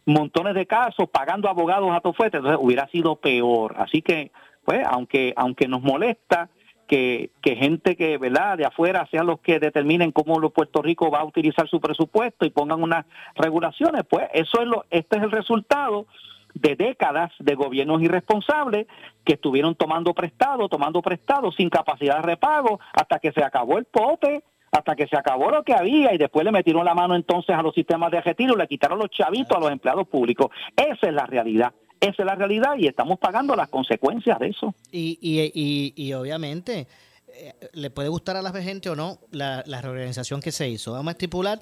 montones 0.05 0.55
de 0.55 0.65
casos, 0.65 1.09
pagando 1.09 1.49
abogados 1.49 1.91
a 1.91 2.01
tofuete, 2.01 2.37
entonces 2.37 2.59
hubiera 2.61 2.87
sido 2.87 3.15
peor. 3.17 3.75
Así 3.77 4.01
que, 4.01 4.31
pues, 4.65 4.85
aunque, 4.89 5.33
aunque 5.35 5.67
nos 5.67 5.81
molesta, 5.81 6.49
que, 6.89 7.29
gente 7.43 7.95
que, 7.95 8.17
¿verdad?, 8.17 8.57
de 8.57 8.65
afuera 8.65 9.07
sean 9.11 9.27
los 9.27 9.39
que 9.39 9.59
determinen 9.59 10.11
cómo 10.11 10.49
Puerto 10.49 10.81
Rico 10.81 11.11
va 11.11 11.19
a 11.19 11.25
utilizar 11.25 11.67
su 11.69 11.79
presupuesto 11.79 12.45
y 12.45 12.49
pongan 12.49 12.81
unas 12.81 13.05
regulaciones, 13.35 14.03
pues 14.09 14.27
eso 14.33 14.61
es 14.61 14.67
lo, 14.67 14.85
este 14.89 15.17
es 15.17 15.23
el 15.23 15.31
resultado 15.31 16.07
de 16.53 16.75
décadas 16.75 17.31
de 17.39 17.55
gobiernos 17.55 18.01
irresponsables 18.01 18.87
que 19.23 19.33
estuvieron 19.33 19.75
tomando 19.75 20.13
prestado, 20.13 20.67
tomando 20.67 21.01
prestado 21.01 21.51
sin 21.51 21.69
capacidad 21.69 22.17
de 22.17 22.23
repago 22.23 22.79
hasta 22.93 23.19
que 23.19 23.31
se 23.31 23.43
acabó 23.43 23.77
el 23.77 23.85
pote, 23.85 24.43
hasta 24.71 24.95
que 24.95 25.07
se 25.07 25.17
acabó 25.17 25.49
lo 25.49 25.63
que 25.63 25.73
había 25.73 26.13
y 26.13 26.17
después 26.17 26.45
le 26.45 26.51
metieron 26.51 26.85
la 26.85 26.93
mano 26.93 27.15
entonces 27.15 27.55
a 27.55 27.61
los 27.61 27.73
sistemas 27.73 28.11
de 28.11 28.21
retiro, 28.21 28.55
le 28.55 28.67
quitaron 28.67 28.99
los 28.99 29.09
chavitos 29.09 29.57
a 29.57 29.59
los 29.59 29.71
empleados 29.71 30.07
públicos. 30.07 30.51
Esa 30.75 31.07
es 31.07 31.13
la 31.13 31.25
realidad. 31.25 31.73
Esa 31.99 32.21
es 32.21 32.25
la 32.25 32.35
realidad 32.35 32.75
y 32.77 32.87
estamos 32.87 33.19
pagando 33.19 33.55
las 33.55 33.67
consecuencias 33.67 34.39
de 34.39 34.47
eso. 34.47 34.73
Y, 34.91 35.17
y, 35.21 35.93
y, 35.95 36.13
obviamente, 36.13 36.87
eh, 37.33 37.53
le 37.73 37.89
puede 37.89 38.07
gustar 38.07 38.37
a 38.37 38.41
la 38.41 38.53
gente 38.53 38.89
o 38.89 38.95
no 38.95 39.19
la, 39.31 39.63
reorganización 39.63 40.41
que 40.41 40.51
se 40.51 40.69
hizo. 40.69 40.93
Vamos 40.93 41.09
a 41.09 41.11
estipular 41.11 41.61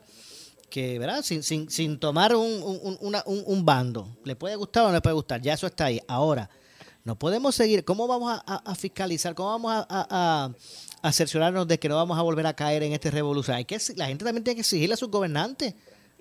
que, 0.69 0.99
¿verdad? 0.99 1.21
Sin, 1.23 1.43
sin, 1.43 1.69
sin 1.69 1.99
tomar 1.99 2.35
un, 2.35 2.61
un, 2.63 3.43
un, 3.45 3.65
bando. 3.65 4.17
¿Le 4.23 4.35
puede 4.35 4.55
gustar 4.55 4.83
o 4.83 4.87
no 4.87 4.93
le 4.93 5.01
puede 5.01 5.15
gustar? 5.15 5.41
Ya 5.41 5.53
eso 5.53 5.67
está 5.67 5.85
ahí. 5.85 6.01
Ahora, 6.07 6.49
no 7.03 7.17
podemos 7.17 7.55
seguir. 7.55 7.85
¿Cómo 7.85 8.07
vamos 8.07 8.41
a, 8.45 8.75
fiscalizar? 8.75 9.33
¿Cómo 9.33 9.49
vamos 9.49 9.85
a, 9.89 10.51
a, 11.01 11.11
cerciorarnos 11.11 11.67
de 11.67 11.79
que 11.79 11.87
no 11.87 11.95
vamos 11.95 12.17
a 12.17 12.21
volver 12.21 12.45
a 12.45 12.53
caer 12.53 12.83
en 12.83 12.93
este 12.93 13.11
revolución? 13.11 13.55
Hay 13.55 13.65
que, 13.65 13.77
la 13.95 14.07
gente 14.07 14.25
también 14.25 14.43
tiene 14.43 14.55
que 14.55 14.61
exigirle 14.61 14.93
a 14.93 14.97
sus 14.97 15.09
gobernantes 15.09 15.73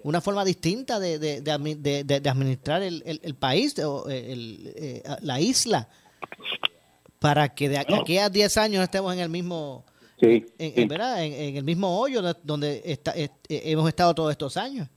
una 0.04 0.20
forma 0.20 0.44
distinta 0.44 1.00
de, 1.00 1.18
de, 1.18 1.40
de, 1.40 2.30
administrar 2.30 2.82
el, 2.82 3.02
el, 3.04 3.34
país, 3.34 3.76
o 3.80 4.08
el, 4.08 4.72
eh, 4.76 5.02
la 5.22 5.40
isla, 5.40 5.88
para 7.18 7.52
que 7.52 7.68
de 7.68 7.78
aquí 7.78 8.18
a 8.18 8.28
10 8.28 8.56
años 8.56 8.84
estemos 8.84 9.12
en 9.12 9.20
el 9.20 9.28
mismo... 9.28 9.84
en, 10.18 10.46
En, 10.58 11.56
el 11.56 11.64
mismo 11.64 11.98
hoyo 11.98 12.22
donde 12.42 12.82
está, 12.84 13.12
eh, 13.16 13.28
hemos 13.48 13.88
estado 13.88 14.14
todos 14.14 14.30
estos 14.30 14.56
años 14.56 14.88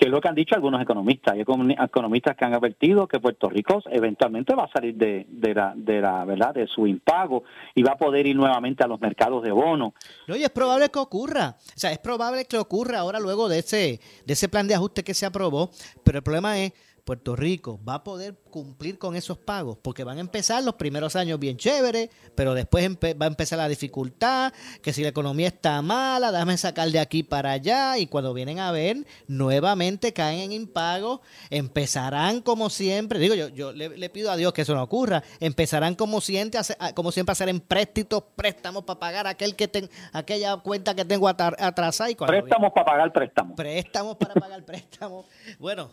que 0.00 0.06
es 0.06 0.10
lo 0.10 0.18
que 0.22 0.28
han 0.28 0.34
dicho 0.34 0.54
algunos 0.54 0.80
economistas. 0.80 1.34
Hay 1.34 1.42
economistas 1.42 2.34
que 2.34 2.44
han 2.46 2.54
advertido 2.54 3.06
que 3.06 3.20
Puerto 3.20 3.50
Rico 3.50 3.82
eventualmente 3.90 4.54
va 4.54 4.64
a 4.64 4.72
salir 4.72 4.94
de, 4.94 5.26
de, 5.28 5.52
la, 5.52 5.74
de 5.76 6.00
la 6.00 6.24
verdad 6.24 6.54
de 6.54 6.66
su 6.66 6.86
impago 6.86 7.44
y 7.74 7.82
va 7.82 7.92
a 7.92 7.98
poder 7.98 8.26
ir 8.26 8.34
nuevamente 8.34 8.82
a 8.82 8.86
los 8.86 8.98
mercados 8.98 9.42
de 9.42 9.52
bonos. 9.52 9.92
No, 10.26 10.36
y 10.36 10.42
es 10.42 10.48
probable 10.48 10.88
que 10.88 10.98
ocurra. 10.98 11.54
O 11.58 11.78
sea, 11.78 11.92
es 11.92 11.98
probable 11.98 12.46
que 12.46 12.56
ocurra 12.56 13.00
ahora 13.00 13.20
luego 13.20 13.50
de 13.50 13.58
ese, 13.58 14.00
de 14.24 14.32
ese 14.32 14.48
plan 14.48 14.66
de 14.66 14.74
ajuste 14.74 15.04
que 15.04 15.12
se 15.12 15.26
aprobó, 15.26 15.68
pero 16.02 16.16
el 16.16 16.24
problema 16.24 16.58
es 16.58 16.72
Puerto 17.04 17.36
Rico 17.36 17.80
va 17.86 17.94
a 17.94 18.04
poder 18.04 18.36
cumplir 18.50 18.98
con 18.98 19.16
esos 19.16 19.38
pagos, 19.38 19.78
porque 19.80 20.04
van 20.04 20.18
a 20.18 20.20
empezar 20.20 20.62
los 20.62 20.74
primeros 20.74 21.16
años 21.16 21.38
bien 21.38 21.56
chéveres, 21.56 22.10
pero 22.34 22.54
después 22.54 22.88
va 22.90 23.26
a 23.26 23.28
empezar 23.28 23.58
la 23.58 23.68
dificultad, 23.68 24.52
que 24.82 24.92
si 24.92 25.02
la 25.02 25.08
economía 25.08 25.48
está 25.48 25.80
mala, 25.82 26.32
déjame 26.32 26.56
sacar 26.56 26.90
de 26.90 26.98
aquí 26.98 27.22
para 27.22 27.52
allá, 27.52 27.98
y 27.98 28.06
cuando 28.06 28.34
vienen 28.34 28.58
a 28.58 28.72
ver, 28.72 29.06
nuevamente 29.26 30.12
caen 30.12 30.40
en 30.40 30.52
impago, 30.52 31.22
empezarán 31.50 32.40
como 32.42 32.70
siempre, 32.70 33.18
digo 33.18 33.34
yo, 33.34 33.48
yo 33.48 33.72
le, 33.72 34.10
pido 34.10 34.30
a 34.30 34.36
Dios 34.36 34.52
que 34.52 34.62
eso 34.62 34.74
no 34.74 34.82
ocurra, 34.82 35.22
empezarán 35.38 35.94
como 35.94 36.20
siempre, 36.20 36.60
a, 36.78 36.92
como 36.94 37.12
siempre 37.12 37.30
a 37.30 37.34
hacer 37.34 37.48
empréstitos, 37.48 38.24
préstamos 38.34 38.84
para 38.84 39.00
pagar 39.00 39.26
aquel 39.26 39.56
que 39.56 39.68
ten, 39.68 39.88
aquella 40.12 40.56
cuenta 40.58 40.94
que 40.94 41.04
tengo 41.04 41.28
atrasada. 41.28 42.10
Y 42.10 42.14
préstamos 42.14 42.72
para 42.72 42.84
pagar 42.84 43.12
préstamos. 43.12 43.56
Préstamos 43.56 44.16
para 44.16 44.34
pagar 44.34 44.64
préstamos. 44.64 45.26
Bueno, 45.58 45.90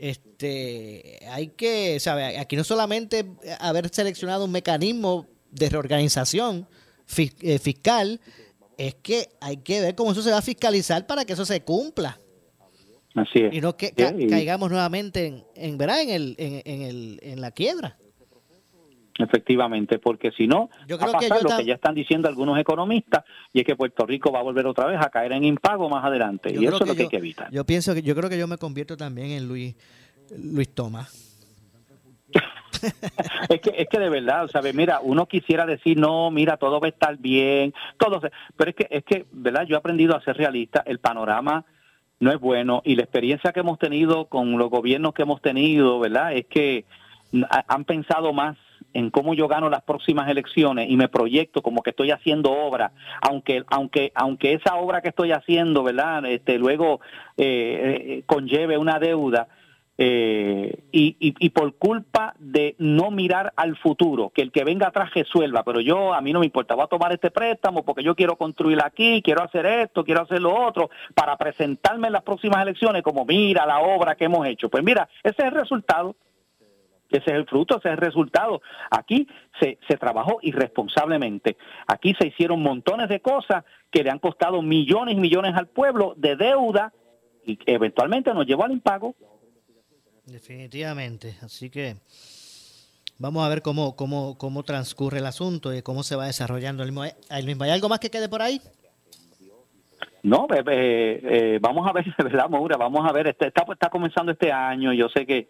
este, 0.00 1.20
hay 1.30 1.48
que, 1.48 2.00
sabe, 2.00 2.38
aquí 2.38 2.56
no 2.56 2.64
solamente 2.64 3.26
haber 3.58 3.90
seleccionado 3.90 4.46
un 4.46 4.50
mecanismo 4.50 5.26
de 5.50 5.68
reorganización 5.68 6.66
eh, 7.18 7.58
fiscal, 7.58 8.18
es 8.78 8.94
que 8.94 9.28
hay 9.42 9.58
que 9.58 9.82
ver 9.82 9.94
cómo 9.94 10.12
eso 10.12 10.22
se 10.22 10.30
va 10.30 10.38
a 10.38 10.42
fiscalizar 10.42 11.06
para 11.06 11.26
que 11.26 11.34
eso 11.34 11.44
se 11.44 11.60
cumpla. 11.60 12.18
Así 13.14 13.40
es. 13.40 13.52
Y 13.52 13.60
no 13.60 13.76
que 13.76 13.92
caigamos 13.92 14.70
nuevamente 14.70 15.26
en, 15.26 15.44
en, 15.54 15.76
¿verdad? 15.76 16.00
En, 16.00 16.08
el, 16.08 16.34
en, 16.38 16.82
el, 16.82 17.20
en 17.22 17.40
la 17.42 17.50
quiebra. 17.50 17.98
Efectivamente, 19.22 19.98
porque 19.98 20.30
si 20.32 20.46
no, 20.46 20.70
Yo 20.86 20.96
va 20.98 21.04
a 21.04 21.06
que 21.06 21.12
pasar 21.28 21.42
yo 21.42 21.48
lo 21.50 21.56
que 21.56 21.64
ya 21.66 21.74
están 21.74 21.94
diciendo 21.94 22.28
algunos 22.28 22.58
economistas, 22.58 23.24
y 23.52 23.60
es 23.60 23.66
que 23.66 23.76
Puerto 23.76 24.06
Rico 24.06 24.32
va 24.32 24.40
a 24.40 24.42
volver 24.42 24.66
otra 24.66 24.86
vez 24.86 24.98
a 25.00 25.10
caer 25.10 25.32
en 25.32 25.44
impago 25.44 25.88
más 25.88 26.04
adelante. 26.04 26.52
Yo 26.52 26.62
y 26.62 26.66
eso 26.66 26.78
es 26.82 26.88
lo 26.88 26.94
que 26.94 27.00
yo- 27.00 27.04
hay 27.04 27.08
que 27.10 27.16
evitar. 27.18 27.50
Yo 27.50 27.64
pienso 27.64 27.94
que 27.94 28.02
yo 28.02 28.14
creo 28.14 28.30
que 28.30 28.38
yo 28.38 28.46
me 28.48 28.56
convierto 28.58 28.96
también 28.96 29.30
en 29.32 29.46
Luis 29.46 29.74
Luis 30.36 30.68
Tomás. 30.74 31.26
es 33.48 33.60
que 33.60 33.74
es 33.76 33.88
que 33.88 33.98
de 33.98 34.08
verdad, 34.08 34.48
¿sabes? 34.48 34.74
Mira, 34.74 35.00
uno 35.02 35.26
quisiera 35.26 35.66
decir, 35.66 35.98
no, 35.98 36.30
mira, 36.30 36.56
todo 36.56 36.80
va 36.80 36.86
a 36.86 36.90
estar 36.90 37.16
bien, 37.18 37.74
todo, 37.98 38.20
se- 38.20 38.30
pero 38.56 38.70
es 38.70 38.76
que 38.76 38.86
es 38.90 39.04
que, 39.04 39.26
¿verdad? 39.32 39.64
Yo 39.66 39.74
he 39.74 39.78
aprendido 39.78 40.16
a 40.16 40.22
ser 40.22 40.36
realista, 40.36 40.82
el 40.86 40.98
panorama 40.98 41.64
no 42.20 42.30
es 42.32 42.38
bueno 42.38 42.82
y 42.84 42.96
la 42.96 43.02
experiencia 43.02 43.52
que 43.52 43.60
hemos 43.60 43.78
tenido 43.78 44.26
con 44.26 44.56
los 44.58 44.70
gobiernos 44.70 45.14
que 45.14 45.22
hemos 45.22 45.40
tenido, 45.42 45.98
¿verdad? 45.98 46.32
Es 46.34 46.46
que 46.46 46.84
ha- 47.50 47.64
han 47.68 47.84
pensado 47.84 48.32
más 48.32 48.56
en 48.92 49.10
cómo 49.10 49.34
yo 49.34 49.48
gano 49.48 49.70
las 49.70 49.82
próximas 49.82 50.28
elecciones 50.28 50.88
y 50.90 50.96
me 50.96 51.08
proyecto 51.08 51.62
como 51.62 51.82
que 51.82 51.90
estoy 51.90 52.10
haciendo 52.10 52.52
obra, 52.52 52.92
aunque 53.22 53.64
aunque 53.68 54.12
aunque 54.14 54.54
esa 54.54 54.76
obra 54.76 55.00
que 55.02 55.08
estoy 55.08 55.32
haciendo, 55.32 55.82
¿verdad? 55.82 56.24
Este 56.26 56.58
luego 56.58 57.00
eh, 57.36 58.18
eh, 58.18 58.22
conlleve 58.26 58.78
una 58.78 58.98
deuda 58.98 59.48
eh, 60.02 60.84
y, 60.92 61.14
y, 61.20 61.34
y 61.38 61.50
por 61.50 61.76
culpa 61.76 62.34
de 62.38 62.74
no 62.78 63.10
mirar 63.10 63.52
al 63.54 63.76
futuro, 63.76 64.30
que 64.30 64.40
el 64.40 64.50
que 64.50 64.64
venga 64.64 64.88
atrás 64.88 65.12
resuelva, 65.12 65.62
pero 65.62 65.82
yo 65.82 66.14
a 66.14 66.22
mí 66.22 66.32
no 66.32 66.40
me 66.40 66.46
importa, 66.46 66.74
voy 66.74 66.84
a 66.84 66.86
tomar 66.86 67.12
este 67.12 67.30
préstamo 67.30 67.84
porque 67.84 68.02
yo 68.02 68.14
quiero 68.14 68.36
construir 68.36 68.78
aquí, 68.82 69.20
quiero 69.20 69.42
hacer 69.42 69.66
esto, 69.66 70.02
quiero 70.02 70.22
hacer 70.22 70.40
lo 70.40 70.54
otro, 70.54 70.88
para 71.14 71.36
presentarme 71.36 72.06
en 72.06 72.14
las 72.14 72.22
próximas 72.22 72.62
elecciones 72.62 73.02
como 73.02 73.26
mira 73.26 73.66
la 73.66 73.80
obra 73.80 74.14
que 74.14 74.24
hemos 74.24 74.46
hecho. 74.46 74.70
Pues 74.70 74.82
mira, 74.82 75.06
ese 75.22 75.42
es 75.42 75.44
el 75.44 75.60
resultado. 75.60 76.16
Ese 77.10 77.30
es 77.30 77.36
el 77.36 77.46
fruto, 77.46 77.78
ese 77.78 77.88
es 77.88 77.94
el 77.94 78.00
resultado. 78.00 78.62
Aquí 78.90 79.26
se, 79.60 79.78
se 79.88 79.96
trabajó 79.96 80.38
irresponsablemente. 80.42 81.56
Aquí 81.86 82.14
se 82.18 82.28
hicieron 82.28 82.62
montones 82.62 83.08
de 83.08 83.20
cosas 83.20 83.64
que 83.90 84.04
le 84.04 84.10
han 84.10 84.18
costado 84.18 84.62
millones 84.62 85.16
y 85.16 85.20
millones 85.20 85.54
al 85.56 85.66
pueblo 85.66 86.14
de 86.16 86.36
deuda 86.36 86.92
y 87.44 87.56
que 87.56 87.72
eventualmente 87.72 88.32
nos 88.32 88.46
llevó 88.46 88.64
al 88.64 88.72
impago. 88.72 89.14
Definitivamente. 90.24 91.36
Así 91.42 91.70
que 91.70 91.96
vamos 93.18 93.44
a 93.44 93.48
ver 93.48 93.62
cómo, 93.62 93.96
cómo, 93.96 94.38
cómo 94.38 94.62
transcurre 94.62 95.18
el 95.18 95.26
asunto 95.26 95.74
y 95.74 95.82
cómo 95.82 96.02
se 96.02 96.16
va 96.16 96.26
desarrollando 96.26 96.82
el 96.82 96.92
mismo. 96.92 97.04
el 97.04 97.46
mismo. 97.46 97.64
¿Hay 97.64 97.70
algo 97.70 97.88
más 97.88 97.98
que 97.98 98.10
quede 98.10 98.28
por 98.28 98.42
ahí? 98.42 98.60
No, 100.22 100.46
eh, 100.52 100.62
eh, 100.66 101.20
eh, 101.22 101.58
vamos 101.60 101.88
a 101.88 101.92
ver, 101.92 102.04
¿verdad, 102.18 102.48
Maura? 102.48 102.76
Vamos 102.76 103.08
a 103.08 103.12
ver, 103.12 103.28
este, 103.28 103.48
está, 103.48 103.64
está 103.72 103.88
comenzando 103.88 104.32
este 104.32 104.52
año, 104.52 104.92
yo 104.92 105.08
sé 105.08 105.26
que 105.26 105.48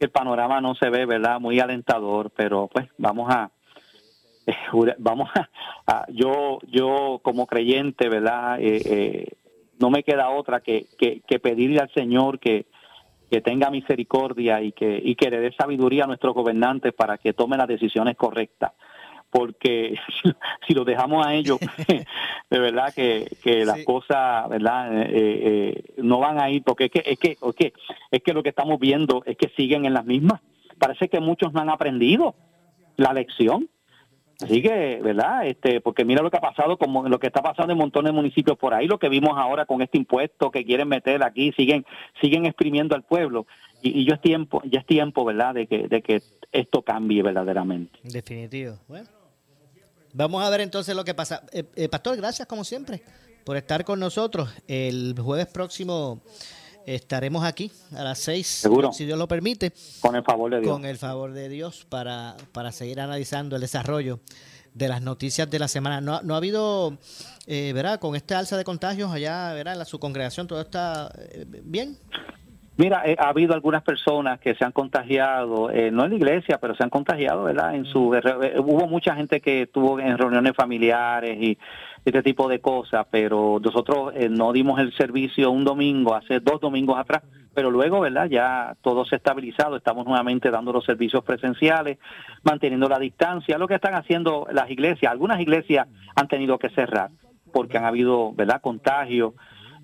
el 0.00 0.10
panorama 0.10 0.60
no 0.60 0.74
se 0.74 0.90
ve, 0.90 1.06
¿verdad? 1.06 1.40
Muy 1.40 1.60
alentador, 1.60 2.30
pero 2.34 2.68
pues 2.68 2.88
vamos 2.98 3.30
a, 3.30 3.50
eh, 4.46 4.54
vamos 4.98 5.30
a, 5.86 6.06
yo, 6.10 6.58
yo 6.68 7.20
como 7.22 7.46
creyente, 7.46 8.08
¿verdad? 8.08 8.60
Eh, 8.60 8.82
eh, 8.84 9.28
no 9.78 9.90
me 9.90 10.02
queda 10.02 10.30
otra 10.30 10.60
que, 10.60 10.86
que, 10.98 11.22
que 11.26 11.38
pedirle 11.38 11.80
al 11.80 11.92
Señor 11.92 12.38
que, 12.38 12.66
que 13.30 13.40
tenga 13.40 13.70
misericordia 13.70 14.60
y 14.60 14.72
que, 14.72 15.00
y 15.02 15.14
que 15.14 15.30
le 15.30 15.40
dé 15.40 15.52
sabiduría 15.52 16.04
a 16.04 16.06
nuestros 16.06 16.34
gobernantes 16.34 16.92
para 16.92 17.16
que 17.18 17.32
tomen 17.32 17.58
las 17.58 17.68
decisiones 17.68 18.16
correctas. 18.16 18.72
Porque 19.32 19.96
si 20.68 20.74
lo 20.74 20.84
dejamos 20.84 21.26
a 21.26 21.34
ellos, 21.34 21.58
de 22.50 22.58
verdad 22.58 22.92
que, 22.94 23.26
que 23.42 23.64
las 23.64 23.78
Sí. 23.78 23.84
cosas, 23.84 24.46
¿verdad? 24.50 25.02
Eh, 25.04 25.08
eh, 25.10 25.84
no 25.96 26.18
van 26.18 26.38
a 26.38 26.50
ir, 26.50 26.62
porque 26.62 26.84
es 26.84 26.90
que, 26.90 27.02
es 27.06 27.18
que, 27.18 27.30
es 27.40 27.54
que, 27.56 27.72
es 28.10 28.22
que 28.22 28.32
lo 28.34 28.42
que 28.42 28.50
estamos 28.50 28.78
viendo 28.78 29.22
es 29.24 29.36
que 29.38 29.48
siguen 29.56 29.86
en 29.86 29.94
las 29.94 30.04
mismas. 30.04 30.40
Parece 30.78 31.08
que 31.08 31.18
muchos 31.20 31.52
no 31.54 31.60
han 31.60 31.70
aprendido 31.70 32.34
la 32.96 33.12
lección. 33.14 33.68
Así 34.42 34.60
que, 34.60 35.00
¿verdad? 35.02 35.46
Este, 35.46 35.80
porque 35.80 36.04
mira 36.04 36.20
lo 36.22 36.28
que 36.30 36.36
ha 36.36 36.40
pasado, 36.40 36.76
como 36.76 37.08
lo 37.08 37.18
que 37.20 37.28
está 37.28 37.40
pasando 37.42 37.72
en 37.72 37.78
montones 37.78 38.10
de 38.10 38.16
municipios 38.16 38.58
por 38.58 38.74
ahí, 38.74 38.88
lo 38.88 38.98
que 38.98 39.08
vimos 39.08 39.32
ahora 39.36 39.64
con 39.66 39.80
este 39.82 39.98
impuesto 39.98 40.50
que 40.50 40.64
quieren 40.64 40.88
meter 40.88 41.22
aquí, 41.22 41.52
siguen, 41.52 41.86
siguen 42.20 42.44
exprimiendo 42.46 42.94
al 42.96 43.04
pueblo. 43.04 43.46
Y, 43.82 44.00
y 44.00 44.04
yo 44.04 44.14
es 44.14 44.20
tiempo, 44.20 44.60
ya 44.64 44.80
es 44.80 44.86
tiempo, 44.86 45.24
¿verdad? 45.24 45.54
De 45.54 45.66
que, 45.68 45.86
de 45.86 46.02
que 46.02 46.22
esto 46.50 46.82
cambie 46.82 47.22
verdaderamente. 47.22 47.98
Definitivo. 48.02 48.74
Bueno, 48.88 49.06
vamos 50.12 50.42
a 50.44 50.50
ver 50.50 50.60
entonces 50.62 50.94
lo 50.94 51.04
que 51.04 51.14
pasa. 51.14 51.42
Eh, 51.52 51.64
eh, 51.74 51.88
Pastor, 51.88 52.16
gracias 52.16 52.46
como 52.48 52.64
siempre 52.64 53.02
por 53.44 53.56
estar 53.56 53.84
con 53.84 53.98
nosotros. 54.00 54.50
El 54.66 55.14
jueves 55.18 55.46
próximo 55.48 56.22
estaremos 56.86 57.44
aquí 57.44 57.70
a 57.94 58.02
las 58.02 58.18
seis, 58.18 58.46
Seguro. 58.46 58.92
si 58.92 59.04
Dios 59.04 59.18
lo 59.18 59.28
permite, 59.28 59.72
Con 60.00 60.16
el 60.16 60.22
favor 60.24 60.50
de 60.50 60.60
Dios. 60.60 60.72
con 60.72 60.84
el 60.84 60.98
favor 60.98 61.32
de 61.32 61.48
Dios 61.48 61.86
para, 61.88 62.36
para 62.52 62.72
seguir 62.72 63.00
analizando 63.00 63.54
el 63.56 63.62
desarrollo 63.62 64.20
de 64.74 64.88
las 64.88 65.02
noticias 65.02 65.48
de 65.50 65.58
la 65.58 65.68
semana. 65.68 66.00
No, 66.00 66.22
no 66.22 66.34
ha 66.34 66.38
habido, 66.38 66.96
eh, 67.46 67.72
¿verdad? 67.74 68.00
Con 68.00 68.16
este 68.16 68.34
alza 68.34 68.56
de 68.56 68.64
contagios 68.64 69.12
allá, 69.12 69.52
¿verdad? 69.52 69.74
En 69.74 69.78
la, 69.80 69.84
su 69.84 69.98
congregación, 70.00 70.46
todo 70.46 70.60
está 70.60 71.12
eh, 71.18 71.44
bien. 71.46 71.98
Mira, 72.82 73.02
eh, 73.04 73.14
ha 73.16 73.28
habido 73.28 73.54
algunas 73.54 73.84
personas 73.84 74.40
que 74.40 74.56
se 74.56 74.64
han 74.64 74.72
contagiado, 74.72 75.70
eh, 75.70 75.92
no 75.92 76.02
en 76.02 76.10
la 76.10 76.16
iglesia, 76.16 76.58
pero 76.58 76.74
se 76.74 76.82
han 76.82 76.90
contagiado, 76.90 77.44
¿verdad? 77.44 77.76
En 77.76 77.84
su 77.84 78.12
eh, 78.12 78.58
hubo 78.58 78.88
mucha 78.88 79.14
gente 79.14 79.40
que 79.40 79.62
estuvo 79.62 80.00
en 80.00 80.18
reuniones 80.18 80.52
familiares 80.56 81.40
y 81.40 81.56
este 82.04 82.24
tipo 82.24 82.48
de 82.48 82.60
cosas, 82.60 83.06
pero 83.08 83.60
nosotros 83.62 84.12
no 84.30 84.52
dimos 84.52 84.80
el 84.80 84.92
servicio 84.94 85.52
un 85.52 85.62
domingo, 85.62 86.16
hace 86.16 86.40
dos 86.40 86.60
domingos 86.60 86.98
atrás, 86.98 87.22
pero 87.54 87.70
luego, 87.70 88.00
¿verdad? 88.00 88.26
Ya 88.28 88.74
todo 88.82 89.04
se 89.04 89.14
ha 89.14 89.18
estabilizado, 89.18 89.76
estamos 89.76 90.04
nuevamente 90.04 90.50
dando 90.50 90.72
los 90.72 90.84
servicios 90.84 91.22
presenciales, 91.22 91.98
manteniendo 92.42 92.88
la 92.88 92.98
distancia, 92.98 93.58
lo 93.58 93.68
que 93.68 93.76
están 93.76 93.94
haciendo 93.94 94.48
las 94.50 94.68
iglesias. 94.68 95.12
Algunas 95.12 95.40
iglesias 95.40 95.86
han 96.16 96.26
tenido 96.26 96.58
que 96.58 96.70
cerrar 96.70 97.10
porque 97.52 97.78
han 97.78 97.84
habido, 97.84 98.32
¿verdad? 98.32 98.60
Contagios, 98.60 99.34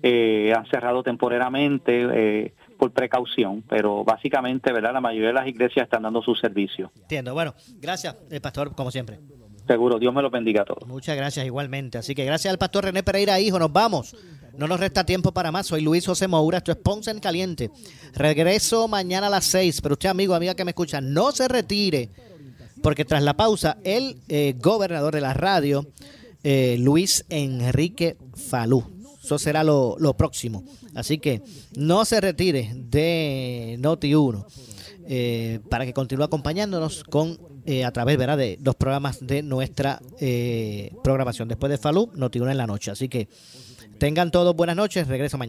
eh, 0.03 0.53
han 0.53 0.65
cerrado 0.65 1.01
temporalmente 1.01 2.07
eh, 2.11 2.53
por 2.79 2.91
precaución, 2.91 3.61
pero 3.67 4.03
básicamente, 4.05 4.71
¿verdad? 4.71 4.93
La 4.93 5.01
mayoría 5.01 5.27
de 5.27 5.33
las 5.33 5.47
iglesias 5.47 5.83
están 5.83 6.03
dando 6.03 6.21
su 6.21 6.33
servicio. 6.33 6.91
Entiendo. 6.95 7.33
Bueno, 7.33 7.53
gracias, 7.79 8.15
eh, 8.31 8.39
Pastor, 8.39 8.73
como 8.73 8.89
siempre. 8.89 9.19
Seguro, 9.67 9.99
Dios 9.99 10.13
me 10.13 10.21
los 10.23 10.31
bendiga 10.31 10.63
a 10.63 10.65
todos. 10.65 10.87
Muchas 10.87 11.15
gracias 11.15 11.45
igualmente. 11.45 11.99
Así 11.99 12.15
que 12.15 12.25
gracias 12.25 12.51
al 12.51 12.57
pastor 12.57 12.85
René 12.85 13.03
Pereira, 13.03 13.39
hijo. 13.39 13.59
Nos 13.59 13.71
vamos. 13.71 14.15
No 14.57 14.67
nos 14.67 14.79
resta 14.79 15.05
tiempo 15.05 15.31
para 15.31 15.51
más. 15.51 15.67
Soy 15.67 15.81
Luis 15.81 16.07
José 16.07 16.27
Moura. 16.27 16.57
Esto 16.57 16.71
es 16.71 16.77
Ponce 16.77 17.11
en 17.11 17.19
Caliente. 17.19 17.69
Regreso 18.15 18.87
mañana 18.87 19.27
a 19.27 19.29
las 19.29 19.45
6. 19.45 19.81
Pero 19.81 19.93
usted, 19.93 20.09
amigo, 20.09 20.33
amiga 20.33 20.55
que 20.55 20.65
me 20.65 20.71
escucha, 20.71 21.01
no 21.01 21.31
se 21.31 21.47
retire. 21.47 22.09
Porque 22.81 23.05
tras 23.05 23.21
la 23.21 23.35
pausa, 23.35 23.77
el 23.83 24.17
eh, 24.29 24.55
gobernador 24.57 25.13
de 25.13 25.21
la 25.21 25.33
radio, 25.33 25.85
eh, 26.43 26.77
Luis 26.79 27.25
Enrique 27.29 28.17
Falú. 28.33 28.98
Eso 29.29 29.37
será 29.37 29.63
lo, 29.63 30.15
próximo. 30.17 30.63
Así 30.95 31.19
que 31.19 31.43
no 31.75 32.03
se 32.03 32.19
retire 32.19 32.71
de 32.73 33.77
Noti1 33.79 34.43
eh, 35.07 35.59
para 35.69 35.85
que 35.85 35.93
continúe 35.93 36.23
acompañándonos 36.23 37.03
con 37.03 37.37
eh, 37.67 37.85
a 37.85 37.91
través 37.91 38.17
¿verdad? 38.17 38.39
de 38.39 38.57
los 38.63 38.73
programas 38.73 39.19
de 39.21 39.43
nuestra 39.43 40.01
eh, 40.19 40.91
programación. 41.03 41.47
Después 41.47 41.69
de 41.69 41.77
Falú, 41.77 42.11
Noti1 42.15 42.49
en 42.49 42.57
la 42.57 42.65
noche. 42.65 42.89
Así 42.89 43.07
que 43.07 43.29
tengan 43.99 44.31
todos 44.31 44.55
buenas 44.55 44.75
noches. 44.75 45.07
Regreso 45.07 45.37
mañana. 45.37 45.47